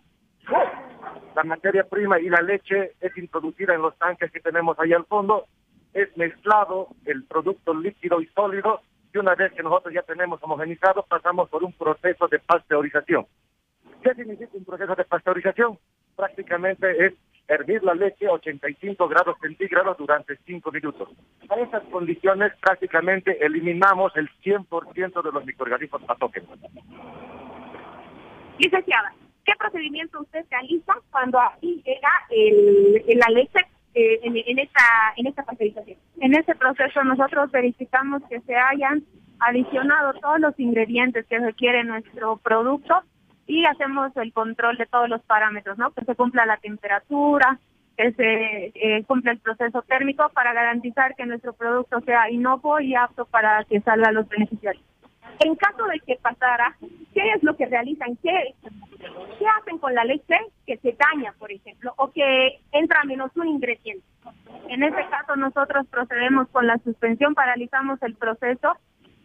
[1.35, 5.05] la materia prima y la leche es introducida en los tanques que tenemos ahí al
[5.05, 5.45] fondo,
[5.93, 8.81] es mezclado el producto líquido y sólido
[9.13, 13.25] y una vez que nosotros ya tenemos homogenizado pasamos por un proceso de pasteurización.
[14.03, 15.79] ¿Qué significa un proceso de pasteurización?
[16.15, 17.13] Prácticamente es
[17.47, 21.09] hervir la leche a 85 grados centígrados durante 5 minutos.
[21.49, 26.49] A esas condiciones prácticamente eliminamos el 100% de los microorganismos patógenos.
[28.59, 29.13] Licenciada,
[29.45, 33.59] ¿qué procedimiento usted realiza cuando aquí llega el, la leche
[33.93, 35.97] eh, en, en, esta, en esta pasteurización?
[36.19, 39.03] En ese proceso nosotros verificamos que se hayan
[39.39, 43.03] adicionado todos los ingredientes que requiere nuestro producto
[43.47, 45.91] y hacemos el control de todos los parámetros, ¿no?
[45.91, 47.57] Que se cumpla la temperatura,
[47.95, 52.93] que se eh, cumpla el proceso térmico para garantizar que nuestro producto sea inocuo y
[52.93, 54.83] apto para que salga a los beneficiarios.
[55.39, 56.75] En caso de que pasara,
[57.13, 58.17] ¿qué es lo que realizan?
[58.17, 58.53] ¿Qué,
[59.39, 63.47] ¿Qué hacen con la leche que se daña, por ejemplo, o que entra menos un
[63.47, 64.05] ingrediente?
[64.67, 68.77] En este caso nosotros procedemos con la suspensión, paralizamos el proceso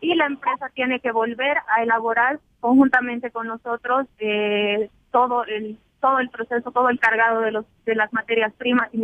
[0.02, 6.18] y la empresa tiene que volver a elaborar conjuntamente con nosotros eh, todo el todo
[6.18, 9.02] el proceso, todo el cargado de los de las materias primas y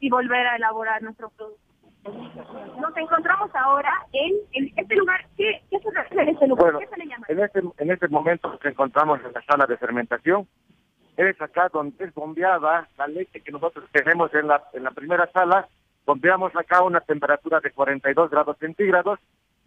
[0.00, 1.60] y volver a elaborar nuestro producto.
[2.80, 5.26] Nos encontramos ahora en, este lugar.
[5.36, 6.78] ¿Qué, qué se en este lugar?
[6.78, 7.26] ¿Qué se le llama?
[7.28, 10.46] En este, en este momento nos encontramos en la sala de fermentación.
[11.16, 15.28] Es acá donde es bombeada la leche que nosotros tenemos en la, en la primera
[15.32, 15.66] sala.
[16.04, 19.18] Bombeamos acá a una temperatura de 42 grados centígrados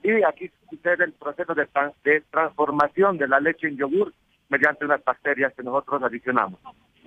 [0.03, 1.68] y aquí sucede el proceso de,
[2.03, 4.14] de transformación de la leche en yogur
[4.49, 6.60] mediante unas bacterias que nosotros adicionamos.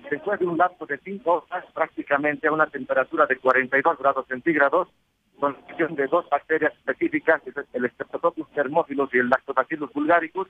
[0.09, 4.89] Después de un lapso de 5 horas, prácticamente a una temperatura de 42 grados centígrados,
[5.39, 7.41] con la acción de dos bacterias específicas,
[7.73, 10.47] el Streptococcus thermophilus y el Lactobacillus vulgaricus,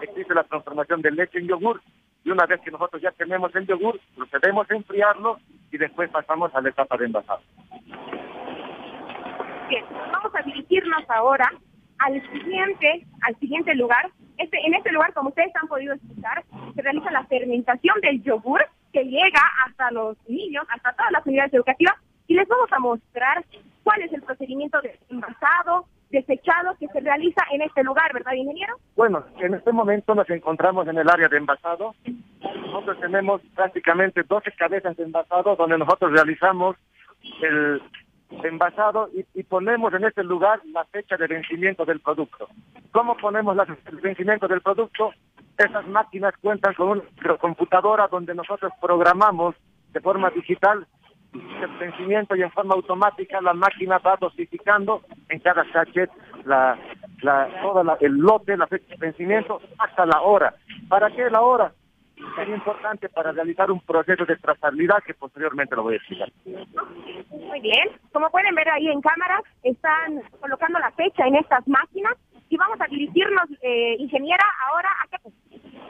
[0.00, 1.80] existe la transformación de leche en yogur
[2.24, 5.38] y una vez que nosotros ya tenemos el yogur, procedemos a enfriarlo
[5.70, 7.40] y después pasamos a la etapa de envasado.
[9.68, 11.52] Bien, vamos a dirigirnos ahora
[12.04, 14.10] al siguiente, al siguiente lugar.
[14.38, 18.64] Este, en este lugar, como ustedes han podido escuchar, se realiza la fermentación del yogur
[18.92, 21.94] que llega hasta los niños, hasta todas las unidades educativas,
[22.26, 23.44] y les vamos a mostrar
[23.82, 28.76] cuál es el procedimiento de envasado, desechado que se realiza en este lugar, ¿verdad, ingeniero?
[28.96, 31.94] Bueno, en este momento nos encontramos en el área de envasado.
[32.42, 36.76] Nosotros tenemos prácticamente 12 cabezas de envasado donde nosotros realizamos
[37.42, 37.82] el
[38.42, 42.48] envasado y, ponemos en ese lugar la fecha de vencimiento del producto.
[42.90, 43.66] ¿Cómo ponemos la
[44.02, 45.12] vencimiento del producto?
[45.58, 49.54] Esas máquinas cuentan con una microcomputadora donde nosotros programamos
[49.92, 50.86] de forma digital
[51.34, 56.10] el vencimiento y en forma automática la máquina va dosificando en cada sachet
[56.44, 56.78] la,
[57.22, 60.54] la, todo el lote, la fecha de vencimiento hasta la hora.
[60.88, 61.72] ¿Para qué la hora?
[62.38, 66.30] Es importante para realizar un proceso de trazabilidad que posteriormente lo voy a explicar.
[66.44, 72.14] Muy bien, como pueden ver ahí en cámara, están colocando la fecha en estas máquinas
[72.48, 75.16] y vamos a dirigirnos, eh, ingeniera, ahora a qué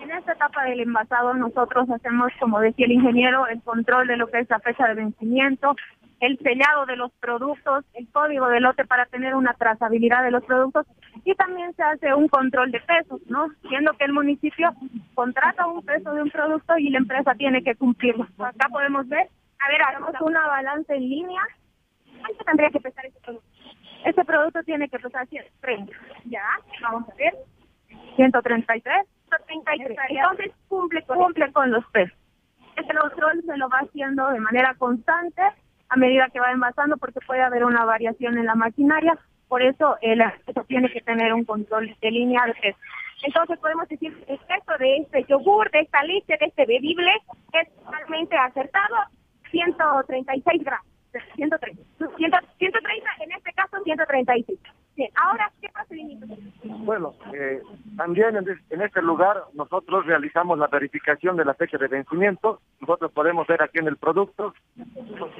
[0.00, 4.28] en esta etapa del envasado nosotros hacemos, como decía el ingeniero, el control de lo
[4.28, 5.74] que es la fecha de vencimiento,
[6.20, 10.44] el sellado de los productos, el código de lote para tener una trazabilidad de los
[10.44, 10.86] productos
[11.24, 13.48] y también se hace un control de pesos, ¿no?
[13.68, 14.72] Siendo que el municipio
[15.14, 18.28] contrata un peso de un producto y la empresa tiene que cumplirlo.
[18.38, 19.28] Acá podemos ver,
[19.58, 21.42] a ver, hagamos una balanza en línea.
[22.20, 23.48] ¿Cuánto tendría que pesar este producto?
[24.04, 25.92] Este producto tiene que pesar 130.
[26.26, 26.44] Ya,
[26.82, 27.34] vamos a ver.
[28.14, 29.06] 133.
[29.46, 29.98] 133.
[30.10, 32.16] Entonces cumple con, cumple con los pesos.
[32.76, 35.42] Este control se lo va haciendo de manera constante
[35.88, 39.18] a medida que va envasando porque puede haber una variación en la maquinaria.
[39.48, 42.74] Por eso el acceso tiene que tener un control de línea de
[43.22, 47.12] Entonces podemos decir que el peso de este yogur, de esta leche, de este bebible,
[47.52, 48.96] es totalmente acertado,
[49.50, 50.86] 136 gramos.
[51.34, 51.82] 130.
[52.56, 54.58] 130, en este caso 136.
[55.02, 56.26] Bien, ahora, ¿qué procedimiento?
[56.62, 57.60] Bueno, eh,
[57.96, 62.60] también en, en, este lugar nosotros realizamos la verificación de la fecha de vencimiento.
[62.78, 64.54] Nosotros podemos ver aquí en el producto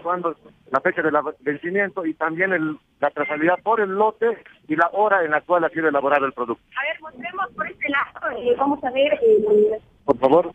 [0.03, 0.35] cuando
[0.73, 4.37] la fecha de vencimiento y también el, la trazabilidad por el lote
[4.67, 6.65] y la hora en la cual ha sido elaborado el producto.
[6.77, 9.15] A ver, mostremos por este lado, eh, vamos a ver.
[9.15, 10.53] Eh, por favor.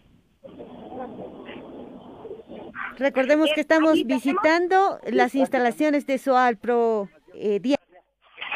[2.97, 7.61] Recordemos que estamos visitando las instalaciones de Soal Pro eh,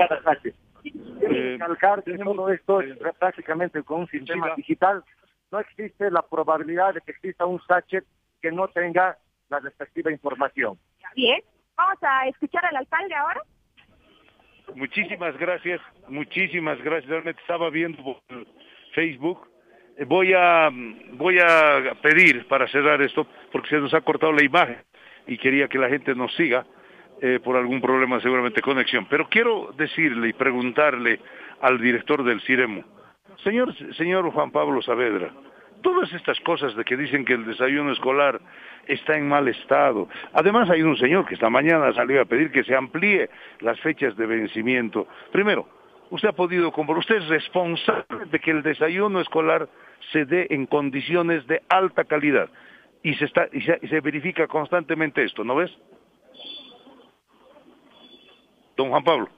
[0.08, 0.54] Cada saque.
[0.84, 5.04] Eh, calcar todo esto es prácticamente con un sistema digital.
[5.52, 8.06] No existe la probabilidad de que exista un sachet
[8.42, 9.18] que no tenga
[9.50, 10.78] la respectiva información.
[11.16, 11.42] Bien,
[11.76, 13.42] vamos a escuchar al alcalde ahora.
[14.76, 17.10] Muchísimas gracias, muchísimas gracias.
[17.10, 18.18] Realmente estaba viendo por
[18.96, 19.52] Facebook
[20.06, 20.70] voy a,
[21.14, 24.78] voy a pedir para cerrar esto, porque se nos ha cortado la imagen
[25.28, 26.66] y quería que la gente nos siga
[27.22, 29.06] eh, por algún problema seguramente conexión.
[29.10, 31.20] Pero quiero decirle y preguntarle
[31.62, 32.84] al director del CIREMO,
[33.44, 35.32] señor, señor Juan Pablo Saavedra,
[35.82, 38.40] todas estas cosas de que dicen que el desayuno escolar
[38.88, 40.08] está en mal estado.
[40.34, 43.30] Además hay un señor que esta mañana salió a pedir que se amplíe
[43.60, 45.08] las fechas de vencimiento.
[45.32, 45.68] Primero,
[46.10, 49.68] usted ha podido comprobar, usted es responsable de que el desayuno escolar
[50.12, 52.50] se dé en condiciones de alta calidad.
[53.04, 55.72] Y se, está, y se, verifica constantemente esto, ¿no ves?
[58.76, 59.30] Don Juan Pablo.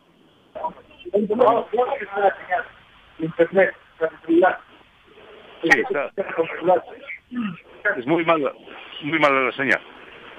[7.98, 8.52] Es muy mala,
[9.02, 9.82] muy mala la señal.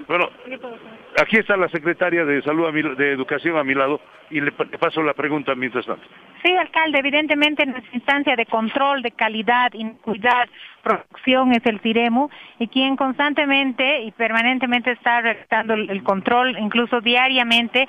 [0.08, 0.28] Bueno,
[1.20, 4.00] aquí está la secretaria de Salud de Educación a mi lado
[4.30, 6.02] y le, paso la pregunta mientras tanto.
[6.42, 10.48] Sí, alcalde, evidentemente en nuestra instancia de control de calidad, inocuidad,
[10.82, 17.88] producción es el CIREMU y quien constantemente y permanentemente está realizando el control, incluso diariamente,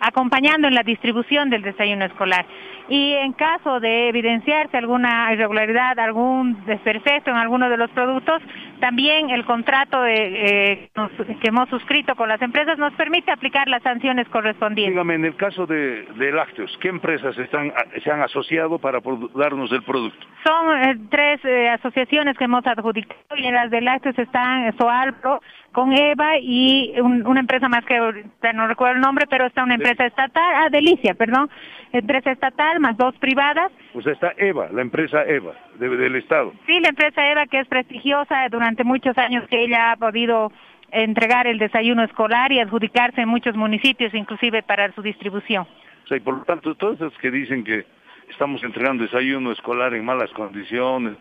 [0.00, 2.46] acompañando en la distribución del desayuno escolar.
[2.88, 8.40] Y en caso de evidenciarse alguna irregularidad, algún desperfecto en alguno de los productos,
[8.78, 10.88] también el contrato eh,
[11.40, 14.94] que hemos suscrito con las empresas nos permite aplicar las sanciones correspondientes.
[14.94, 17.72] Dígame, en el caso de, lácteos, ¿qué empresas están,
[18.04, 19.00] se han asociado para
[19.34, 20.24] darnos el producto?
[20.44, 25.40] Son eh, tres eh, asociaciones que hemos adjudicado y en las de lácteos están Soalpro,
[25.72, 27.98] con EVA y una empresa más que
[28.54, 31.50] no recuerdo el nombre, pero está una empresa estatal, ah, Delicia, perdón,
[31.92, 33.70] empresa estatal más dos privadas.
[33.92, 36.52] Pues está EVA, la empresa EVA del Estado.
[36.66, 40.52] Sí, la empresa EVA que es prestigiosa durante muchos años que ella ha podido
[40.90, 45.66] entregar el desayuno escolar y adjudicarse en muchos municipios, inclusive para su distribución.
[46.04, 47.84] O sea, y por lo tanto, todos esos que dicen que
[48.30, 51.16] estamos entregando desayuno escolar en malas condiciones,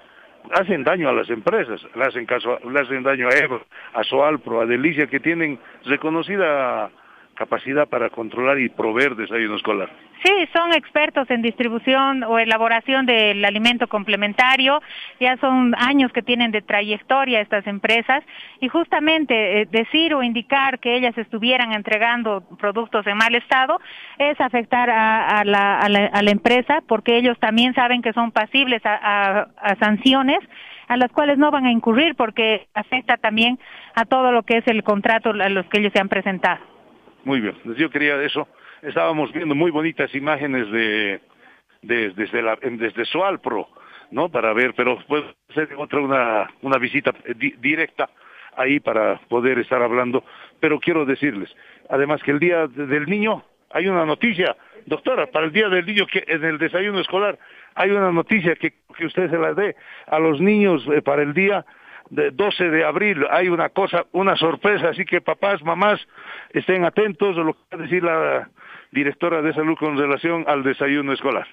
[0.53, 3.61] hacen daño a las empresas, le hacen, caso, le hacen daño a Evo,
[3.93, 6.91] a Soalpro, a Delicia, que tienen reconocida
[7.35, 9.89] capacidad para controlar y proveer desayuno escolar.
[10.23, 14.81] Sí, son expertos en distribución o elaboración del alimento complementario,
[15.19, 18.23] ya son años que tienen de trayectoria estas empresas
[18.59, 23.79] y justamente eh, decir o indicar que ellas estuvieran entregando productos en mal estado
[24.17, 29.47] es afectar a, la, empresa porque ellos también saben que son pasibles a
[29.79, 30.39] sanciones
[30.87, 33.59] a las cuales no van a incurrir porque afecta también
[33.95, 36.74] a todo lo que es el contrato a los que ellos se han presentado.
[37.26, 38.47] Muy bien, yo quería eso.
[38.84, 41.19] Estábamos viendo muy bonitas imágenes de,
[41.81, 42.56] desde, la,
[43.06, 43.68] Soalpro,
[44.11, 44.30] ¿no?
[44.30, 45.23] Para ver, pero puede
[45.56, 48.11] ser otra una, una visita eh, directa
[48.56, 50.23] ahí para poder estar hablando.
[50.60, 51.49] Pero quiero decirles,
[51.89, 56.06] además que el Día del Niño, hay una noticia, doctora, para el Día del Niño
[56.06, 57.39] que en el desayuno escolar
[57.73, 59.76] hay una noticia que, que usted se la dé
[60.06, 61.65] a los niños eh, para el día
[62.10, 65.99] de 12 de abril hay una cosa, una sorpresa, así que papás, mamás,
[66.52, 68.49] estén atentos a lo que va a decir la
[68.91, 71.48] directora de salud con relación al desayuno escolar.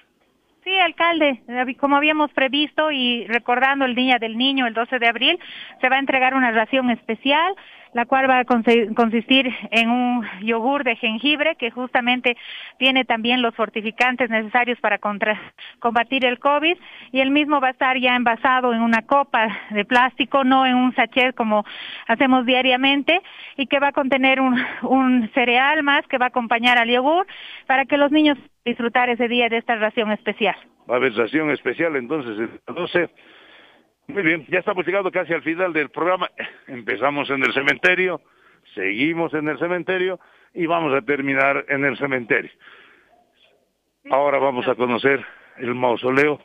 [0.63, 1.41] Sí, alcalde,
[1.77, 5.39] como habíamos previsto y recordando el Día del Niño el 12 de abril,
[5.81, 7.53] se va a entregar una ración especial
[7.93, 12.35] la cual va a consistir en un yogur de jengibre que justamente
[12.77, 14.99] tiene también los fortificantes necesarios para
[15.79, 16.77] combatir el COVID
[17.11, 20.75] y el mismo va a estar ya envasado en una copa de plástico, no en
[20.75, 21.65] un sachet como
[22.07, 23.21] hacemos diariamente
[23.57, 27.27] y que va a contener un cereal más que va a acompañar al yogur
[27.67, 30.55] para que los niños disfrutar ese día de esta ración especial.
[30.89, 33.09] Va a haber ración especial entonces el 12
[34.07, 36.29] muy bien, ya estamos llegando casi al final del programa.
[36.67, 38.21] Empezamos en el cementerio,
[38.75, 40.19] seguimos en el cementerio
[40.53, 42.51] y vamos a terminar en el cementerio.
[44.11, 45.25] Ahora vamos a conocer
[45.57, 46.41] el mausoleo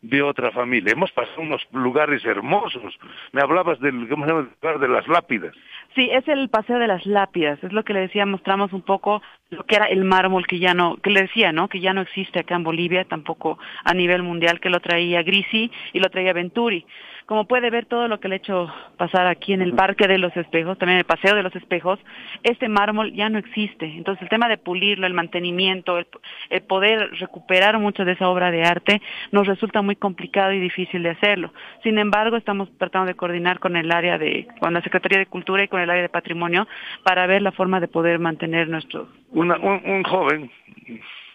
[0.00, 0.92] de otra familia.
[0.92, 2.98] Hemos pasado unos lugares hermosos.
[3.32, 4.78] Me hablabas del, ¿cómo se llama?
[4.78, 5.54] De las lápidas.
[5.94, 9.20] Sí, es el paseo de las lápidas, es lo que le decía, mostramos un poco
[9.50, 11.68] lo que era el mármol que ya no, que le decía, ¿no?
[11.68, 15.70] Que ya no existe acá en Bolivia, tampoco a nivel mundial, que lo traía Grisi
[15.92, 16.86] y lo traía Venturi.
[17.26, 20.18] Como puede ver todo lo que le he hecho pasar aquí en el Parque de
[20.18, 21.98] los Espejos, también el Paseo de los Espejos,
[22.42, 23.86] este mármol ya no existe.
[23.86, 26.06] Entonces el tema de pulirlo, el mantenimiento, el,
[26.50, 29.00] el poder recuperar mucho de esa obra de arte
[29.30, 31.52] nos resulta muy complicado y difícil de hacerlo.
[31.82, 35.62] Sin embargo, estamos tratando de coordinar con el área de, con la Secretaría de Cultura
[35.62, 36.66] y con el área de Patrimonio
[37.04, 39.08] para ver la forma de poder mantener nuestro...
[39.30, 40.50] Una, un, un joven,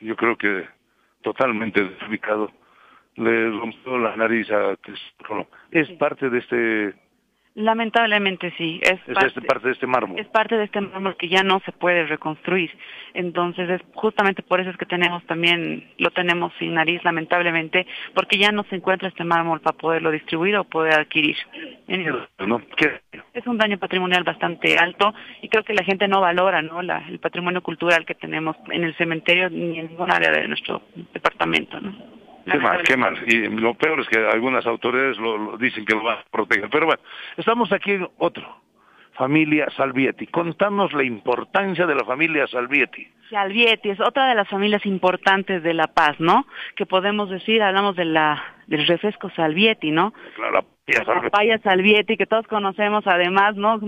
[0.02, 0.65] yo creo que
[1.22, 2.52] totalmente desubicado,
[3.15, 4.76] le rompió la nariz a.
[5.72, 6.94] Es parte de este
[7.57, 10.19] Lamentablemente sí, es, es parte, este parte de este mármol.
[10.19, 12.69] es parte de este mármol que ya no se puede reconstruir.
[13.15, 18.38] Entonces, es justamente por eso es que tenemos también, lo tenemos sin nariz, lamentablemente, porque
[18.38, 21.35] ya no se encuentra este mármol para poderlo distribuir o poder adquirir.
[22.45, 22.61] ¿No?
[22.75, 23.01] ¿Qué?
[23.34, 26.84] Es un daño patrimonial bastante alto y creo que la gente no valora ¿no?
[26.84, 30.84] La, el patrimonio cultural que tenemos en el cementerio ni en ningún área de nuestro
[31.11, 31.79] departamento.
[31.81, 32.27] ¿no?
[32.52, 33.18] Qué mal, qué mal.
[33.28, 36.69] Y lo peor es que algunas autoridades lo, lo dicen que lo van a proteger.
[36.69, 37.02] Pero bueno,
[37.38, 38.61] estamos aquí en otro.
[39.18, 40.28] Familia Salvietti.
[40.28, 43.07] Contanos la importancia de la familia Salvietti.
[43.32, 46.45] Salvietti es otra de las familias importantes de La Paz, ¿no?
[46.76, 50.14] Que podemos decir, hablamos de la del refresco Salvietti, ¿no?
[50.36, 53.80] Claro, la papaya Salvietti, que todos conocemos además, ¿no?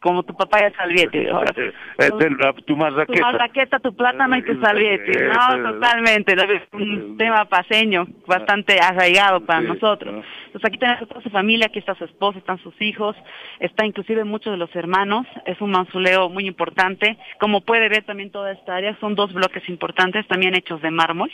[0.00, 1.26] Como tu papaya Salvietti.
[1.28, 3.20] Ahora, Eh, eh, de la- tu tu marraqueta.
[3.20, 5.10] marraqueta, tu plátano y tu salvietti.
[5.12, 6.32] Eh, No, totalmente.
[6.32, 10.24] Es un tema paseño, bastante arraigado para nosotros.
[10.46, 13.14] Entonces aquí tenemos toda su familia, aquí está su esposa, están sus hijos,
[13.58, 15.26] está inclusive muchos de los hermanos.
[15.44, 17.18] Es un mausoleo muy importante.
[17.38, 21.30] Como puede ver también toda esta área, son dos bloques importantes, también hechos de mármol,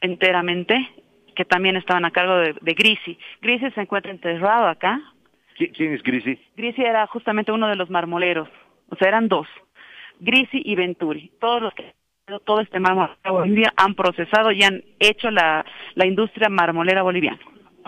[0.00, 0.88] enteramente,
[1.34, 3.18] que también estaban a cargo de, de Grisi.
[3.42, 5.15] Grisi se encuentra enterrado acá, ¿Qui-
[5.56, 6.38] ¿Quién es Grisi?
[6.56, 8.48] Grisi era justamente uno de los marmoleros,
[8.88, 9.46] o sea, eran dos,
[10.20, 11.30] Grisi y Venturi.
[11.40, 11.94] Todos los que
[12.44, 15.64] todo este mármol de Bolivia han procesado y han hecho la,
[15.94, 17.38] la industria marmolera boliviana.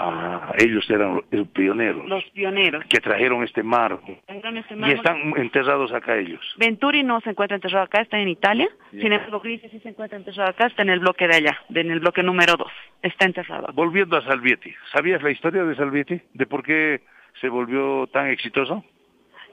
[0.00, 2.84] Ah, ellos eran los pioneros Los pioneros.
[2.84, 4.00] que trajeron este mármol.
[4.28, 6.40] Este Y están enterrados acá ellos.
[6.56, 8.68] Venturi no se encuentra enterrado acá, está en Italia.
[8.92, 11.90] Sin embargo, Grisi sí se encuentra enterrado acá, está en el bloque de allá, en
[11.90, 12.70] el bloque número dos.
[13.02, 13.72] Está enterrado.
[13.72, 16.20] Volviendo a Salvietti, ¿sabías la historia de Salvietti?
[16.32, 17.00] ¿De por qué
[17.40, 18.84] se volvió tan exitoso?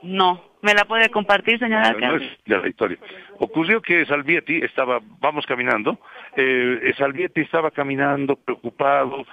[0.02, 0.42] No.
[0.62, 2.24] ¿Me la puede compartir, señora No alcalde?
[2.26, 2.98] es ya la historia.
[3.38, 5.98] Ocurrió que Salvietti estaba, vamos caminando,
[6.36, 9.24] eh, Salvietti estaba caminando preocupado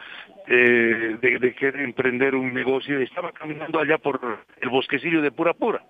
[0.48, 4.20] eh, de, de querer emprender un negocio y estaba caminando allá por
[4.61, 5.82] el bosquecillo de Pura Pura.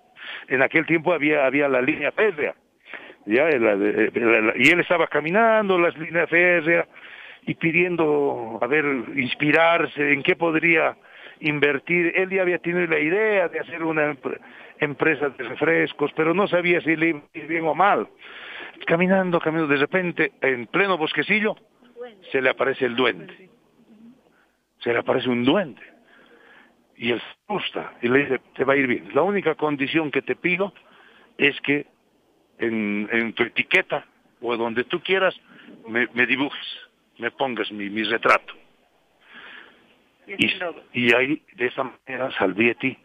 [0.48, 2.54] En aquel tiempo había, había la línea férrea,
[3.26, 6.86] ya, la de- la- la- y él estaba caminando las líneas férreas
[7.46, 8.84] y pidiendo, a ver,
[9.16, 10.96] inspirarse en qué podría
[11.40, 12.12] invertir.
[12.16, 14.40] Él ya había tenido la idea de hacer una empre-
[14.78, 18.08] empresa de refrescos, pero no sabía si le iba a ir bien o mal.
[18.86, 21.56] Caminando, caminando, de repente, en pleno bosquecillo,
[22.32, 23.50] se le aparece el duende.
[24.80, 25.82] Se le aparece un duende.
[26.96, 29.10] Y él se asusta y le dice, te va a ir bien.
[29.14, 30.72] La única condición que te pido
[31.38, 31.86] es que
[32.58, 34.04] en, tu etiqueta
[34.40, 35.34] o donde tú quieras
[35.88, 36.66] me, dibujes,
[37.18, 38.54] me pongas mi retrato.
[40.26, 40.50] Y,
[40.92, 42.96] y ahí, de esa manera, Salvietti,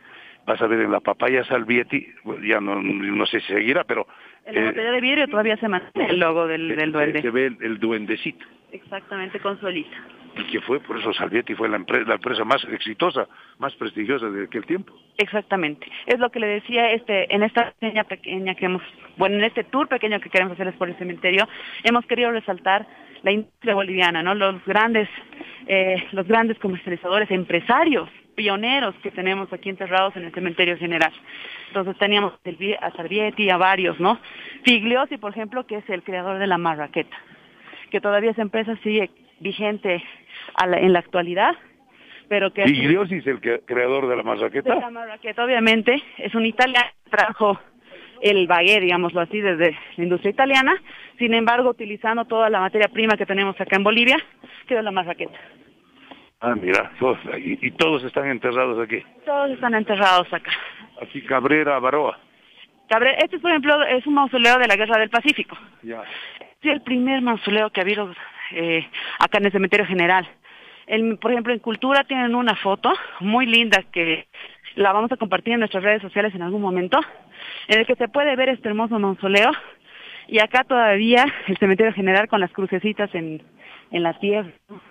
[0.45, 2.07] vas a ver en la papaya Salvietti,
[2.43, 4.07] ya no, no sé si seguirá, pero
[4.45, 7.21] En la eh, botella de vidrio todavía se mantiene el logo del, del duende.
[7.21, 8.45] se ve el, el duendecito.
[8.71, 9.97] Exactamente, con su alita.
[10.37, 13.27] Y que fue, por eso Salvietti fue la empresa, la empresa más exitosa,
[13.57, 14.93] más prestigiosa de aquel tiempo.
[15.17, 15.87] Exactamente.
[16.05, 17.73] Es lo que le decía este en esta
[18.07, 18.83] pequeña que hemos,
[19.17, 21.47] bueno, en este tour pequeño que queremos hacerles por el cementerio,
[21.83, 22.87] hemos querido resaltar
[23.23, 24.33] la industria boliviana, ¿no?
[24.35, 25.09] Los grandes,
[25.67, 31.11] eh, los grandes comercializadores, empresarios, pioneros que tenemos aquí enterrados en el cementerio general.
[31.67, 32.33] Entonces teníamos
[32.81, 34.17] a Salvietti, a varios, ¿no?
[34.63, 37.17] Figliosi, por ejemplo, que es el creador de la marraqueta,
[37.91, 39.09] que todavía esa empresa sigue
[39.41, 40.01] vigente
[40.55, 41.53] a la- en la actualidad,
[42.29, 42.63] pero que...
[42.63, 44.89] Figliosi es el que- creador de la de la marraqueta.
[44.89, 47.59] marraqueta, obviamente, es un italiano que trajo
[48.21, 50.73] el baguette, digámoslo así, desde la industria italiana,
[51.17, 54.17] sin embargo, utilizando toda la materia prima que tenemos acá en Bolivia,
[54.67, 55.37] quedó la marraqueta.
[56.41, 56.91] Ah, mira,
[57.37, 59.03] y, y todos están enterrados aquí.
[59.25, 60.51] Todos están enterrados acá.
[61.01, 62.17] Aquí Cabrera, Baroa.
[62.89, 65.57] Cabre- Este, por ejemplo, es un mausoleo de la Guerra del Pacífico.
[65.83, 66.01] Ya.
[66.61, 68.13] Es el primer mausoleo que ha habido
[68.51, 68.87] eh,
[69.19, 70.27] acá en el cementerio general.
[70.87, 74.27] El- por ejemplo, en Cultura tienen una foto muy linda que
[74.75, 76.99] la vamos a compartir en nuestras redes sociales en algún momento,
[77.69, 79.51] en el que se puede ver este hermoso mausoleo
[80.27, 83.41] y acá todavía el cementerio general con las crucecitas en,
[83.91, 84.49] en la tierra.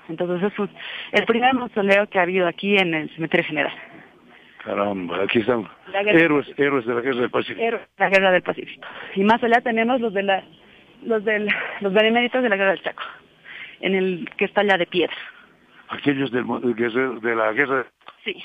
[0.09, 0.70] Entonces es
[1.12, 3.72] el primer mausoleo que ha habido aquí en el cementerio general.
[4.64, 7.60] Caramba, aquí están héroes, héroes de la guerra del Pacífico.
[7.60, 8.86] Héroes de la guerra del Pacífico.
[9.14, 10.44] Y más allá tenemos los de la,
[11.02, 11.48] los del,
[11.80, 13.02] los beneméritos de la guerra del Chaco,
[13.80, 15.16] en el que está allá de piedra.
[15.88, 16.44] Aquellos del,
[17.20, 17.86] de la guerra.
[18.24, 18.36] Sí.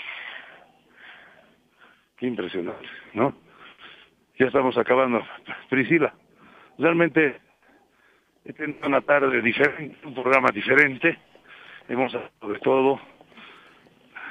[2.18, 3.43] Qué impresionante, ¿no?
[4.40, 5.22] Ya estamos acabando.
[5.70, 6.14] Priscila,
[6.80, 7.40] realmente
[8.46, 11.18] he tenido una tarde diferente, un programa diferente.
[11.88, 13.00] Hemos hablado de todo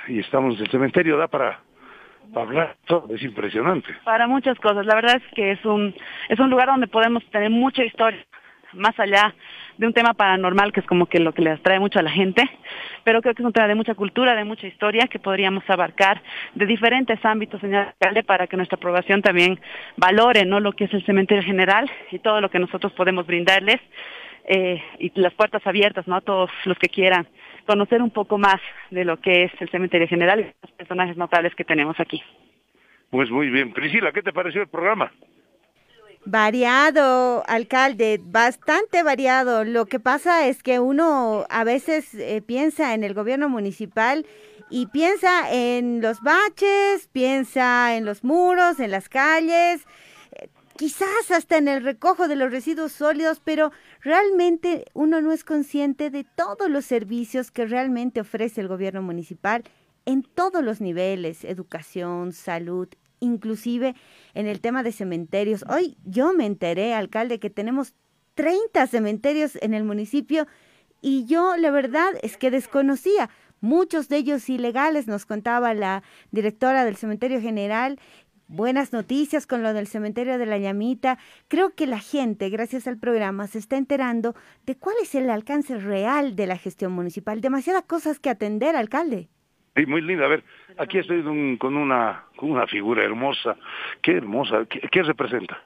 [0.09, 1.61] y estamos el cementerio da para
[2.35, 3.95] hablar todo, es impresionante.
[4.05, 5.95] Para muchas cosas, la verdad es que es un
[6.29, 8.25] es un lugar donde podemos tener mucha historia,
[8.73, 9.35] más allá
[9.79, 12.11] de un tema paranormal que es como que lo que le atrae mucho a la
[12.11, 12.49] gente,
[13.05, 16.23] pero creo que es un tema de mucha cultura, de mucha historia que podríamos abarcar
[16.55, 19.61] de diferentes ámbitos, señor alcalde, para que nuestra aprobación también
[19.97, 23.81] valore no lo que es el cementerio general y todo lo que nosotros podemos brindarles
[24.45, 27.27] eh, y las puertas abiertas no a todos los que quieran
[27.67, 31.55] conocer un poco más de lo que es el cementerio general y los personajes notables
[31.55, 32.23] que tenemos aquí.
[33.11, 33.73] Pues muy bien.
[33.73, 35.13] Priscila, ¿qué te pareció el programa?
[36.25, 39.65] Variado, alcalde, bastante variado.
[39.65, 44.25] Lo que pasa es que uno a veces eh, piensa en el gobierno municipal
[44.71, 49.83] y piensa en los baches, piensa en los muros, en las calles,
[50.77, 56.11] quizás hasta en el recojo de los residuos sólidos, pero realmente uno no es consciente
[56.11, 59.65] de todos los servicios que realmente ofrece el gobierno municipal
[60.07, 62.89] en todos los niveles, educación, salud,
[63.23, 63.95] inclusive
[64.35, 65.65] en el tema de cementerios.
[65.69, 67.95] Hoy yo me enteré, alcalde, que tenemos
[68.35, 70.47] 30 cementerios en el municipio
[71.01, 73.31] y yo la verdad es que desconocía
[73.61, 77.99] muchos de ellos ilegales, nos contaba la directora del cementerio general,
[78.49, 81.19] buenas noticias con lo del cementerio de la Llamita.
[81.49, 84.35] Creo que la gente, gracias al programa, se está enterando
[84.67, 87.41] de cuál es el alcance real de la gestión municipal.
[87.41, 89.29] Demasiadas cosas que atender, alcalde.
[89.75, 90.27] Sí, muy linda.
[90.27, 90.43] A ver,
[90.79, 91.23] aquí estoy
[91.59, 93.57] con, una, con una figura hermosa.
[94.03, 94.67] Qué hermosa.
[94.67, 95.59] ¿Qué representa?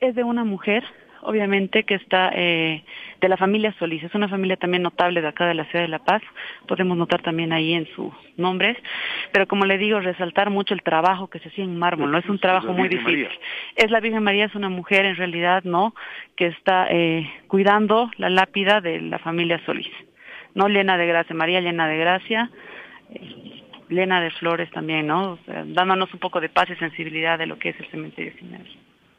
[0.00, 0.84] Es de una mujer
[1.24, 2.84] obviamente que está eh,
[3.20, 4.02] de la familia Solís.
[4.02, 6.22] Es una familia también notable de acá de la ciudad de La Paz.
[6.66, 8.76] Podemos notar también ahí en sus nombres.
[9.32, 12.18] Pero como le digo, resaltar mucho el trabajo que se hacía en mármol, ¿no?
[12.18, 13.28] Es un trabajo muy difícil.
[13.76, 15.94] Es la Virgen María, es una mujer en realidad, ¿no?
[16.36, 19.90] Que está eh, cuidando la lápida de la familia Solís.
[20.54, 22.50] No llena de gracia, María llena de gracia.
[23.10, 25.38] Eh, llena de flores también, ¿no?
[25.66, 28.66] dándonos un poco de paz y sensibilidad de lo que es el cementerio general.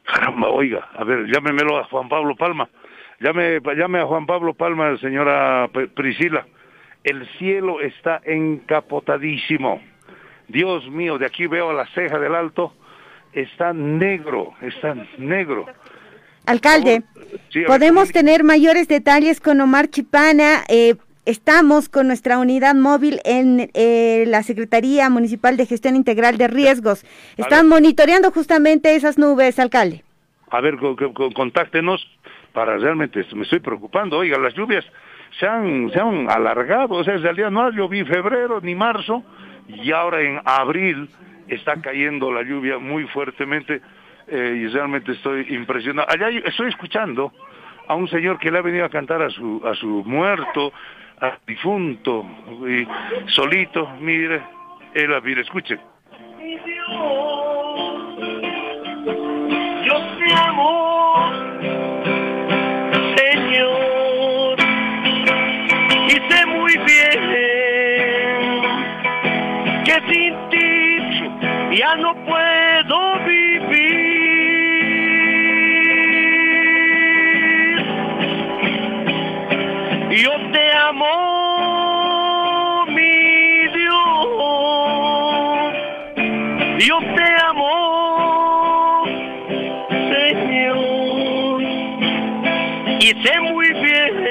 [0.04, 2.70] Caramba, oiga, a ver, llámemelo a Juan Pablo Palma.
[3.20, 6.46] Llame, llame a Juan Pablo Palma, señora Priscila.
[7.04, 9.82] El cielo está encapotadísimo.
[10.48, 12.74] Dios mío, de aquí veo a la ceja del alto,
[13.34, 15.66] está negro, está negro.
[16.46, 17.04] Alcalde,
[17.66, 20.64] podemos tener mayores detalles con Omar Chipana.
[20.68, 20.96] Eh,
[21.26, 27.04] Estamos con nuestra unidad móvil en eh, la Secretaría Municipal de Gestión Integral de Riesgos.
[27.36, 30.04] Están monitoreando justamente esas nubes, alcalde.
[30.52, 30.78] A ver,
[31.34, 32.08] contáctenos
[32.54, 34.20] para realmente, me estoy preocupando.
[34.20, 34.86] Oiga, las lluvias
[35.40, 39.24] se han, se han alargado, o sea, desde el día no lloví febrero ni marzo
[39.68, 41.10] y ahora en abril
[41.48, 43.82] está cayendo la lluvia muy fuertemente
[44.28, 46.08] eh, y realmente estoy impresionado.
[46.08, 47.34] Allá estoy escuchando
[47.88, 50.72] a un señor que le ha venido a cantar a su, a su muerto,
[51.22, 52.26] al difunto,
[52.68, 52.88] y
[53.32, 54.42] solito, mire,
[54.94, 55.80] él, mire, escuchen.
[59.86, 61.32] Yo te amo,
[63.18, 64.58] Señor,
[66.08, 67.22] y sé muy bien
[69.84, 74.25] que sin ti ya no puedo vivir.
[80.16, 81.08] Yo te amo,
[82.88, 83.98] mi Dios.
[86.80, 89.04] Yo te amo,
[89.90, 91.62] Señor.
[93.02, 94.24] Y sé muy bien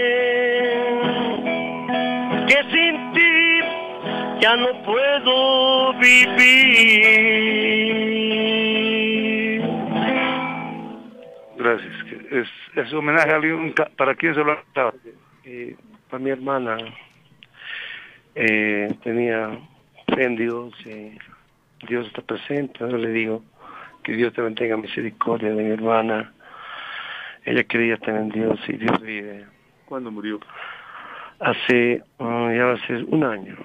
[2.49, 3.61] que sin ti
[4.41, 6.95] ya no puedo vivir.
[11.59, 11.93] Gracias.
[12.31, 14.94] Es, es homenaje a alguien, ¿para quién se lo ha
[16.25, 16.79] mi hermana
[18.35, 19.51] eh, tenía
[20.09, 21.19] fe en Dios, eh,
[21.87, 23.45] Dios está presente, ahora le digo
[24.03, 26.33] que Dios te mantenga misericordia de mi hermana.
[27.45, 29.45] Ella quería tener en Dios y Dios vive.
[29.85, 30.41] ¿Cuándo murió?
[31.41, 33.57] Hace, uh, ya va a ser un año.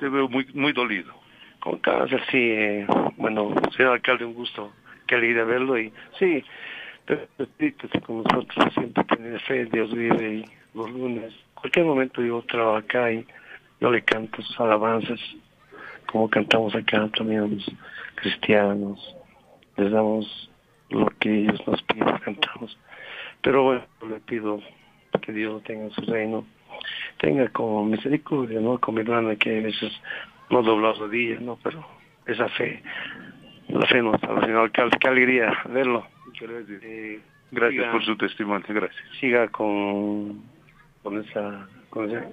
[0.00, 1.14] Te veo muy, muy dolido.
[1.60, 2.50] Con cáncer, sí.
[2.50, 2.86] Eh,
[3.16, 4.72] bueno, señor alcalde, un gusto
[5.06, 6.42] que de verlo y sí,
[7.04, 7.28] pero
[8.06, 10.44] con nosotros siempre tiene fe, Dios vive y
[10.74, 11.32] los lunes.
[11.54, 13.26] Cualquier momento yo trabajo acá y
[13.80, 15.20] yo le canto sus alabanzas,
[16.06, 17.70] como cantamos acá también los
[18.16, 19.16] cristianos.
[19.76, 20.50] Les damos
[20.90, 22.78] lo que ellos nos piden, cantamos.
[23.42, 24.60] Pero bueno, le pido
[25.20, 26.44] que Dios tenga su reino,
[27.18, 28.78] tenga como misericordia, ¿no?
[28.78, 29.92] Con mi hermana que a veces
[30.50, 31.58] no dobla rodillas, ¿no?
[31.62, 31.84] Pero
[32.26, 32.82] esa fe,
[33.68, 36.06] la fe no está, señor alcalde, qué alegría verlo.
[36.40, 37.20] Eh,
[37.50, 39.02] gracias por su testimonio, gracias.
[39.20, 40.42] Siga con,
[41.02, 42.26] con esa, con esa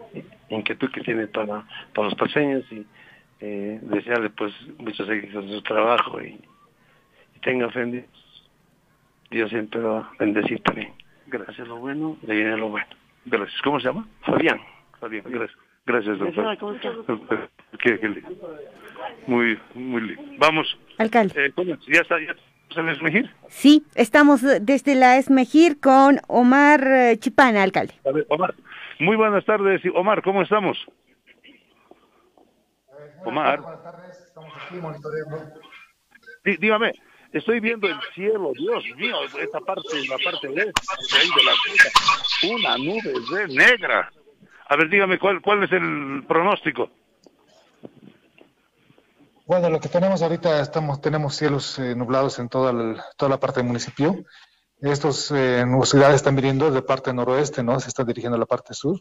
[0.50, 2.86] inquietud que tiene para, para los paseños y
[3.40, 6.40] eh, desearle pues muchos éxitos en su trabajo y,
[7.36, 8.06] y tenga fe en Dios.
[9.32, 10.94] Dios siempre va a bendecir también.
[11.28, 12.88] Gracias lo bueno, le viene lo bueno.
[13.26, 13.62] Gracias.
[13.62, 14.08] ¿Cómo se llama?
[14.22, 14.60] Fabián.
[15.00, 15.58] Fabián, gracias.
[15.86, 17.50] Gracias, doctor.
[17.80, 18.60] Qué, qué lindo.
[19.28, 20.24] Muy, muy lindo.
[20.38, 20.78] Vamos.
[20.98, 21.46] Alcalde.
[21.46, 21.76] Eh, ¿cómo?
[21.88, 22.20] ¿Ya está?
[22.20, 23.34] ¿Ya está en Esmejir?
[23.48, 27.94] Sí, estamos desde la Esmejir con Omar eh, Chipana, alcalde.
[28.06, 28.54] A ver, Omar.
[29.00, 29.82] Muy buenas tardes.
[29.96, 30.78] Omar, ¿cómo estamos?
[33.26, 33.62] Omar.
[33.62, 35.38] Buenas tardes, estamos aquí monitoreando.
[36.44, 36.94] Dí- dígame,
[37.34, 41.52] estoy viendo el cielo, Dios mío, esta parte, la parte de, de ahí de la
[41.66, 43.14] costa, una nube
[43.48, 44.10] de negra.
[44.68, 46.90] A ver, dígame, ¿cuál, cuál es el pronóstico?
[49.50, 53.40] Bueno, lo que tenemos ahorita, estamos, tenemos cielos eh, nublados en toda, el- toda la
[53.40, 54.24] parte del municipio.
[54.80, 57.80] Estos eh, nubosidades están viniendo de parte noroeste, ¿no?
[57.80, 58.96] Se están dirigiendo a la parte sur.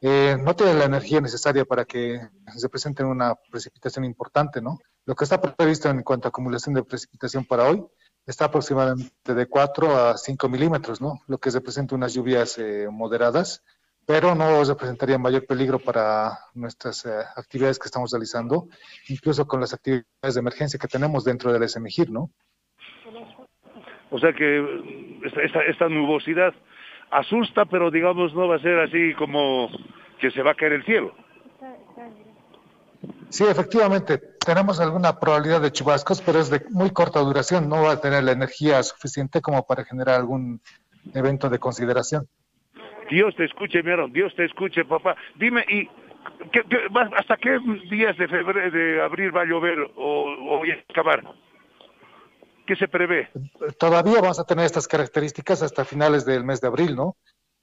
[0.00, 2.20] Eh, no tiene la energía necesaria para que
[2.56, 4.78] se presente una precipitación importante, ¿no?
[5.06, 7.84] Lo que está previsto en cuanto a acumulación de precipitación para hoy
[8.26, 11.20] está aproximadamente de 4 a 5 milímetros, ¿no?
[11.26, 13.64] Lo que representa unas lluvias eh, moderadas,
[14.06, 18.68] pero no representaría mayor peligro para nuestras eh, actividades que estamos realizando,
[19.08, 22.30] incluso con las actividades de emergencia que tenemos dentro del SMGIR, ¿no?
[24.10, 26.54] O sea que eh, esta, esta, esta nubosidad
[27.10, 29.68] asusta, pero digamos no va a ser así como
[30.20, 31.14] que se va a caer el cielo.
[33.28, 37.92] Sí, efectivamente, tenemos alguna probabilidad de chubascos, pero es de muy corta duración, no va
[37.92, 40.60] a tener la energía suficiente como para generar algún
[41.12, 42.28] evento de consideración.
[43.14, 45.14] Dios te escuche, mi hermano, Dios te escuche, papá.
[45.36, 45.88] Dime, ¿y
[46.96, 47.58] va- hasta qué
[47.88, 51.22] días de febrero, de abril va a llover o, o ya acabar?
[52.66, 53.28] ¿Qué se prevé?
[53.78, 57.16] Todavía vamos a tener estas características hasta finales del mes de abril, ¿no?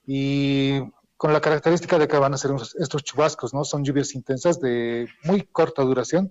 [0.06, 0.80] Y
[1.18, 3.64] con la característica de que van a ser estos chubascos, ¿no?
[3.64, 6.30] Son lluvias intensas de muy corta duración,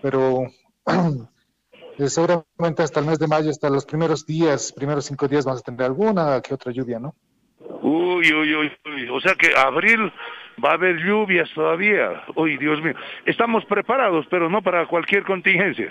[0.00, 0.44] pero
[1.98, 5.60] eh, seguramente hasta el mes de mayo, hasta los primeros días, primeros cinco días, vamos
[5.60, 7.14] a tener alguna que otra lluvia, ¿no?
[7.82, 9.08] Uy, uy, uy, uy.
[9.10, 10.12] O sea que abril
[10.64, 12.24] va a haber lluvias todavía.
[12.36, 12.94] Uy, Dios mío.
[13.26, 15.90] Estamos preparados, pero no para cualquier contingencia.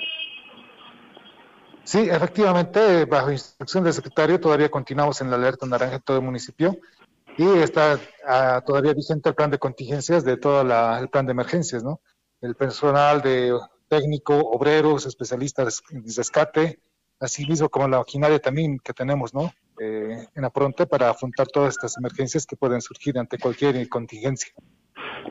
[1.84, 6.24] Sí, efectivamente, bajo instrucción del secretario, todavía continuamos en la alerta naranja en todo el
[6.24, 6.78] municipio
[7.38, 11.34] y está ah, todavía vigente el plan de contingencias de todo la- el plan de
[11.34, 12.00] emergencias, ¿no?
[12.40, 13.52] El personal de
[13.90, 16.80] técnico, obreros, especialistas en rescate,
[17.20, 19.52] así mismo como la maquinaria también que tenemos, ¿no?
[19.80, 24.54] Eh, en Apronte para afrontar todas estas emergencias que pueden surgir ante cualquier contingencia.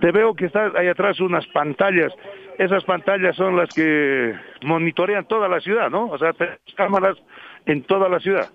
[0.01, 2.13] Te veo que está ahí atrás unas pantallas.
[2.59, 6.11] Esas pantallas son las que monitorean toda la ciudad, ¿no?
[6.11, 6.35] O sea,
[6.77, 7.17] cámaras
[7.67, 8.51] en toda la ciudad.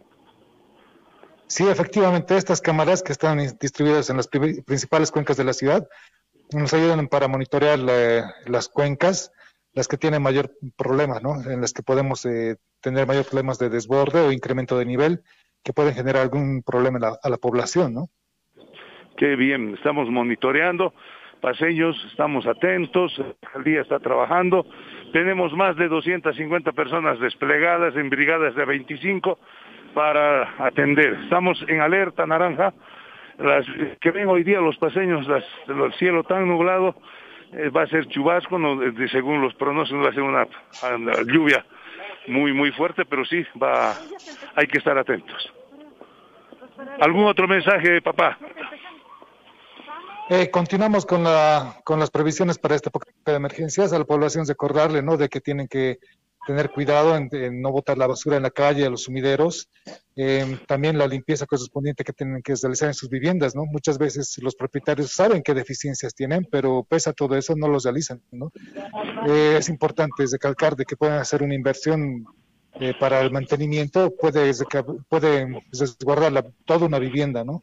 [1.47, 5.87] Sí, efectivamente, estas cámaras que están distribuidas en las pri- principales cuencas de la ciudad
[6.53, 9.31] nos ayudan para monitorear la- las cuencas,
[9.73, 11.41] las que tienen mayor problema, ¿no?
[11.49, 15.23] En las que podemos eh, tener mayor problemas de desborde o incremento de nivel
[15.67, 18.05] que pueden generar algún problema a la, a la población, ¿no?
[19.17, 20.93] Qué bien, estamos monitoreando.
[21.41, 24.65] Paseños, estamos atentos, la alcaldía está trabajando.
[25.11, 29.39] Tenemos más de 250 personas desplegadas en brigadas de 25
[29.93, 31.19] para atender.
[31.25, 32.73] Estamos en alerta naranja.
[33.37, 33.65] Las
[33.99, 36.95] que ven hoy día los paseños, las, el cielo tan nublado,
[37.51, 40.47] eh, va a ser chubasco, no, de- según los pronósticos va a ser una
[41.25, 41.65] lluvia
[42.27, 43.95] muy muy fuerte, pero sí va,
[44.55, 45.53] hay que estar atentos.
[46.99, 48.37] ¿Algún otro mensaje, papá?
[50.29, 53.93] Eh, continuamos con, la, con las previsiones para esta época de emergencias.
[53.93, 55.15] A la población recordarle ¿no?
[55.15, 55.99] de que tienen que
[56.47, 59.69] tener cuidado en, no botar la basura en la calle, a los sumideros.
[60.15, 63.53] Eh, también la limpieza correspondiente que tienen que realizar en sus viviendas.
[63.53, 63.65] ¿no?
[63.65, 67.83] Muchas veces los propietarios saben qué deficiencias tienen, pero pese a todo eso no los
[67.83, 68.21] realizan.
[68.31, 68.49] ¿no?
[69.27, 72.25] Eh, es importante recalcar de que pueden hacer una inversión
[72.79, 74.51] eh, para el mantenimiento, puede,
[75.09, 77.61] puede resguardar toda una vivienda, ¿no?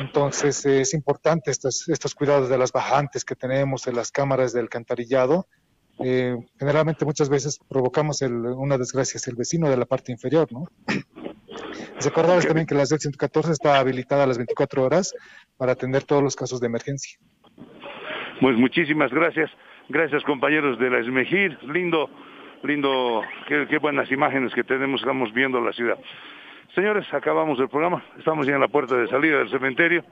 [0.00, 5.46] Entonces es importante estos, cuidados de las bajantes que tenemos, de las cámaras del alcantarillado.
[5.98, 10.48] Eh, generalmente muchas veces provocamos el- una desgracia hacia el vecino de la parte inferior,
[10.52, 10.66] ¿no?
[12.02, 15.14] Recordarles también que la SED 114 está habilitada a las 24 horas
[15.56, 17.18] para atender todos los casos de emergencia.
[18.40, 19.50] Pues muchísimas gracias.
[19.88, 21.56] Gracias compañeros de la Esmejir.
[21.62, 22.08] Lindo,
[22.64, 25.98] lindo, qué, qué buenas imágenes que tenemos, estamos viendo la ciudad.
[26.74, 28.02] Señores, acabamos el programa.
[28.18, 30.04] Estamos ya en la puerta de salida del cementerio.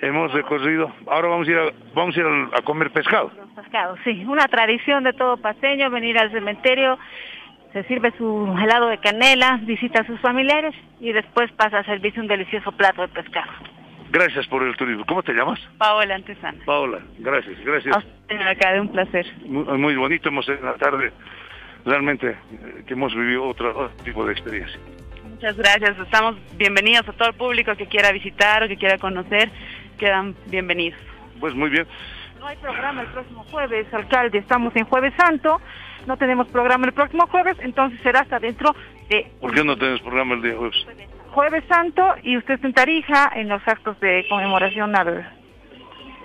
[0.00, 0.92] Hemos recorrido.
[1.06, 3.30] Ahora vamos a ir a, vamos a, ir a, a comer pescado.
[3.54, 4.24] Pescado, sí.
[4.26, 6.98] Una tradición de todo paseño, venir al cementerio,
[7.72, 12.20] se sirve su helado de canela, visita a sus familiares y después pasa a servirse
[12.20, 13.50] un delicioso plato de pescado.
[14.10, 15.04] Gracias por el turismo.
[15.06, 15.58] ¿Cómo te llamas?
[15.76, 16.64] Paola Antesana.
[16.64, 17.96] Paola, gracias, gracias.
[17.96, 19.26] A usted, alcalde, un placer.
[19.44, 21.10] Muy, muy bonito hemos en la tarde,
[21.84, 24.78] realmente eh, que hemos vivido otro, otro tipo de experiencia.
[25.28, 25.98] Muchas gracias.
[25.98, 29.50] Estamos bienvenidos a todo el público que quiera visitar o que quiera conocer.
[29.98, 30.98] Quedan bienvenidos.
[31.40, 31.86] Pues muy bien.
[32.38, 34.38] No hay programa el próximo jueves, alcalde.
[34.38, 35.60] Estamos en Jueves Santo.
[36.06, 38.74] No tenemos programa el próximo jueves, entonces será hasta dentro
[39.08, 40.86] de ¿Por qué no tenemos programa el día jueves?
[41.30, 45.26] Jueves Santo y usted está en Tarija en los actos de conmemoración al,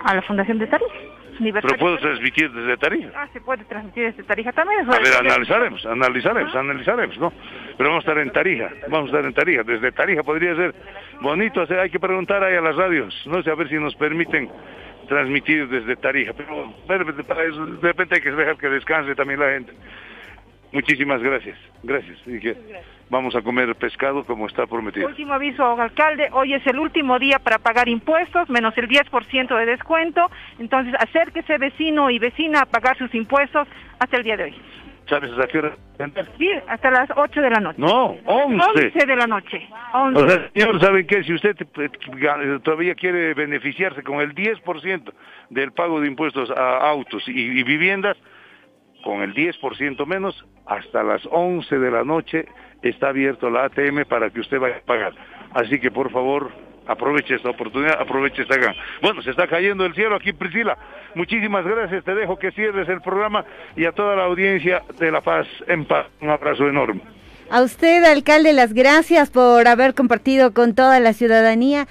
[0.04, 0.94] a la Fundación de Tarija.
[1.40, 3.10] Pero puedo transmitir desde Tarija.
[3.14, 4.80] Ah, se puede transmitir desde Tarija también.
[4.80, 7.32] A ver, analizaremos, analizaremos, analizaremos, ¿no?
[7.76, 9.62] Pero vamos a estar en Tarija, vamos a estar en Tarija.
[9.62, 10.74] Desde Tarija podría ser
[11.20, 13.94] bonito, sea, hay que preguntar ahí a las radios, no sé, a ver si nos
[13.96, 14.50] permiten
[15.08, 16.32] transmitir desde Tarija.
[16.34, 19.72] Pero de repente hay que dejar que descanse también la gente.
[20.72, 22.18] Muchísimas gracias, gracias.
[22.26, 22.56] Y que
[23.08, 25.08] vamos a comer pescado como está prometido.
[25.08, 29.66] Último aviso, alcalde, hoy es el último día para pagar impuestos, menos el 10% de
[29.66, 33.66] descuento, entonces acérquese vecino y vecina a pagar sus impuestos
[33.98, 34.54] hasta el día de hoy.
[35.08, 35.76] ¿Sabes hasta qué hora?
[36.38, 37.78] Sí, hasta las 8 de la noche.
[37.78, 38.64] No, 11.
[38.86, 39.68] 11 de la noche.
[39.92, 40.22] 11.
[40.22, 41.24] O sea, señor, ¿saben qué?
[41.24, 45.12] Si usted eh, todavía quiere beneficiarse con el 10%
[45.50, 48.16] del pago de impuestos a autos y, y viviendas,
[49.02, 52.46] con el 10% menos, hasta las 11 de la noche
[52.82, 55.12] está abierto la ATM para que usted vaya a pagar.
[55.52, 56.50] Así que por favor,
[56.86, 58.76] aproveche esta oportunidad, aproveche esta gana.
[59.02, 60.76] Bueno, se está cayendo el cielo aquí, Priscila.
[61.14, 63.44] Muchísimas gracias, te dejo que cierres el programa
[63.76, 66.06] y a toda la audiencia de La Paz en paz.
[66.20, 67.00] Un abrazo enorme.
[67.50, 71.88] A usted, alcalde, las gracias por haber compartido con toda la ciudadanía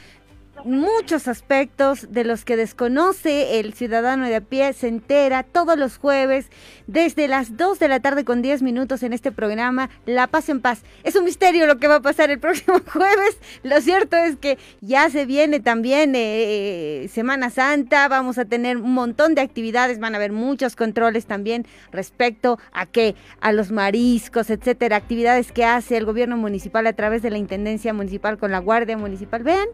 [0.66, 5.98] muchos aspectos de los que desconoce el ciudadano de a pie, se entera todos los
[5.98, 6.50] jueves
[6.88, 10.62] desde las 2 de la tarde con 10 minutos en este programa La Paz en
[10.62, 10.84] Paz.
[11.04, 13.38] Es un misterio lo que va a pasar el próximo jueves.
[13.64, 18.94] Lo cierto es que ya se viene también eh, Semana Santa, vamos a tener un
[18.94, 24.50] montón de actividades, van a haber muchos controles también respecto a qué, a los mariscos,
[24.50, 28.60] etcétera, actividades que hace el gobierno municipal a través de la Intendencia Municipal con la
[28.60, 29.44] Guardia Municipal.
[29.44, 29.68] Vean,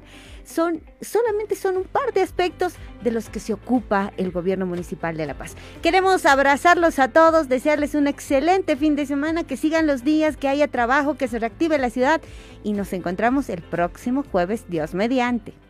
[0.45, 2.73] son solamente son un par de aspectos
[3.03, 5.55] de los que se ocupa el gobierno municipal de La Paz.
[5.81, 10.47] Queremos abrazarlos a todos, desearles un excelente fin de semana, que sigan los días, que
[10.47, 12.21] haya trabajo, que se reactive la ciudad
[12.63, 15.64] y nos encontramos el próximo jueves, Dios mediante.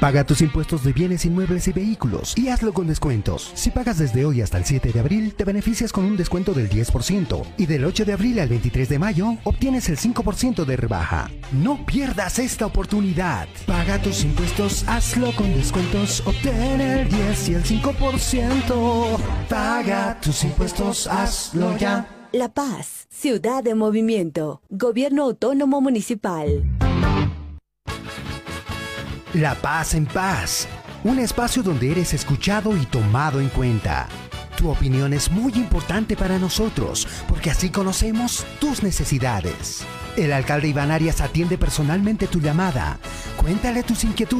[0.00, 3.50] Paga tus impuestos de bienes inmuebles y vehículos y hazlo con descuentos.
[3.54, 6.68] Si pagas desde hoy hasta el 7 de abril, te beneficias con un descuento del
[6.68, 11.30] 10% y del 8 de abril al 23 de mayo obtienes el 5% de rebaja.
[11.50, 13.48] No pierdas esta oportunidad.
[13.66, 19.18] Paga tus impuestos, hazlo con descuentos, obtén el 10 y el 5%.
[19.48, 22.06] Paga tus impuestos, hazlo ya.
[22.32, 26.64] La Paz, ciudad de movimiento, gobierno autónomo municipal.
[29.36, 30.66] La Paz en Paz,
[31.04, 34.08] un espacio donde eres escuchado y tomado en cuenta.
[34.56, 39.84] Tu opinión es muy importante para nosotros porque así conocemos tus necesidades.
[40.16, 42.98] El alcalde Iván Arias atiende personalmente tu llamada.
[43.36, 44.34] Cuéntale tus inquietudes.